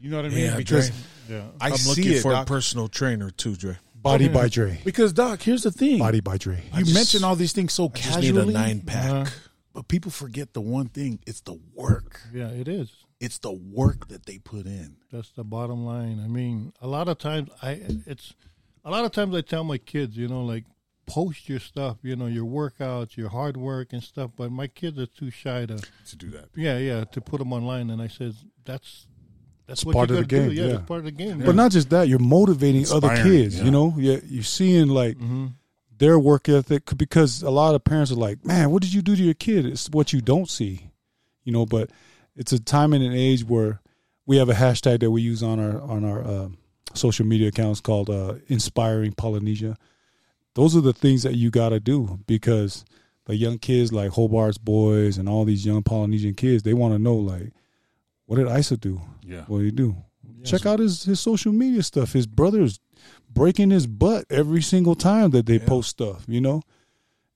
You 0.00 0.10
know 0.10 0.16
what 0.16 0.26
I 0.26 0.28
mean? 0.30 0.38
Yeah, 0.46 0.56
because 0.56 0.88
Dre. 0.90 1.36
yeah. 1.36 1.42
I 1.60 1.68
I'm 1.70 1.76
see 1.76 1.88
looking 2.02 2.12
it, 2.18 2.22
for 2.22 2.32
Doc. 2.32 2.46
a 2.46 2.48
personal 2.48 2.88
trainer 2.88 3.30
too, 3.30 3.54
Dre. 3.56 3.76
Body 3.94 4.28
by 4.28 4.48
Dre. 4.48 4.80
Because 4.84 5.12
Doc, 5.12 5.42
here's 5.42 5.62
the 5.62 5.70
thing. 5.70 5.98
Body 5.98 6.20
by 6.20 6.38
Dre. 6.38 6.62
you 6.74 6.84
just- 6.84 6.94
mention 6.94 7.22
all 7.24 7.36
these 7.36 7.52
things 7.52 7.72
so 7.74 7.84
I 7.84 7.88
just 7.98 8.20
need 8.20 8.34
casually, 8.34 8.54
a 8.54 8.58
nine 8.58 8.80
pack. 8.80 9.10
Uh-huh. 9.12 9.30
but 9.74 9.88
people 9.88 10.10
forget 10.10 10.54
the 10.54 10.60
one 10.62 10.88
thing: 10.88 11.18
it's 11.26 11.42
the 11.42 11.58
work. 11.74 12.20
yeah, 12.32 12.48
it 12.48 12.66
is. 12.68 12.90
It's 13.20 13.38
the 13.38 13.52
work 13.52 14.08
that 14.08 14.24
they 14.24 14.38
put 14.38 14.64
in. 14.64 14.96
That's 15.12 15.30
the 15.32 15.44
bottom 15.44 15.84
line. 15.84 16.18
I 16.24 16.28
mean, 16.28 16.72
a 16.80 16.86
lot 16.86 17.08
of 17.08 17.18
times 17.18 17.50
I 17.62 17.82
it's 18.06 18.32
a 18.82 18.90
lot 18.90 19.04
of 19.04 19.12
times 19.12 19.34
I 19.36 19.42
tell 19.42 19.62
my 19.64 19.76
kids, 19.76 20.16
you 20.16 20.26
know, 20.28 20.42
like 20.42 20.64
post 21.04 21.46
your 21.48 21.60
stuff, 21.60 21.98
you 22.02 22.16
know, 22.16 22.26
your 22.26 22.46
workouts, 22.46 23.18
your 23.18 23.28
hard 23.28 23.58
work 23.58 23.92
and 23.92 24.02
stuff. 24.02 24.30
But 24.34 24.50
my 24.50 24.68
kids 24.68 24.98
are 24.98 25.04
too 25.06 25.30
shy 25.30 25.66
to, 25.66 25.76
To 25.76 26.16
do 26.16 26.30
that, 26.30 26.46
yeah, 26.56 26.78
yeah, 26.78 27.04
to 27.04 27.20
put 27.20 27.40
them 27.40 27.52
online. 27.52 27.90
And 27.90 28.00
I 28.00 28.06
said, 28.06 28.34
that's 28.64 29.06
that's 29.70 29.80
It's 29.80 29.84
what 29.86 29.94
part 29.94 30.10
you 30.10 30.16
of 30.18 30.22
the 30.22 30.26
to 30.28 30.36
do. 30.36 30.48
game, 30.48 30.52
Yeah, 30.52 30.62
yeah. 30.64 30.72
that's 30.76 30.86
part 30.88 30.98
of 30.98 31.04
the 31.04 31.10
game. 31.12 31.38
But 31.46 31.54
not 31.54 31.70
just 31.70 31.90
that, 31.90 32.08
you're 32.08 32.18
motivating 32.18 32.84
other 32.92 33.14
kids. 33.22 33.58
yeah. 33.58 33.64
You 33.64 33.70
know, 33.70 33.94
you're, 33.96 34.20
you're 34.26 34.42
seeing 34.42 34.88
like 34.88 35.16
hmm 35.16 35.46
their 35.96 36.18
work 36.18 36.48
ethic 36.48 36.96
because 36.96 37.42
a 37.42 37.50
lot 37.50 37.74
of 37.74 37.84
parents 37.84 38.10
are 38.10 38.14
like, 38.14 38.42
"Man, 38.44 38.70
what 38.70 38.80
did 38.82 38.90
you 38.94 39.02
do 39.02 39.14
to 39.14 39.22
your 39.22 39.34
kid?" 39.34 39.66
It's 39.66 39.88
what 39.90 40.14
you 40.14 40.22
don't 40.22 40.48
see, 40.48 40.90
you 41.44 41.52
know. 41.52 41.66
But 41.66 41.90
it's 42.34 42.52
a 42.52 42.58
time 42.58 42.94
and 42.94 43.04
an 43.04 43.12
age 43.12 43.44
where 43.44 43.82
we 44.24 44.38
have 44.38 44.48
a 44.48 44.54
hashtag 44.54 45.00
that 45.00 45.10
we 45.10 45.20
use 45.20 45.42
on 45.42 45.60
our 45.60 45.78
on 45.82 46.04
our 46.06 46.20
um 46.26 46.56
social 46.94 47.26
media 47.26 47.48
accounts 47.48 47.80
called 47.82 48.08
uh, 48.08 48.36
"Inspiring 48.48 49.12
Polynesia." 49.12 49.76
Those 50.54 50.74
are 50.74 50.80
the 50.80 50.94
things 50.94 51.22
that 51.22 51.34
you 51.36 51.50
got 51.50 51.68
to 51.68 51.80
do 51.80 52.18
because 52.26 52.84
the 53.26 53.36
young 53.36 53.58
kids 53.58 53.92
like 53.92 54.12
Hobart's 54.12 54.56
boys 54.58 55.18
and 55.18 55.28
all 55.28 55.44
these 55.44 55.66
young 55.66 55.82
Polynesian 55.82 56.32
kids, 56.34 56.62
they 56.62 56.72
want 56.74 56.94
to 56.94 56.98
know 56.98 57.14
like, 57.14 57.52
what 58.30 58.36
did 58.36 58.48
Isa 58.58 58.76
do? 58.76 59.00
yeah. 59.26 59.42
What 59.48 59.58
did 59.58 59.64
he 59.64 59.70
do? 59.72 59.96
Check 60.44 60.64
out 60.66 60.78
his 60.78 61.02
his 61.04 61.18
social 61.18 61.52
media 61.52 61.82
stuff. 61.82 62.12
His 62.12 62.28
brother's 62.28 62.78
breaking 63.28 63.70
his 63.70 63.88
butt 63.88 64.24
every 64.30 64.62
single 64.62 64.94
time 64.94 65.30
that 65.30 65.46
they 65.46 65.58
post 65.58 65.90
stuff. 65.90 66.24
You 66.28 66.40
know, 66.40 66.62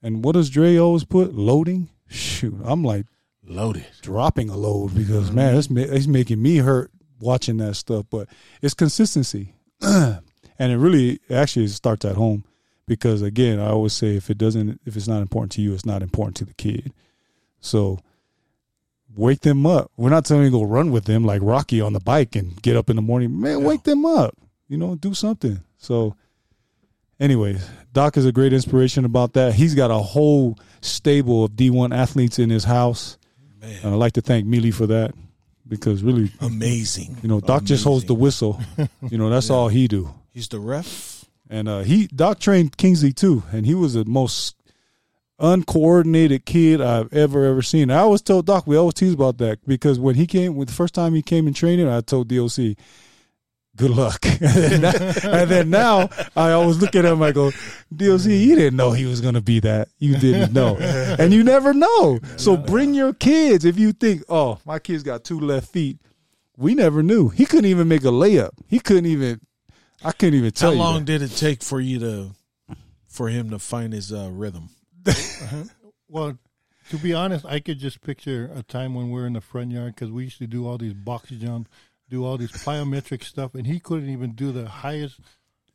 and 0.02 0.24
what 0.24 0.35
does 0.35 0.50
Dre 0.50 0.76
always 0.78 1.02
put? 1.04 1.35
Loading. 1.35 1.88
Shoot, 2.07 2.54
I'm 2.64 2.85
like 2.85 3.07
Loaded. 3.44 3.87
dropping 4.02 4.48
a 4.50 4.57
load 4.57 4.94
because 4.94 5.33
man, 5.33 5.57
it's 5.57 5.68
it's 5.68 6.07
making 6.07 6.40
me 6.40 6.59
hurt 6.59 6.92
watching 7.18 7.57
that 7.57 7.74
stuff. 7.74 8.07
But 8.09 8.28
it's 8.62 8.74
consistency, 8.74 9.54
and 9.80 10.22
it 10.59 10.78
really 10.78 11.18
actually 11.28 11.66
starts 11.66 12.04
at 12.04 12.14
home 12.14 12.44
because 12.87 13.20
again, 13.20 13.59
I 13.59 13.68
always 13.70 13.92
say 13.94 14.16
if 14.16 14.30
it 14.30 14.38
doesn't, 14.38 14.80
if 14.87 14.96
it's 14.96 15.09
not 15.09 15.22
important 15.22 15.50
to 15.52 15.61
you, 15.61 15.74
it's 15.74 15.85
not 15.87 16.02
important 16.02 16.37
to 16.37 16.44
the 16.44 16.54
kid. 16.54 16.92
So 17.61 17.98
wake 19.16 19.40
them 19.40 19.66
up. 19.66 19.90
We're 19.96 20.11
not 20.11 20.24
telling 20.24 20.44
you 20.44 20.50
to 20.50 20.57
go 20.59 20.62
run 20.64 20.90
with 20.90 21.05
them 21.05 21.24
like 21.24 21.40
Rocky 21.42 21.81
on 21.81 21.92
the 21.92 22.00
bike 22.00 22.37
and 22.37 22.61
get 22.62 22.77
up 22.77 22.90
in 22.90 22.96
the 22.96 23.03
morning. 23.03 23.40
Man, 23.40 23.62
wake 23.64 23.85
them 23.85 24.05
up. 24.05 24.35
You 24.68 24.79
know, 24.79 24.94
do 24.96 25.14
something. 25.14 25.61
So, 25.79 26.16
anyways, 27.20 27.68
Doc 27.92 28.16
is 28.16 28.27
a 28.27 28.33
great 28.33 28.53
inspiration 28.53 29.05
about 29.05 29.35
that. 29.35 29.55
He's 29.55 29.74
got 29.74 29.90
a 29.90 29.98
whole 29.98 30.59
stable 30.81 31.44
of 31.44 31.53
D1 31.53 31.94
athletes 31.96 32.38
in 32.38 32.50
his 32.50 32.64
house. 32.64 33.18
Man, 33.61 33.77
And 33.83 33.94
I'd 33.94 33.98
like 33.98 34.14
to 34.14 34.20
thank 34.22 34.46
Mealy 34.46 34.70
for 34.70 34.87
that 34.87 35.12
because 35.68 36.03
really, 36.03 36.31
amazing. 36.40 37.16
you 37.22 37.29
know, 37.29 37.40
Doc 37.40 37.64
just 37.64 37.85
holds 37.85 38.05
the 38.05 38.14
whistle. 38.14 38.61
You 39.09 39.18
know, 39.18 39.31
that's 39.31 39.50
all 39.50 39.68
he 39.68 39.88
do. 39.88 40.12
He's 40.31 40.48
the 40.48 40.61
ref. 40.61 41.24
And 41.50 41.68
uh, 41.68 41.81
he 41.81 42.07
Doc 42.09 42.40
trained 42.40 42.77
Kingsley 42.77 43.12
too, 43.12 43.42
and 43.53 43.66
he 43.66 43.74
was 43.74 43.94
the 43.94 44.05
most 44.07 44.57
uncoordinated 45.38 46.44
kid 46.44 46.81
I've 46.81 47.12
ever 47.12 47.44
ever 47.44 47.62
seen. 47.62 47.90
I 47.90 47.99
always 47.99 48.23
told 48.23 48.47
Doc 48.47 48.66
we 48.66 48.77
always 48.77 48.94
tease 48.94 49.14
about 49.14 49.38
that 49.38 49.64
because 49.66 49.99
when 49.99 50.14
he 50.14 50.27
came, 50.27 50.55
when 50.55 50.66
the 50.66 50.73
first 50.73 50.94
time 50.94 51.14
he 51.14 51.23
came 51.23 51.47
in 51.49 51.55
training, 51.55 51.88
I 51.88 52.01
told 52.01 52.29
DOC, 52.29 52.77
"Good 53.77 53.90
luck." 53.90 54.25
and, 54.27 54.40
then 54.40 54.81
now, 54.81 54.92
and 55.25 55.51
then 55.51 55.70
now 55.70 56.09
I 56.37 56.53
always 56.53 56.79
look 56.79 56.94
at 56.94 57.05
him. 57.05 57.23
I 57.23 57.33
go, 57.33 57.51
"DOC, 57.94 58.27
you 58.27 58.55
didn't 58.55 58.77
know 58.77 58.92
he 58.92 59.07
was 59.07 59.20
going 59.20 59.35
to 59.35 59.42
be 59.42 59.61
that. 59.61 59.88
You 59.99 60.16
didn't 60.16 60.53
know, 60.53 60.77
and 61.18 61.33
you 61.33 61.42
never 61.42 61.75
know. 61.75 62.20
So 62.37 62.57
bring 62.57 62.94
your 62.94 63.12
kids 63.12 63.64
if 63.64 63.79
you 63.79 63.92
think, 63.92 64.23
oh, 64.29 64.59
my 64.64 64.79
kid's 64.79 65.03
got 65.03 65.25
two 65.25 65.40
left 65.40 65.68
feet." 65.68 65.99
We 66.57 66.77
never 66.77 67.03
knew. 67.03 67.31
He 67.31 67.47
couldn't 67.47 67.64
even 67.64 67.88
make 67.88 68.05
a 68.05 68.12
layup. 68.12 68.51
He 68.68 68.79
couldn't 68.79 69.07
even. 69.07 69.40
I 70.05 70.12
couldn't 70.12 70.38
even 70.38 70.53
tell 70.53 70.73
you 70.73 70.79
How 70.79 70.85
long 70.85 71.05
did 71.05 71.23
it 71.23 71.31
take 71.31 71.62
for 71.62 71.81
you 71.81 71.99
to, 71.99 72.31
for 73.09 73.29
him 73.29 73.51
to 73.51 73.59
find 73.59 73.92
his 73.92 74.12
uh, 74.12 74.29
rhythm? 74.31 74.68
Uh-huh. 75.07 75.64
Well, 76.09 76.38
to 76.90 76.99
be 76.99 77.12
honest, 77.14 77.45
I 77.47 77.61
could 77.61 77.79
just 77.79 78.01
picture 78.03 78.51
a 78.55 78.62
time 78.62 78.95
when 78.95 79.11
we're 79.11 79.27
in 79.27 79.33
the 79.33 79.40
front 79.40 79.71
yard 79.73 79.95
because 79.95 80.11
we 80.11 80.25
used 80.25 80.38
to 80.38 80.47
do 80.47 80.67
all 80.67 80.79
these 80.79 80.93
box 80.95 81.31
jumps, 81.31 81.71
do 82.11 82.25
all 82.25 82.37
these 82.37 82.53
plyometric 82.53 83.25
stuff, 83.25 83.55
and 83.55 83.67
he 83.67 83.81
couldn't 83.81 84.11
even 84.11 84.33
do 84.33 84.53
the 84.53 84.69
highest, 84.69 85.21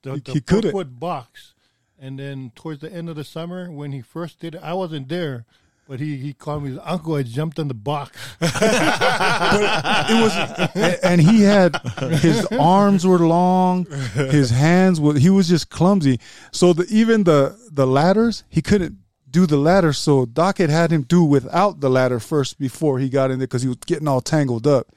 the, 0.03 0.13
He- 0.15 0.19
the 0.21 0.31
he 0.33 0.41
couldn't. 0.41 0.71
foot 0.71 0.99
box. 0.99 1.53
And 2.01 2.17
then 2.17 2.51
towards 2.55 2.79
the 2.81 2.91
end 2.93 3.09
of 3.09 3.15
the 3.17 3.23
summer, 3.25 3.69
when 3.71 3.91
he 3.91 4.01
first 4.01 4.39
did 4.39 4.55
it, 4.55 4.61
I 4.63 4.73
wasn't 4.73 5.09
there, 5.09 5.45
but 5.87 5.99
he, 5.99 6.15
he 6.17 6.33
called 6.33 6.63
me 6.63 6.69
his 6.69 6.79
uncle. 6.85 7.15
I 7.15 7.23
jumped 7.23 7.59
on 7.59 7.67
the 7.67 7.73
box. 7.73 8.15
it 8.39 10.21
was 10.23 10.69
and, 10.75 10.97
and 11.03 11.21
he 11.21 11.41
had 11.41 11.75
his 12.21 12.45
arms 12.59 13.05
were 13.05 13.19
long 13.19 13.85
his 14.13 14.49
hands 14.51 14.99
were 15.01 15.17
he 15.17 15.29
was 15.29 15.47
just 15.49 15.69
clumsy 15.69 16.19
so 16.51 16.73
the 16.73 16.85
even 16.89 17.23
the 17.23 17.57
the 17.71 17.85
ladders 17.87 18.43
he 18.49 18.61
couldn't 18.61 18.97
do 19.29 19.45
the 19.45 19.57
ladder 19.57 19.93
so 19.93 20.25
doc 20.25 20.57
had 20.57 20.69
had 20.69 20.91
him 20.91 21.03
do 21.03 21.23
without 21.23 21.79
the 21.79 21.89
ladder 21.89 22.19
first 22.19 22.57
before 22.59 22.99
he 22.99 23.09
got 23.09 23.31
in 23.31 23.39
there 23.39 23.47
because 23.47 23.61
he 23.61 23.67
was 23.67 23.77
getting 23.85 24.07
all 24.07 24.21
tangled 24.21 24.65
up 24.65 24.87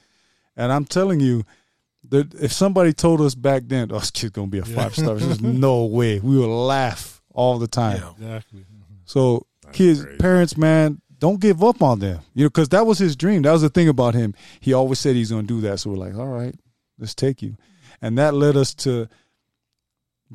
and 0.56 0.72
i'm 0.72 0.84
telling 0.84 1.20
you 1.20 1.44
that 2.08 2.32
if 2.34 2.52
somebody 2.52 2.92
told 2.92 3.20
us 3.20 3.34
back 3.34 3.62
then 3.66 3.90
oh 3.92 3.98
this 3.98 4.10
kid's 4.10 4.32
gonna 4.32 4.46
be 4.48 4.58
a 4.58 4.64
five 4.64 4.94
star 4.94 5.14
there's 5.16 5.40
no 5.68 5.84
way 5.84 6.18
we 6.20 6.38
would 6.38 6.46
laugh 6.48 7.22
all 7.34 7.58
the 7.58 7.68
time 7.68 8.02
Exactly. 8.18 8.64
so 9.04 9.46
kids, 9.72 10.04
great. 10.04 10.18
parents, 10.18 10.56
man, 10.56 11.00
don't 11.18 11.40
give 11.40 11.62
up 11.62 11.82
on 11.82 11.98
them. 12.00 12.20
You 12.34 12.44
know, 12.44 12.48
because 12.50 12.68
that 12.70 12.84
was 12.84 12.98
his 12.98 13.14
dream. 13.16 13.42
That 13.42 13.52
was 13.52 13.62
the 13.62 13.70
thing 13.70 13.88
about 13.88 14.12
him. 14.14 14.34
He 14.60 14.72
always 14.74 14.98
said 14.98 15.14
he's 15.16 15.30
going 15.30 15.46
to 15.46 15.54
do 15.54 15.60
that. 15.62 15.78
So 15.78 15.90
we're 15.90 15.96
like, 15.96 16.14
all 16.16 16.26
right, 16.26 16.54
let's 16.98 17.14
take 17.14 17.40
you, 17.42 17.56
and 18.02 18.18
that 18.18 18.34
led 18.34 18.56
us 18.56 18.74
to 18.84 19.08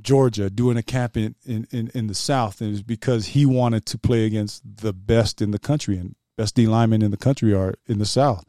Georgia 0.02 0.50
doing 0.50 0.78
a 0.78 0.84
camp 0.84 1.18
in 1.18 1.36
in 1.46 1.68
in, 1.72 1.92
in 1.94 2.08
the 2.08 2.16
South, 2.16 2.62
and 2.62 2.70
it 2.70 2.74
was 2.74 2.84
because 2.84 3.28
he 3.28 3.46
wanted 3.46 3.86
to 3.88 3.98
play 3.98 4.26
against 4.26 4.64
the 4.78 4.94
best 4.94 5.42
in 5.42 5.52
the 5.52 5.60
country 5.60 5.98
and 5.98 6.16
best 6.36 6.56
D 6.56 6.68
linemen 6.68 7.02
in 7.02 7.12
the 7.12 7.18
country 7.18 7.54
are 7.54 7.74
in 7.88 8.00
the 8.00 8.06
South, 8.06 8.46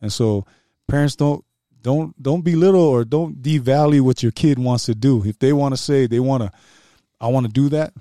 and 0.00 0.12
so 0.12 0.46
parents 0.88 1.16
don't. 1.16 1.44
Don't 1.84 2.14
don't 2.22 2.42
belittle 2.42 2.80
or 2.80 3.04
don't 3.04 3.42
devalue 3.42 4.02
what 4.02 4.22
your 4.22 4.30
kid 4.30 4.56
wants 4.56 4.84
to 4.84 4.94
do. 4.94 5.24
If 5.24 5.40
they 5.40 5.52
want 5.52 5.74
to 5.74 5.76
say 5.76 6.06
they 6.06 6.20
want 6.20 6.44
to, 6.44 6.52
I 7.20 7.26
want 7.26 7.46
to 7.46 7.52
do 7.52 7.68
that. 7.70 7.92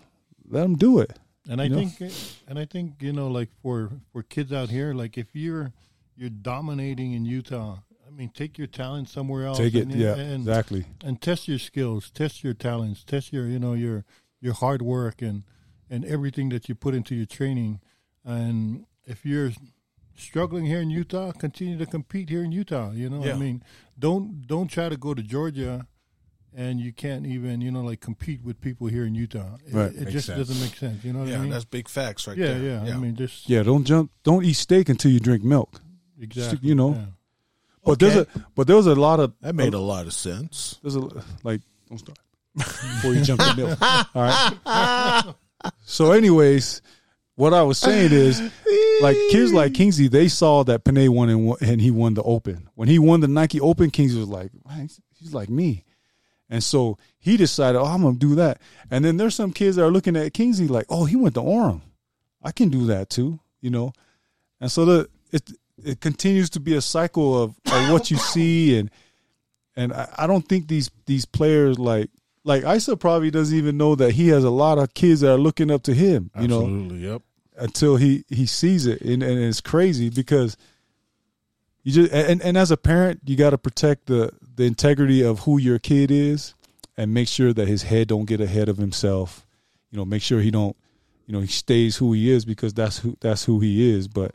Let 0.47 0.61
them 0.61 0.75
do 0.75 0.99
it. 0.99 1.17
And 1.49 1.59
I 1.59 1.67
know? 1.67 1.77
think, 1.77 2.13
and 2.47 2.59
I 2.59 2.65
think 2.65 3.01
you 3.01 3.11
know, 3.11 3.27
like 3.27 3.49
for 3.63 3.89
for 4.13 4.21
kids 4.21 4.53
out 4.53 4.69
here, 4.69 4.93
like 4.93 5.17
if 5.17 5.33
you're 5.33 5.71
you're 6.15 6.29
dominating 6.29 7.13
in 7.13 7.25
Utah, 7.25 7.79
mean, 8.21 8.29
take 8.33 8.57
your 8.57 8.67
talent 8.67 9.09
somewhere 9.09 9.45
else. 9.45 9.57
Take 9.57 9.75
it, 9.75 9.87
and, 9.87 9.95
yeah, 9.95 10.15
and, 10.15 10.41
exactly. 10.41 10.85
and 11.03 11.21
test 11.21 11.47
your 11.47 11.59
skills, 11.59 12.09
test 12.11 12.43
your 12.43 12.53
talents, 12.53 13.03
test 13.03 13.33
your 13.33 13.45
you 13.47 13.59
know 13.59 13.73
your 13.73 14.05
your 14.39 14.53
hard 14.53 14.81
work 14.81 15.21
and 15.21 15.43
and 15.89 16.05
everything 16.05 16.49
that 16.49 16.69
you 16.69 16.75
put 16.75 16.93
into 16.95 17.13
your 17.15 17.25
training. 17.25 17.79
And 18.23 18.85
if 19.05 19.25
you're 19.25 19.51
struggling 20.15 20.65
here 20.65 20.79
in 20.81 20.89
Utah, 20.89 21.31
continue 21.31 21.77
to 21.77 21.85
compete 21.85 22.29
here 22.29 22.43
in 22.43 22.51
Utah. 22.51 22.91
You 22.91 23.09
know, 23.09 23.23
Yeah. 23.25 23.33
I 23.33 23.37
mean, 23.37 23.63
don't 23.97 24.45
don't 24.47 24.67
try 24.67 24.87
to 24.89 24.97
go 24.97 25.13
to 25.13 25.21
Georgia. 25.23 25.87
And 26.53 26.81
you 26.81 26.91
can't 26.91 27.25
even, 27.25 27.61
you 27.61 27.71
know, 27.71 27.81
like 27.81 28.01
compete 28.01 28.43
with 28.43 28.59
people 28.59 28.87
here 28.87 29.05
in 29.05 29.15
Utah. 29.15 29.55
It, 29.65 29.73
Right. 29.73 29.91
it 29.93 29.99
Makes 30.01 30.11
just 30.11 30.25
sense. 30.27 30.37
doesn't 30.37 30.59
make 30.61 30.75
sense. 30.75 31.01
You 31.05 31.13
know 31.13 31.19
what 31.19 31.29
Yeah, 31.29 31.37
I 31.37 31.41
mean? 31.43 31.49
that's 31.49 31.63
big 31.63 31.87
facts 31.87 32.27
right 32.27 32.37
yeah, 32.37 32.57
there. 32.57 32.85
yeah, 32.87 32.93
I 32.93 32.97
mean, 32.97 33.15
just 33.15 33.47
Yeah, 33.49 33.63
don't 33.63 33.85
jump. 33.85 34.11
Don't 34.23 34.43
eat 34.43 34.55
steak 34.57 34.89
until 34.89 35.11
you 35.11 35.21
drink 35.21 35.45
milk. 35.45 35.79
exactly. 36.19 36.67
you 36.67 36.75
know. 36.75 37.07
Yeah. 37.83 37.91
But 37.91 37.99
there's 37.99 38.15
a 38.15 38.27
but 38.55 38.67
there 38.67 38.75
was 38.75 38.87
a 38.87 38.95
lot 38.95 39.19
of 39.19 39.33
that 39.41 39.55
made 39.55 39.73
a 39.73 39.79
lot 39.79 40.05
of 40.05 40.13
sense. 40.13 40.79
there's 40.81 40.95
a 40.95 41.01
like 41.43 41.61
don't 41.89 41.97
start 41.97 42.17
before 42.55 43.13
you 43.13 43.21
jump 43.23 43.41
in 43.41 43.55
milk. 43.55 43.77
All 43.81 44.07
right. 44.15 45.33
So, 45.83 46.11
anyways, 46.11 46.81
what 47.35 47.53
I 47.53 47.61
was 47.63 47.77
saying 47.77 48.11
is, 48.11 48.39
like 49.01 49.15
kids 49.29 49.53
like 49.53 49.73
Kingsley, 49.73 50.07
they 50.07 50.27
saw 50.27 50.63
that 50.63 50.83
Penei 50.83 51.07
won 51.09 51.29
and, 51.29 51.45
won- 51.47 51.57
and 51.61 51.79
he 51.81 51.91
won 51.91 52.13
the 52.13 52.23
Open. 52.23 52.67
When 52.75 52.87
he 52.87 52.99
won 52.99 53.19
the 53.19 53.27
Nike 53.27 53.59
Open, 53.61 53.89
Kingsley 53.91 54.19
was 54.19 54.29
like, 54.29 54.51
"Man, 54.67 54.79
he's- 54.81 54.99
he's 55.19 55.33
like 55.33 55.49
me. 55.49 55.83
And 56.49 56.63
so 56.63 56.97
he 57.19 57.37
decided, 57.37 57.79
oh, 57.79 57.85
I'm 57.85 58.01
gonna 58.01 58.17
do 58.17 58.35
that. 58.35 58.59
And 58.89 59.05
then 59.05 59.15
there's 59.17 59.35
some 59.35 59.53
kids 59.53 59.77
that 59.77 59.85
are 59.85 59.91
looking 59.91 60.17
at 60.17 60.33
Kingsley 60.33 60.67
like, 60.67 60.85
oh, 60.89 61.05
he 61.05 61.15
went 61.15 61.35
to 61.35 61.41
Orem. 61.41 61.81
I 62.43 62.51
can 62.51 62.67
do 62.69 62.87
that 62.87 63.09
too, 63.09 63.39
you 63.61 63.69
know. 63.69 63.93
And 64.59 64.69
so 64.71 64.83
the 64.83 65.09
it 65.31 65.49
it 65.85 65.99
continues 66.01 66.49
to 66.51 66.59
be 66.59 66.75
a 66.75 66.81
cycle 66.81 67.41
of, 67.43 67.49
of 67.71 67.91
what 67.91 68.11
you 68.11 68.17
see 68.33 68.77
and 68.77 68.89
and 69.75 69.93
I, 69.93 70.07
I 70.19 70.27
don't 70.27 70.47
think 70.47 70.67
these 70.67 70.89
these 71.05 71.25
players 71.25 71.79
like 71.79 72.09
like 72.43 72.63
Isa 72.65 72.97
probably 72.97 73.31
doesn't 73.31 73.55
even 73.57 73.77
know 73.77 73.95
that 73.95 74.13
he 74.13 74.29
has 74.29 74.43
a 74.43 74.49
lot 74.49 74.77
of 74.79 74.93
kids 74.93 75.21
that 75.21 75.31
are 75.31 75.37
looking 75.37 75.69
up 75.69 75.83
to 75.83 75.93
him, 75.93 76.31
you 76.39 76.47
know, 76.47 76.67
Yep. 76.67 77.21
until 77.57 77.95
he 77.97 78.25
he 78.29 78.45
sees 78.47 78.85
it. 78.87 79.01
And, 79.01 79.21
and 79.21 79.39
it's 79.39 79.61
crazy 79.61 80.09
because 80.09 80.57
you 81.83 81.91
just 81.91 82.11
and, 82.11 82.41
and 82.41 82.57
as 82.57 82.71
a 82.71 82.77
parent 82.77 83.21
you 83.25 83.35
got 83.35 83.51
to 83.51 83.57
protect 83.57 84.07
the 84.07 84.31
the 84.55 84.63
integrity 84.65 85.21
of 85.23 85.39
who 85.41 85.57
your 85.57 85.79
kid 85.79 86.11
is 86.11 86.53
and 86.97 87.13
make 87.13 87.27
sure 87.27 87.53
that 87.53 87.67
his 87.67 87.83
head 87.83 88.07
don't 88.07 88.25
get 88.25 88.41
ahead 88.41 88.69
of 88.69 88.77
himself. 88.77 89.45
You 89.91 89.97
know 89.97 90.05
make 90.05 90.21
sure 90.21 90.41
he 90.41 90.51
don't 90.51 90.75
you 91.27 91.33
know 91.33 91.39
he 91.41 91.47
stays 91.47 91.97
who 91.97 92.11
he 92.13 92.29
is 92.29 92.43
because 92.43 92.73
that's 92.73 92.97
who 92.99 93.15
that's 93.21 93.45
who 93.45 93.59
he 93.59 93.89
is. 93.95 94.07
But 94.07 94.33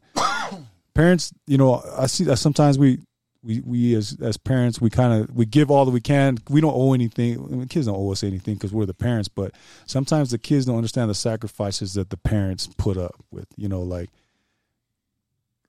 parents 0.96 1.32
you 1.46 1.58
know 1.58 1.82
i 1.96 2.06
see 2.06 2.24
that 2.24 2.36
sometimes 2.36 2.78
we 2.78 2.98
we 3.46 3.60
we 3.60 3.94
as 3.94 4.16
as 4.20 4.36
parents 4.36 4.80
we 4.80 4.90
kind 4.90 5.22
of 5.22 5.34
we 5.34 5.46
give 5.46 5.70
all 5.70 5.84
that 5.84 5.92
we 5.92 6.00
can. 6.00 6.38
We 6.50 6.60
don't 6.60 6.74
owe 6.74 6.92
anything. 6.92 7.38
I 7.38 7.48
mean, 7.48 7.68
kids 7.68 7.86
don't 7.86 7.96
owe 7.96 8.10
us 8.10 8.24
anything 8.24 8.54
because 8.54 8.72
we're 8.72 8.86
the 8.86 8.94
parents 8.94 9.28
but 9.28 9.52
sometimes 9.86 10.30
the 10.30 10.38
kids 10.38 10.66
don't 10.66 10.76
understand 10.76 11.08
the 11.08 11.14
sacrifices 11.14 11.94
that 11.94 12.10
the 12.10 12.16
parents 12.16 12.68
put 12.76 12.96
up 12.96 13.14
with 13.30 13.46
you 13.56 13.68
know 13.68 13.82
like 13.82 14.10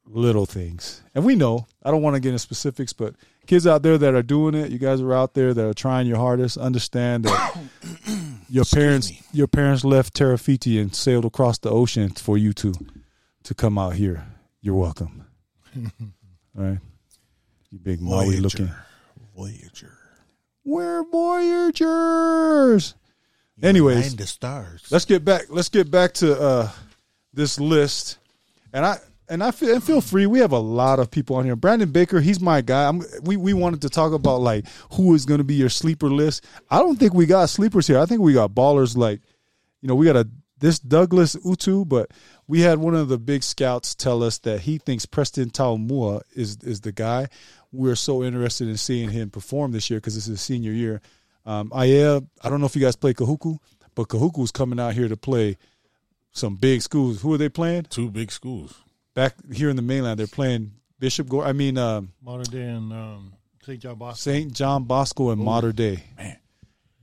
little 0.10 0.46
things. 0.46 1.04
And 1.14 1.24
we 1.24 1.36
know 1.36 1.68
i 1.84 1.92
don't 1.92 2.02
want 2.02 2.16
to 2.16 2.20
get 2.20 2.30
into 2.30 2.40
specifics 2.40 2.94
but 2.94 3.14
kids 3.46 3.68
out 3.68 3.84
there 3.84 3.98
that 3.98 4.16
are 4.16 4.24
doing 4.24 4.56
it 4.56 4.72
you 4.72 4.80
guys 4.80 5.00
are 5.00 5.14
out 5.14 5.36
there 5.36 5.54
that 5.54 5.66
are 5.66 5.74
trying 5.74 6.08
your 6.08 6.18
hardest 6.18 6.58
understand 6.58 7.26
that 7.26 7.58
your 8.50 8.66
parents 8.66 9.12
your 9.34 9.48
parents 9.48 9.84
left 9.86 10.16
terrafiti 10.16 10.82
and 10.82 10.96
sailed 10.96 11.26
across 11.26 11.58
the 11.60 11.70
ocean 11.70 12.10
for 12.10 12.38
you 12.38 12.54
to 12.54 12.74
to 13.44 13.54
come 13.54 13.78
out 13.78 13.94
here 13.94 14.26
you're 14.68 14.76
welcome 14.76 15.26
all 15.78 15.82
right 16.56 16.80
you 17.72 17.80
big 17.80 18.02
maui 18.02 18.26
Voyager. 18.26 18.42
looking 18.42 18.70
Voyager. 19.34 19.98
we're 20.66 21.06
voyagers 21.10 22.94
anyways 23.64 24.14
the 24.18 24.28
stars. 24.28 24.86
let's 24.92 25.06
get 25.06 25.24
back 25.24 25.44
let's 25.48 25.70
get 25.70 25.90
back 25.90 26.12
to 26.12 26.38
uh 26.38 26.70
this 27.34 27.62
list 27.62 28.18
and 28.74 28.86
i 28.86 28.98
and 29.30 29.44
I 29.44 29.52
feel 29.52 29.74
and 29.74 29.84
feel 29.84 30.00
free. 30.00 30.26
We 30.26 30.40
have 30.40 30.54
a 30.54 30.60
lot 30.60 31.00
of 31.00 31.12
people 31.12 31.36
on 31.36 31.44
here. 31.44 31.58
Brandon 31.58 31.92
Baker, 31.92 32.22
he's 32.22 32.40
my 32.40 32.62
guy. 32.62 32.88
I'm, 32.88 33.02
we 33.24 33.36
we 33.36 33.52
wanted 33.52 33.82
to 33.82 33.90
talk 33.90 34.14
about 34.14 34.40
like 34.40 34.66
who 34.94 35.14
is 35.16 35.26
going 35.26 35.40
to 35.40 35.44
be 35.44 35.56
your 35.56 35.68
sleeper 35.68 36.10
list. 36.10 36.46
I 36.72 36.80
don't 36.80 36.98
think 36.98 37.14
we 37.14 37.26
got 37.26 37.50
sleepers 37.50 37.88
here. 37.88 38.00
I 38.00 38.06
think 38.06 38.22
we 38.22 38.32
got 38.32 38.52
ballers 38.52 38.96
like, 38.96 39.20
you 39.82 39.90
know, 39.90 39.96
we 39.96 40.06
got 40.06 40.16
a 40.16 40.30
this 40.60 40.80
Douglas 40.80 41.36
Utu, 41.44 41.84
but 41.84 42.12
we 42.48 42.62
had 42.62 42.80
one 42.80 42.96
of 42.96 43.10
the 43.10 43.18
big 43.18 43.44
scouts 43.44 43.94
tell 43.94 44.24
us 44.24 44.38
that 44.40 44.62
he 44.62 44.78
thinks 44.78 45.06
Preston 45.06 45.50
Taumua 45.50 46.22
is 46.34 46.58
is 46.64 46.82
the 46.82 46.92
guy. 46.92 47.28
We're 47.72 47.96
so 47.96 48.24
interested 48.24 48.68
in 48.68 48.78
seeing 48.78 49.10
him 49.10 49.30
perform 49.30 49.72
this 49.74 49.90
year 49.90 50.00
because 50.00 50.16
this 50.16 50.24
is 50.26 50.40
his 50.40 50.42
senior 50.42 50.72
year. 50.72 51.02
Um, 51.46 51.72
Aya, 51.74 52.22
I 52.42 52.50
don't 52.50 52.60
know 52.60 52.66
if 52.66 52.76
you 52.76 52.82
guys 52.82 52.96
play 52.96 53.14
Kahuku, 53.14 53.58
but 53.96 54.08
Kahuku's 54.08 54.52
coming 54.52 54.80
out 54.80 54.94
here 54.94 55.08
to 55.08 55.18
play 55.18 55.58
some 56.32 56.56
big 56.56 56.82
schools. 56.82 57.22
Who 57.22 57.34
are 57.34 57.38
they 57.38 57.50
playing? 57.50 57.84
Two 57.84 58.10
big 58.10 58.32
schools. 58.32 58.76
Back 59.14 59.36
here 59.52 59.70
in 59.70 59.76
the 59.76 59.82
mainland, 59.82 60.20
they're 60.20 60.28
playing 60.28 60.72
Bishop. 61.00 61.28
Gore, 61.28 61.46
I 61.46 61.54
mean 61.54 61.78
um, 61.78 62.14
Mater 62.22 62.44
Dei 62.44 62.64
and 62.64 62.94
um, 62.94 63.34
St. 63.64 63.80
John 63.82 63.96
Bosco. 63.96 64.32
Saint 64.32 64.54
John 64.54 64.84
Bosco 64.86 65.32
and 65.32 65.42
Mater 65.42 65.74
Dei. 65.74 66.04
man. 66.18 66.38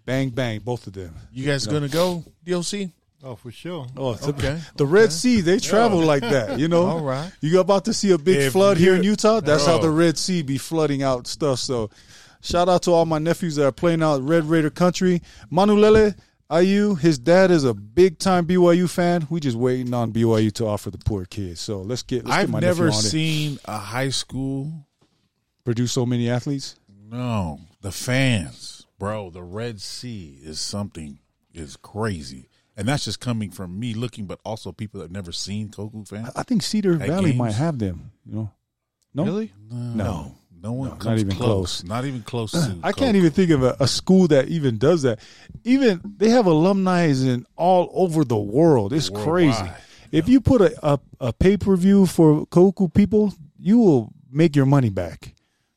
bang 0.06 0.30
bang, 0.30 0.60
both 0.60 0.86
of 0.86 0.94
them. 0.94 1.14
You 1.32 1.44
guys 1.44 1.66
gonna 1.66 1.88
go, 1.88 2.24
DLC? 2.44 2.90
Oh, 3.24 3.36
for 3.36 3.50
sure. 3.50 3.86
Oh, 3.96 4.12
it's 4.12 4.26
Okay. 4.28 4.60
The 4.76 4.86
Red 4.86 5.10
Sea, 5.10 5.40
they 5.40 5.58
travel 5.58 6.00
like 6.00 6.22
that, 6.22 6.58
you 6.58 6.68
know. 6.68 6.86
All 6.86 7.00
right. 7.00 7.32
You 7.40 7.58
about 7.60 7.86
to 7.86 7.94
see 7.94 8.10
a 8.10 8.18
big 8.18 8.36
If 8.36 8.52
flood 8.52 8.76
here 8.76 8.94
in 8.94 9.02
Utah. 9.02 9.40
That's 9.40 9.64
how 9.64 9.78
the 9.78 9.90
Red 9.90 10.18
Sea 10.18 10.42
be 10.42 10.58
flooding 10.58 11.02
out 11.02 11.26
stuff. 11.26 11.58
So, 11.58 11.88
shout 12.42 12.68
out 12.68 12.82
to 12.82 12.90
all 12.92 13.06
my 13.06 13.18
nephews 13.18 13.56
that 13.56 13.66
are 13.66 13.72
playing 13.72 14.02
out 14.02 14.20
Red 14.22 14.44
Raider 14.44 14.68
country. 14.70 15.22
Manulele 15.50 16.14
IU, 16.52 16.94
his 16.96 17.18
dad 17.18 17.50
is 17.50 17.64
a 17.64 17.72
big 17.72 18.18
time 18.18 18.46
BYU 18.46 18.88
fan. 18.90 19.26
We 19.30 19.40
just 19.40 19.56
waiting 19.56 19.94
on 19.94 20.12
BYU 20.12 20.52
to 20.54 20.66
offer 20.66 20.90
the 20.90 20.98
poor 20.98 21.24
kids. 21.24 21.60
So 21.60 21.80
let's 21.80 22.02
get. 22.02 22.26
Let's 22.26 22.36
I've 22.36 22.46
get 22.48 22.52
my 22.52 22.60
never 22.60 22.84
nephew 22.86 22.98
on 22.98 23.04
it. 23.04 23.08
seen 23.08 23.58
a 23.64 23.78
high 23.78 24.10
school. 24.10 24.86
produce 25.64 25.92
so 25.92 26.04
many 26.04 26.28
athletes. 26.28 26.76
No, 27.10 27.60
the 27.80 27.90
fans, 27.92 28.86
bro. 28.98 29.30
The 29.30 29.42
Red 29.42 29.80
Sea 29.80 30.38
is 30.42 30.60
something 30.60 31.18
is 31.54 31.76
crazy, 31.76 32.48
and 32.76 32.88
that's 32.88 33.04
just 33.04 33.20
coming 33.20 33.50
from 33.50 33.78
me 33.78 33.94
looking, 33.94 34.26
but 34.26 34.40
also 34.44 34.72
people 34.72 34.98
that 35.00 35.04
have 35.06 35.12
never 35.12 35.32
seen 35.32 35.68
Kahuku 35.68 36.08
fans. 36.08 36.30
I 36.34 36.42
think 36.42 36.62
Cedar 36.62 36.94
Valley 36.94 37.30
games? 37.30 37.38
might 37.38 37.54
have 37.54 37.78
them. 37.78 38.10
You 38.26 38.34
know, 38.34 38.50
no, 39.14 39.24
Really? 39.24 39.52
no. 39.70 40.34
No 40.62 40.72
one 40.72 40.88
not 40.88 41.00
comes 41.00 41.20
even 41.20 41.36
close. 41.36 41.82
close. 41.82 41.84
Not 41.84 42.06
even 42.06 42.22
close 42.22 42.52
to. 42.52 42.78
I 42.82 42.92
can't 42.92 43.16
even 43.16 43.30
think 43.32 43.50
of 43.50 43.62
a, 43.62 43.76
a 43.80 43.86
school 43.86 44.28
that 44.28 44.48
even 44.48 44.78
does 44.78 45.02
that. 45.02 45.20
Even 45.62 46.00
they 46.16 46.30
have 46.30 46.46
alumni 46.46 47.02
in 47.08 47.44
all 47.54 47.90
over 47.92 48.24
the 48.24 48.38
world. 48.38 48.94
It's 48.94 49.10
crazy. 49.10 49.62
If 50.10 50.26
you 50.26 50.40
put 50.40 50.62
a, 50.62 50.74
a, 50.82 50.98
a 51.20 51.32
pay 51.34 51.58
per 51.58 51.76
view 51.76 52.06
for 52.06 52.46
Kahuku 52.46 52.94
people, 52.94 53.34
you 53.58 53.76
will 53.78 54.10
make 54.32 54.56
your 54.56 54.64
money 54.64 54.88
back. 54.88 55.34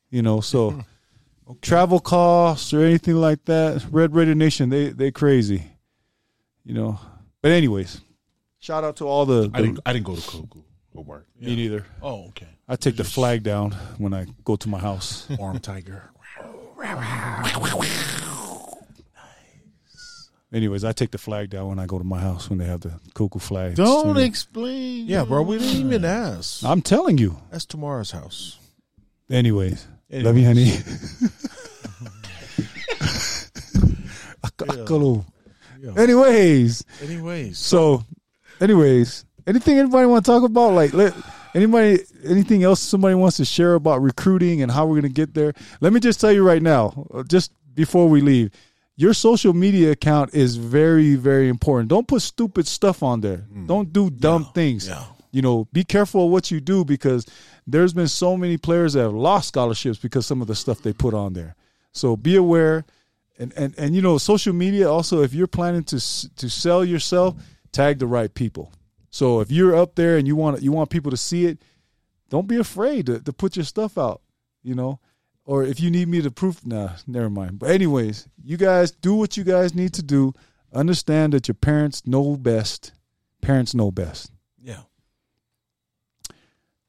You 0.09 0.21
know, 0.21 0.39
so 0.39 0.85
travel 1.61 1.99
costs 1.99 2.73
or 2.73 2.81
anything 2.81 3.15
like 3.15 3.43
that, 3.43 3.83
Red 3.91 4.15
Raider 4.15 4.35
Nation, 4.35 4.69
they 4.69 4.89
they 4.91 5.11
crazy. 5.11 5.63
You 6.67 6.73
know. 6.73 6.99
But 7.41 7.53
anyways, 7.53 8.01
shout 8.59 8.83
out 8.83 8.97
to 8.97 9.07
all 9.07 9.25
the, 9.25 9.49
I 9.53 9.61
didn't. 9.61 9.79
I 9.85 9.93
didn't 9.93 10.05
go 10.05 10.17
to 10.17 10.21
Koku. 10.21 10.63
Go 10.93 11.01
work. 11.01 11.25
me 11.39 11.55
neither. 11.55 11.85
Oh, 12.01 12.27
okay. 12.27 12.47
I 12.67 12.75
take 12.75 12.97
the 12.97 13.05
flag 13.05 13.43
down 13.43 13.71
when 13.97 14.13
I 14.13 14.25
go 14.43 14.57
to 14.57 14.67
my 14.67 14.79
house. 14.79 15.29
Arm 15.39 15.59
Tiger. 15.59 16.11
Anyways, 20.53 20.83
I 20.83 20.91
take 20.91 21.11
the 21.11 21.17
flag 21.17 21.49
down 21.49 21.69
when 21.69 21.79
I 21.79 21.85
go 21.85 21.97
to 21.97 22.03
my 22.03 22.19
house 22.19 22.49
when 22.49 22.59
they 22.59 22.65
have 22.65 22.81
the 22.81 22.91
cuckoo 23.13 23.39
flag. 23.39 23.75
Don't 23.75 24.03
swinging. 24.03 24.23
explain. 24.23 25.07
Yeah, 25.07 25.23
bro. 25.23 25.43
We 25.43 25.59
didn't 25.59 25.87
even 25.87 26.03
ask. 26.03 26.65
I'm 26.65 26.81
telling 26.81 27.17
you. 27.17 27.37
That's 27.49 27.65
tomorrow's 27.65 28.11
house. 28.11 28.59
Anyways, 29.29 29.87
love 30.09 30.37
you, 30.37 30.45
honey. 30.45 30.65
Akalo. 34.43 35.17
Yeah. 35.17 35.23
Anyways, 35.97 36.83
Anyways, 37.03 37.57
so, 37.57 38.03
anyways, 38.59 39.25
anything 39.45 39.77
anybody 39.77 40.05
want 40.07 40.25
to 40.25 40.31
talk 40.31 40.43
about? 40.43 40.73
Like, 40.73 40.93
let 40.93 41.13
anybody, 41.53 41.99
anything 42.25 42.63
else 42.63 42.79
somebody 42.79 43.15
wants 43.15 43.37
to 43.37 43.45
share 43.45 43.75
about 43.75 44.01
recruiting 44.01 44.61
and 44.61 44.71
how 44.71 44.85
we're 44.85 44.99
going 45.01 45.13
to 45.13 45.21
get 45.21 45.33
there? 45.33 45.53
Let 45.81 45.93
me 45.93 45.99
just 45.99 46.19
tell 46.21 46.31
you 46.31 46.45
right 46.45 46.61
now, 46.61 47.07
uh, 47.13 47.23
just 47.23 47.51
before 47.75 48.07
we 48.09 48.21
leave, 48.21 48.51
your 48.95 49.13
social 49.13 49.53
media 49.53 49.91
account 49.91 50.33
is 50.33 50.55
very, 50.55 51.15
very 51.15 51.49
important. 51.49 51.89
Don't 51.89 52.07
put 52.07 52.21
stupid 52.23 52.65
stuff 52.67 53.03
on 53.03 53.21
there. 53.21 53.45
Don't 53.67 53.93
do 53.93 54.09
dumb 54.09 54.45
things. 54.53 54.87
yeah. 54.87 55.03
You 55.31 55.41
know, 55.43 55.67
be 55.71 55.83
careful 55.83 56.25
of 56.25 56.31
what 56.31 56.49
you 56.49 56.59
do 56.59 56.83
because 56.83 57.25
there's 57.67 57.93
been 57.93 58.07
so 58.07 58.35
many 58.37 58.57
players 58.57 58.93
that 58.93 59.01
have 59.01 59.13
lost 59.13 59.49
scholarships 59.49 59.99
because 59.99 60.25
some 60.25 60.41
of 60.41 60.47
the 60.47 60.55
stuff 60.55 60.81
they 60.81 60.93
put 60.93 61.13
on 61.13 61.33
there. 61.33 61.55
So 61.91 62.15
be 62.15 62.37
aware, 62.37 62.85
and 63.37 63.53
and 63.55 63.73
and 63.77 63.95
you 63.95 64.01
know, 64.01 64.17
social 64.17 64.53
media 64.53 64.89
also. 64.89 65.21
If 65.21 65.33
you're 65.33 65.47
planning 65.47 65.83
to 65.85 65.99
to 66.35 66.49
sell 66.49 66.83
yourself, 66.83 67.35
tag 67.71 67.99
the 67.99 68.07
right 68.07 68.33
people. 68.33 68.73
So 69.09 69.39
if 69.39 69.51
you're 69.51 69.75
up 69.75 69.95
there 69.95 70.17
and 70.17 70.27
you 70.27 70.35
want 70.35 70.61
you 70.61 70.71
want 70.71 70.89
people 70.89 71.11
to 71.11 71.17
see 71.17 71.45
it, 71.45 71.61
don't 72.29 72.47
be 72.47 72.57
afraid 72.57 73.05
to, 73.07 73.19
to 73.19 73.33
put 73.33 73.55
your 73.55 73.65
stuff 73.65 73.97
out. 73.97 74.21
You 74.63 74.75
know, 74.75 74.99
or 75.45 75.63
if 75.63 75.79
you 75.79 75.89
need 75.89 76.07
me 76.07 76.21
to 76.21 76.31
proof, 76.31 76.65
nah, 76.65 76.91
never 77.07 77.29
mind. 77.29 77.59
But 77.59 77.71
anyways, 77.71 78.27
you 78.43 78.57
guys 78.57 78.91
do 78.91 79.15
what 79.15 79.37
you 79.37 79.43
guys 79.43 79.73
need 79.73 79.93
to 79.93 80.03
do. 80.03 80.33
Understand 80.73 81.33
that 81.33 81.47
your 81.47 81.55
parents 81.55 82.05
know 82.05 82.35
best. 82.35 82.91
Parents 83.41 83.73
know 83.73 83.91
best. 83.91 84.31
yeah. 84.61 84.81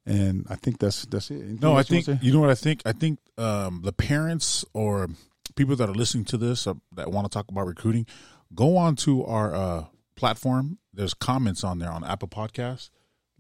And 0.05 0.46
I 0.49 0.57
think 0.57 0.78
that's 0.78 1.05
that's 1.05 1.30
it. 1.30 1.34
Anything 1.34 1.59
No, 1.61 1.76
I 1.76 1.82
think 1.82 2.09
you 2.22 2.32
know 2.32 2.40
what 2.40 2.51
I 2.51 2.55
think. 2.55 2.80
I 2.86 2.92
think 2.92 3.18
um, 3.36 3.82
the 3.84 3.92
parents 3.92 4.64
or 4.72 5.09
people 5.57 5.76
that 5.76 5.88
are 5.88 5.94
listening 5.94 6.24
to 6.26 6.36
this 6.36 6.66
uh, 6.66 6.74
that 6.94 7.11
want 7.11 7.24
to 7.26 7.30
talk 7.30 7.46
about 7.49 7.66
recruiting, 7.66 8.07
go 8.55 8.76
on 8.76 8.96
to 8.96 9.24
our 9.24 9.55
uh, 9.55 9.84
platform. 10.16 10.78
There's 10.94 11.14
comments 11.14 11.62
on 11.64 11.78
there 11.78 11.90
on 11.90 12.05
Apple 12.05 12.28
Podcasts. 12.28 12.90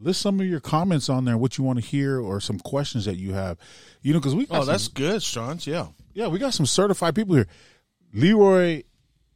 List 0.00 0.20
some 0.20 0.38
of 0.38 0.46
your 0.46 0.60
comments 0.60 1.08
on 1.08 1.24
there, 1.24 1.36
what 1.36 1.58
you 1.58 1.64
want 1.64 1.80
to 1.80 1.84
hear, 1.84 2.20
or 2.20 2.40
some 2.40 2.60
questions 2.60 3.04
that 3.06 3.16
you 3.16 3.32
have. 3.32 3.58
You 4.00 4.12
know, 4.12 4.20
because 4.20 4.34
we 4.34 4.46
got 4.46 4.58
Oh, 4.58 4.60
some- 4.60 4.68
that's 4.68 4.88
good, 4.88 5.22
Sean. 5.22 5.58
Yeah. 5.62 5.88
yeah, 6.14 6.28
we 6.28 6.38
got 6.38 6.54
some 6.54 6.66
certified 6.66 7.16
people 7.16 7.34
here. 7.34 7.48
Leroy 8.12 8.82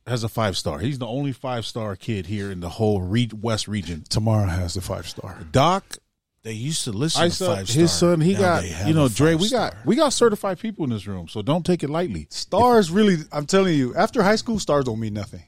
has 0.07 0.25
a 0.25 0.29
five 0.29 0.57
star. 0.57 0.79
He's 0.79 0.99
the 0.99 1.07
only 1.07 1.33
five 1.33 1.65
star 1.67 1.97
kid 1.97 2.27
here 2.27 2.51
in 2.51 2.61
the 2.61 2.69
whole 2.69 3.01
re- 3.01 3.31
West 3.41 3.69
region. 3.69 4.05
Tamara 4.09 4.49
has 4.51 4.75
the 4.75 4.81
five 4.81 5.07
star. 5.09 5.39
Doc 5.53 5.99
They 6.43 6.53
used 6.53 6.85
to 6.85 6.93
listen 6.93 7.23
I 7.23 7.29
to 7.29 7.35
saw 7.35 7.55
five 7.57 7.69
his 7.69 7.93
son. 7.93 8.21
He 8.21 8.33
Now 8.33 8.41
got 8.41 8.87
you 8.89 8.95
know 8.95 9.09
Dre. 9.09 9.35
We 9.37 9.49
got 9.49 9.75
we 9.85 9.95
got 9.95 10.13
certified 10.13 10.59
people 10.59 10.85
in 10.85 10.91
this 10.91 11.07
room, 11.07 11.29
so 11.29 11.41
don't 11.41 11.65
take 11.65 11.85
it 11.85 11.91
lightly. 11.91 12.27
Stars 12.31 12.91
really, 12.91 13.17
I'm 13.31 13.47
telling 13.47 13.77
you, 13.77 13.95
after 13.95 14.23
high 14.23 14.37
school, 14.37 14.59
stars 14.59 14.85
don't 14.85 14.99
mean 14.99 15.15
nothing. 15.15 15.43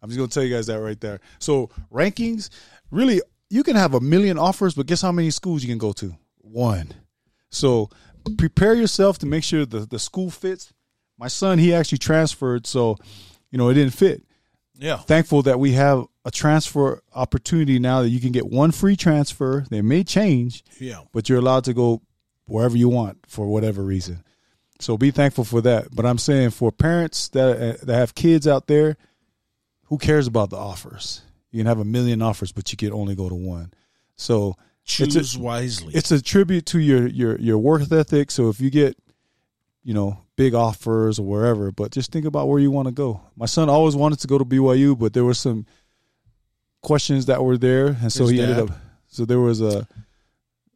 I'm 0.00 0.08
just 0.08 0.18
gonna 0.18 0.28
tell 0.28 0.44
you 0.44 0.54
guys 0.54 0.68
that 0.68 0.80
right 0.80 1.00
there. 1.00 1.20
So 1.40 1.70
rankings, 1.92 2.50
really, 2.92 3.22
you 3.50 3.64
can 3.64 3.74
have 3.74 3.94
a 3.94 4.00
million 4.00 4.38
offers, 4.38 4.74
but 4.74 4.86
guess 4.86 5.02
how 5.02 5.10
many 5.10 5.30
schools 5.30 5.64
you 5.64 5.68
can 5.68 5.78
go 5.78 5.92
to? 5.94 6.16
One. 6.38 6.94
So 7.50 7.90
prepare 8.38 8.74
yourself 8.74 9.18
to 9.18 9.26
make 9.26 9.42
sure 9.42 9.66
the 9.66 9.80
the 9.80 9.98
school 9.98 10.30
fits. 10.30 10.72
My 11.18 11.28
son, 11.28 11.58
he 11.58 11.74
actually 11.74 11.98
transferred, 11.98 12.68
so 12.68 12.98
you 13.50 13.58
know 13.58 13.68
it 13.68 13.74
didn't 13.74 13.94
fit. 13.94 14.22
Yeah. 14.78 14.98
Thankful 14.98 15.42
that 15.42 15.58
we 15.58 15.72
have 15.72 16.04
a 16.26 16.30
transfer 16.30 17.00
opportunity 17.14 17.78
now 17.78 18.02
that 18.02 18.08
you 18.10 18.18
can 18.20 18.32
get 18.32 18.46
one 18.50 18.72
free 18.72 18.96
transfer. 18.96 19.64
They 19.70 19.80
may 19.80 20.02
change, 20.04 20.64
Yeah. 20.80 21.02
but 21.12 21.28
you're 21.28 21.38
allowed 21.38 21.64
to 21.64 21.72
go 21.72 22.02
wherever 22.46 22.76
you 22.76 22.88
want 22.88 23.18
for 23.28 23.46
whatever 23.46 23.82
reason. 23.82 24.24
So 24.80 24.98
be 24.98 25.10
thankful 25.12 25.44
for 25.44 25.60
that. 25.62 25.94
But 25.94 26.04
I'm 26.04 26.18
saying 26.18 26.50
for 26.50 26.70
parents 26.72 27.28
that 27.28 27.80
that 27.86 27.94
have 27.94 28.14
kids 28.14 28.46
out 28.46 28.66
there, 28.66 28.96
who 29.84 29.96
cares 29.98 30.26
about 30.26 30.50
the 30.50 30.56
offers? 30.56 31.22
You 31.52 31.60
can 31.60 31.66
have 31.66 31.78
a 31.78 31.84
million 31.84 32.20
offers, 32.20 32.52
but 32.52 32.70
you 32.72 32.76
can 32.76 32.92
only 32.92 33.14
go 33.14 33.28
to 33.28 33.34
one. 33.34 33.72
So 34.16 34.56
Choose 34.84 35.16
it's 35.16 35.36
a, 35.36 35.40
wisely. 35.40 35.94
it's 35.94 36.10
a 36.10 36.20
tribute 36.20 36.66
to 36.66 36.78
your 36.80 37.06
your 37.06 37.38
your 37.38 37.58
work 37.58 37.82
ethic. 37.90 38.30
So 38.32 38.48
if 38.48 38.60
you 38.60 38.68
get, 38.70 38.98
you 39.84 39.94
know, 39.94 40.18
big 40.36 40.54
offers 40.54 41.18
or 41.20 41.26
wherever, 41.26 41.70
but 41.72 41.92
just 41.92 42.10
think 42.12 42.26
about 42.26 42.48
where 42.48 42.58
you 42.60 42.70
want 42.72 42.86
to 42.88 42.92
go. 42.92 43.20
My 43.36 43.46
son 43.46 43.68
always 43.70 43.94
wanted 43.96 44.18
to 44.20 44.26
go 44.26 44.38
to 44.38 44.44
BYU, 44.44 44.98
but 44.98 45.12
there 45.14 45.24
were 45.24 45.34
some 45.34 45.64
questions 46.86 47.26
that 47.26 47.42
were 47.42 47.58
there, 47.58 47.88
and 48.00 48.12
so 48.12 48.22
His 48.22 48.30
he 48.30 48.40
ended 48.40 48.60
up. 48.60 48.70
So 49.08 49.24
there 49.24 49.40
was 49.40 49.60
a 49.60 49.88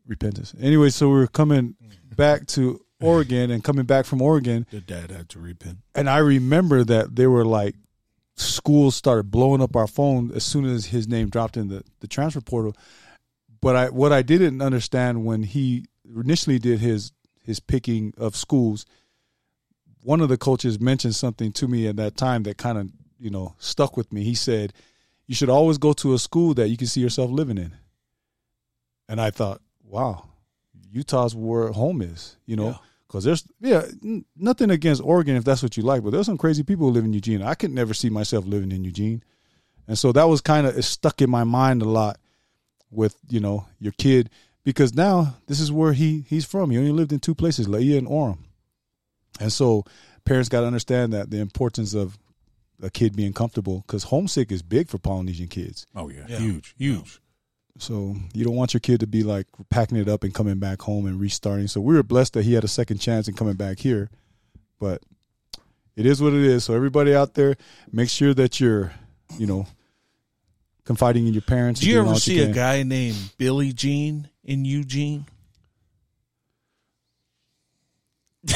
repentance. 0.09 0.53
Anyway, 0.61 0.91
so 0.91 1.09
we 1.09 1.15
we're 1.15 1.29
coming 1.29 1.77
mm. 1.81 2.17
back 2.17 2.49
to 2.49 2.85
Oregon 3.01 3.53
and 3.53 3.63
coming 3.63 3.87
back 3.87 4.07
from 4.07 4.21
Oregon, 4.21 4.67
the 4.73 4.81
dad 4.81 5.13
had 5.13 5.29
to 5.31 5.39
repent. 5.39 5.79
and 5.95 6.11
I 6.11 6.19
remember 6.19 6.83
that 6.83 7.15
they 7.15 7.29
were 7.29 7.45
like 7.45 7.77
schools 8.35 8.97
started 8.97 9.31
blowing 9.31 9.63
up 9.63 9.77
our 9.77 9.87
phone 9.87 10.33
as 10.35 10.43
soon 10.43 10.65
as 10.65 10.87
his 10.87 11.07
name 11.07 11.29
dropped 11.29 11.57
in 11.57 11.69
the, 11.69 11.85
the 12.01 12.09
transfer 12.09 12.41
portal. 12.41 12.75
But 13.61 13.77
I 13.77 13.89
what 13.91 14.13
I 14.13 14.23
didn't 14.23 14.61
understand 14.61 15.25
when 15.25 15.45
he 15.45 15.87
initially 16.05 16.59
did 16.59 16.81
his 16.81 17.13
his 17.41 17.61
picking 17.61 18.15
of 18.19 18.35
schools, 18.35 18.85
one 20.03 20.21
of 20.21 20.29
the 20.29 20.39
coaches 20.39 20.81
mentioned 20.81 21.15
something 21.15 21.53
to 21.53 21.69
me 21.69 21.87
at 21.87 21.97
that 21.97 22.17
time 22.17 22.43
that 22.43 22.59
kind 22.59 22.79
of 22.79 22.91
you 23.21 23.31
know 23.31 23.55
stuck 23.59 23.97
with 23.97 24.13
me. 24.13 24.25
He 24.25 24.35
said, 24.35 24.73
"You 25.31 25.37
should 25.37 25.49
always 25.49 25.78
go 25.78 25.93
to 25.93 26.12
a 26.14 26.18
school 26.18 26.55
that 26.55 26.70
you 26.70 26.76
can 26.76 26.89
see 26.89 27.01
yourself 27.01 27.31
living 27.31 27.57
in." 27.57 27.72
And 29.09 29.20
I 29.20 29.31
thought, 29.31 29.61
wow, 29.85 30.24
Utah's 30.91 31.37
where 31.37 31.70
home 31.70 32.03
is. 32.03 32.37
You 32.47 32.57
know, 32.57 32.81
because 33.07 33.22
there's 33.22 33.45
yeah, 33.61 33.85
n- 34.03 34.24
nothing 34.35 34.72
against 34.72 35.01
Oregon 35.01 35.37
if 35.37 35.45
that's 35.45 35.62
what 35.62 35.76
you 35.76 35.85
like, 35.85 36.03
but 36.03 36.11
there's 36.11 36.26
some 36.26 36.37
crazy 36.37 36.64
people 36.64 36.89
who 36.89 36.93
live 36.93 37.05
in 37.05 37.12
Eugene. 37.12 37.43
I 37.43 37.55
could 37.55 37.70
never 37.70 37.95
see 37.95 38.11
myself 38.11 38.45
living 38.45 38.72
in 38.72 38.83
Eugene, 38.83 39.22
and 39.87 39.97
so 39.97 40.11
that 40.11 40.24
was 40.24 40.41
kind 40.41 40.66
of 40.66 40.85
stuck 40.85 41.22
in 41.22 41.31
my 41.31 41.45
mind 41.45 41.81
a 41.83 41.89
lot 41.89 42.18
with 42.91 43.14
you 43.28 43.39
know 43.39 43.66
your 43.78 43.93
kid 43.93 44.31
because 44.64 44.95
now 44.97 45.37
this 45.47 45.61
is 45.61 45.70
where 45.70 45.93
he 45.93 46.24
he's 46.28 46.45
from. 46.45 46.70
He 46.70 46.78
only 46.78 46.91
lived 46.91 47.12
in 47.12 47.20
two 47.20 47.37
places, 47.37 47.68
Laie 47.68 47.97
and 47.97 48.09
Orem, 48.09 48.39
and 49.39 49.53
so 49.53 49.85
parents 50.24 50.49
got 50.49 50.62
to 50.62 50.66
understand 50.66 51.12
that 51.12 51.31
the 51.31 51.39
importance 51.39 51.95
of 51.95 52.18
a 52.83 52.91
kid 52.91 53.14
being 53.16 53.33
comfortable 53.33 53.85
because 53.87 54.05
homesick 54.05 54.51
is 54.53 54.62
big 54.62 54.89
for 54.89 54.99
Polynesian 54.99 55.49
kids. 55.49 55.87
Oh 55.95 56.09
yeah, 56.09 56.26
Yeah. 56.28 56.39
huge, 56.39 56.74
huge. 56.78 57.20
So 57.78 58.14
you 58.35 58.45
don't 58.45 58.57
want 58.57 58.74
your 58.74 58.81
kid 58.81 59.01
to 59.01 59.07
be 59.07 59.22
like 59.22 59.47
packing 59.70 59.97
it 59.97 60.09
up 60.09 60.22
and 60.24 60.35
coming 60.35 60.59
back 60.59 60.83
home 60.83 61.07
and 61.07 61.18
restarting. 61.20 61.66
So 61.68 61.81
we 61.81 61.95
were 61.95 62.03
blessed 62.03 62.35
that 62.35 62.45
he 62.45 62.53
had 62.55 62.64
a 62.64 62.68
second 62.68 62.99
chance 62.99 63.26
in 63.28 63.35
coming 63.35 63.55
back 63.55 63.78
here. 63.78 64.11
But 64.78 65.03
it 65.97 66.05
is 66.07 66.20
what 66.22 66.33
it 66.33 66.43
is. 66.43 66.64
So 66.64 66.74
everybody 66.74 67.14
out 67.14 67.35
there, 67.35 67.57
make 67.93 68.09
sure 68.11 68.35
that 68.35 68.61
you're, 68.61 68.93
you 69.39 69.47
know, 69.47 69.66
confiding 70.85 71.26
in 71.26 71.33
your 71.33 71.43
parents. 71.43 71.81
Do 71.81 71.89
you 71.89 72.01
ever 72.01 72.11
that 72.11 72.20
see 72.20 72.41
a 72.43 72.53
guy 72.53 72.83
named 72.83 73.16
Billy 73.39 73.72
Jean 73.72 74.28
in 74.45 74.64
Eugene? 74.64 75.26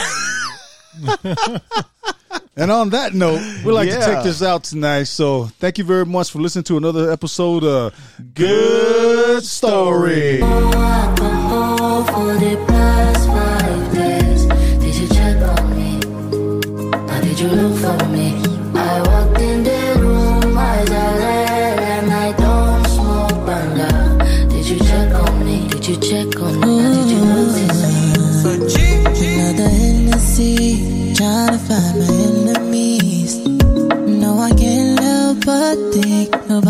And 2.57 2.71
on 2.71 2.91
that 2.91 3.15
note, 3.15 3.41
we'd 3.65 3.73
like 3.73 3.89
to 3.91 3.97
Yeah. 3.97 4.15
take 4.15 4.25
this 4.25 4.41
out 4.43 4.63
tonight. 4.65 5.05
So 5.05 5.51
thank 5.59 5.79
you 5.79 5.85
very 5.85 6.07
much 6.07 6.31
for 6.31 6.39
listening 6.41 6.65
to 6.65 6.77
another 6.77 7.11
episode 7.11 7.65
of 7.65 7.93
Good 8.35 9.45
Story. 9.45 10.41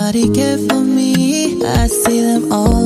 Nobody 0.05 0.29
cared 0.35 0.61
for 0.69 0.81
me. 0.81 1.65
I 1.65 1.87
see 1.87 2.21
them 2.21 2.53
all 2.53 2.75